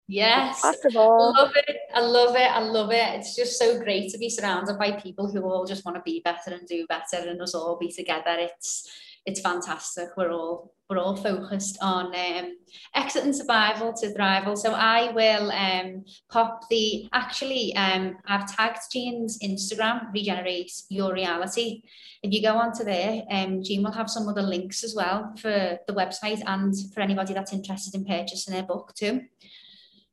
Yes, 0.09 0.61
possible. 0.61 1.35
I 1.37 1.41
love 1.43 1.53
it. 1.57 1.77
I 1.95 2.01
love 2.01 2.37
it. 2.37 2.51
I 2.51 2.61
love 2.61 2.93
it. 2.93 3.21
It's 3.21 3.37
just 3.37 3.59
so 3.59 3.79
great 3.79 4.11
to 4.11 4.19
be 4.19 4.29
surrounded 4.29 4.79
by 4.79 4.93
people 4.93 5.31
who 5.31 5.43
all 5.43 5.65
just 5.65 5.85
want 5.85 5.97
to 5.97 6.03
be 6.03 6.21
better 6.25 6.53
and 6.53 6.67
do 6.67 6.87
better 6.89 7.29
and 7.29 7.41
us 7.41 7.55
all 7.55 7.79
be 7.79 7.91
together. 7.91 8.37
It's 8.39 8.91
it's 9.25 9.41
fantastic. 9.41 10.09
We're 10.17 10.33
all 10.33 10.75
we're 10.91 10.99
all 10.99 11.17
focused 11.17 11.79
on 11.81 12.07
um, 12.07 12.57
exit 12.95 13.25
and 13.25 13.35
survival 13.35 13.95
to 13.95 14.09
thrival. 14.09 14.59
So 14.59 14.73
I 14.73 15.11
will 15.13 15.51
um, 15.53 16.05
pop 16.31 16.69
the 16.69 17.09
actually 17.13 17.75
um, 17.77 18.17
I've 18.27 18.53
tagged 18.53 18.81
Jean's 18.93 19.39
Instagram, 19.39 20.13
regenerate 20.13 20.73
your 20.91 21.15
reality. 21.15 21.83
If 22.23 22.33
you 22.33 22.43
go 22.43 22.57
onto 22.57 22.85
there, 22.85 23.23
um, 23.31 23.63
Jean 23.63 23.83
will 23.83 23.93
have 23.93 24.11
some 24.11 24.29
other 24.29 24.43
links 24.43 24.85
as 24.85 24.95
well 24.95 25.33
for 25.39 25.79
the 25.87 25.95
website 25.95 26.43
and 26.47 26.75
for 26.93 27.01
anybody 27.01 27.33
that's 27.33 27.53
interested 27.53 27.95
in 27.95 28.05
purchasing 28.05 28.55
her 28.55 28.63
book 28.63 28.93
too. 28.95 29.23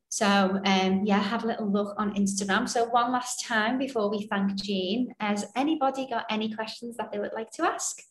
So 0.09 0.59
um, 0.65 1.03
yeah, 1.05 1.19
have 1.19 1.43
a 1.43 1.47
little 1.47 1.71
look 1.71 1.93
on 1.97 2.15
Instagram. 2.15 2.67
So 2.67 2.85
one 2.85 3.11
last 3.11 3.45
time 3.45 3.77
before 3.77 4.09
we 4.09 4.25
thank 4.25 4.55
Jean, 4.55 5.13
has 5.19 5.45
anybody 5.55 6.07
got 6.09 6.25
any 6.31 6.53
questions 6.53 6.97
that 6.97 7.11
they 7.11 7.19
would 7.19 7.33
like 7.33 7.51
to 7.51 7.63
ask? 7.63 8.01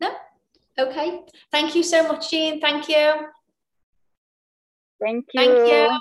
No? 0.00 0.10
Okay. 0.78 1.20
Thank 1.50 1.74
you 1.74 1.82
so 1.82 2.06
much, 2.06 2.30
Jean. 2.30 2.60
Thank 2.60 2.90
you. 2.90 3.14
Thank 5.00 5.24
you. 5.32 5.40
Thank 5.40 5.68
you. 5.68 5.98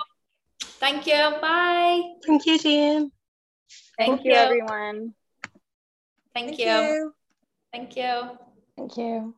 Thank 0.62 1.08
you. 1.08 1.42
Bye. 1.42 2.02
Thank 2.26 2.46
you, 2.46 2.60
Jean. 2.60 3.12
Thank, 3.98 4.10
Thank 4.10 4.26
you, 4.26 4.34
everyone. 4.34 5.14
Thank, 6.36 6.58
Thank 6.58 6.60
you. 6.60 6.66
you. 6.66 7.14
Thank 7.72 7.96
you. 7.96 8.38
Thank 8.78 8.98
you. 8.98 9.34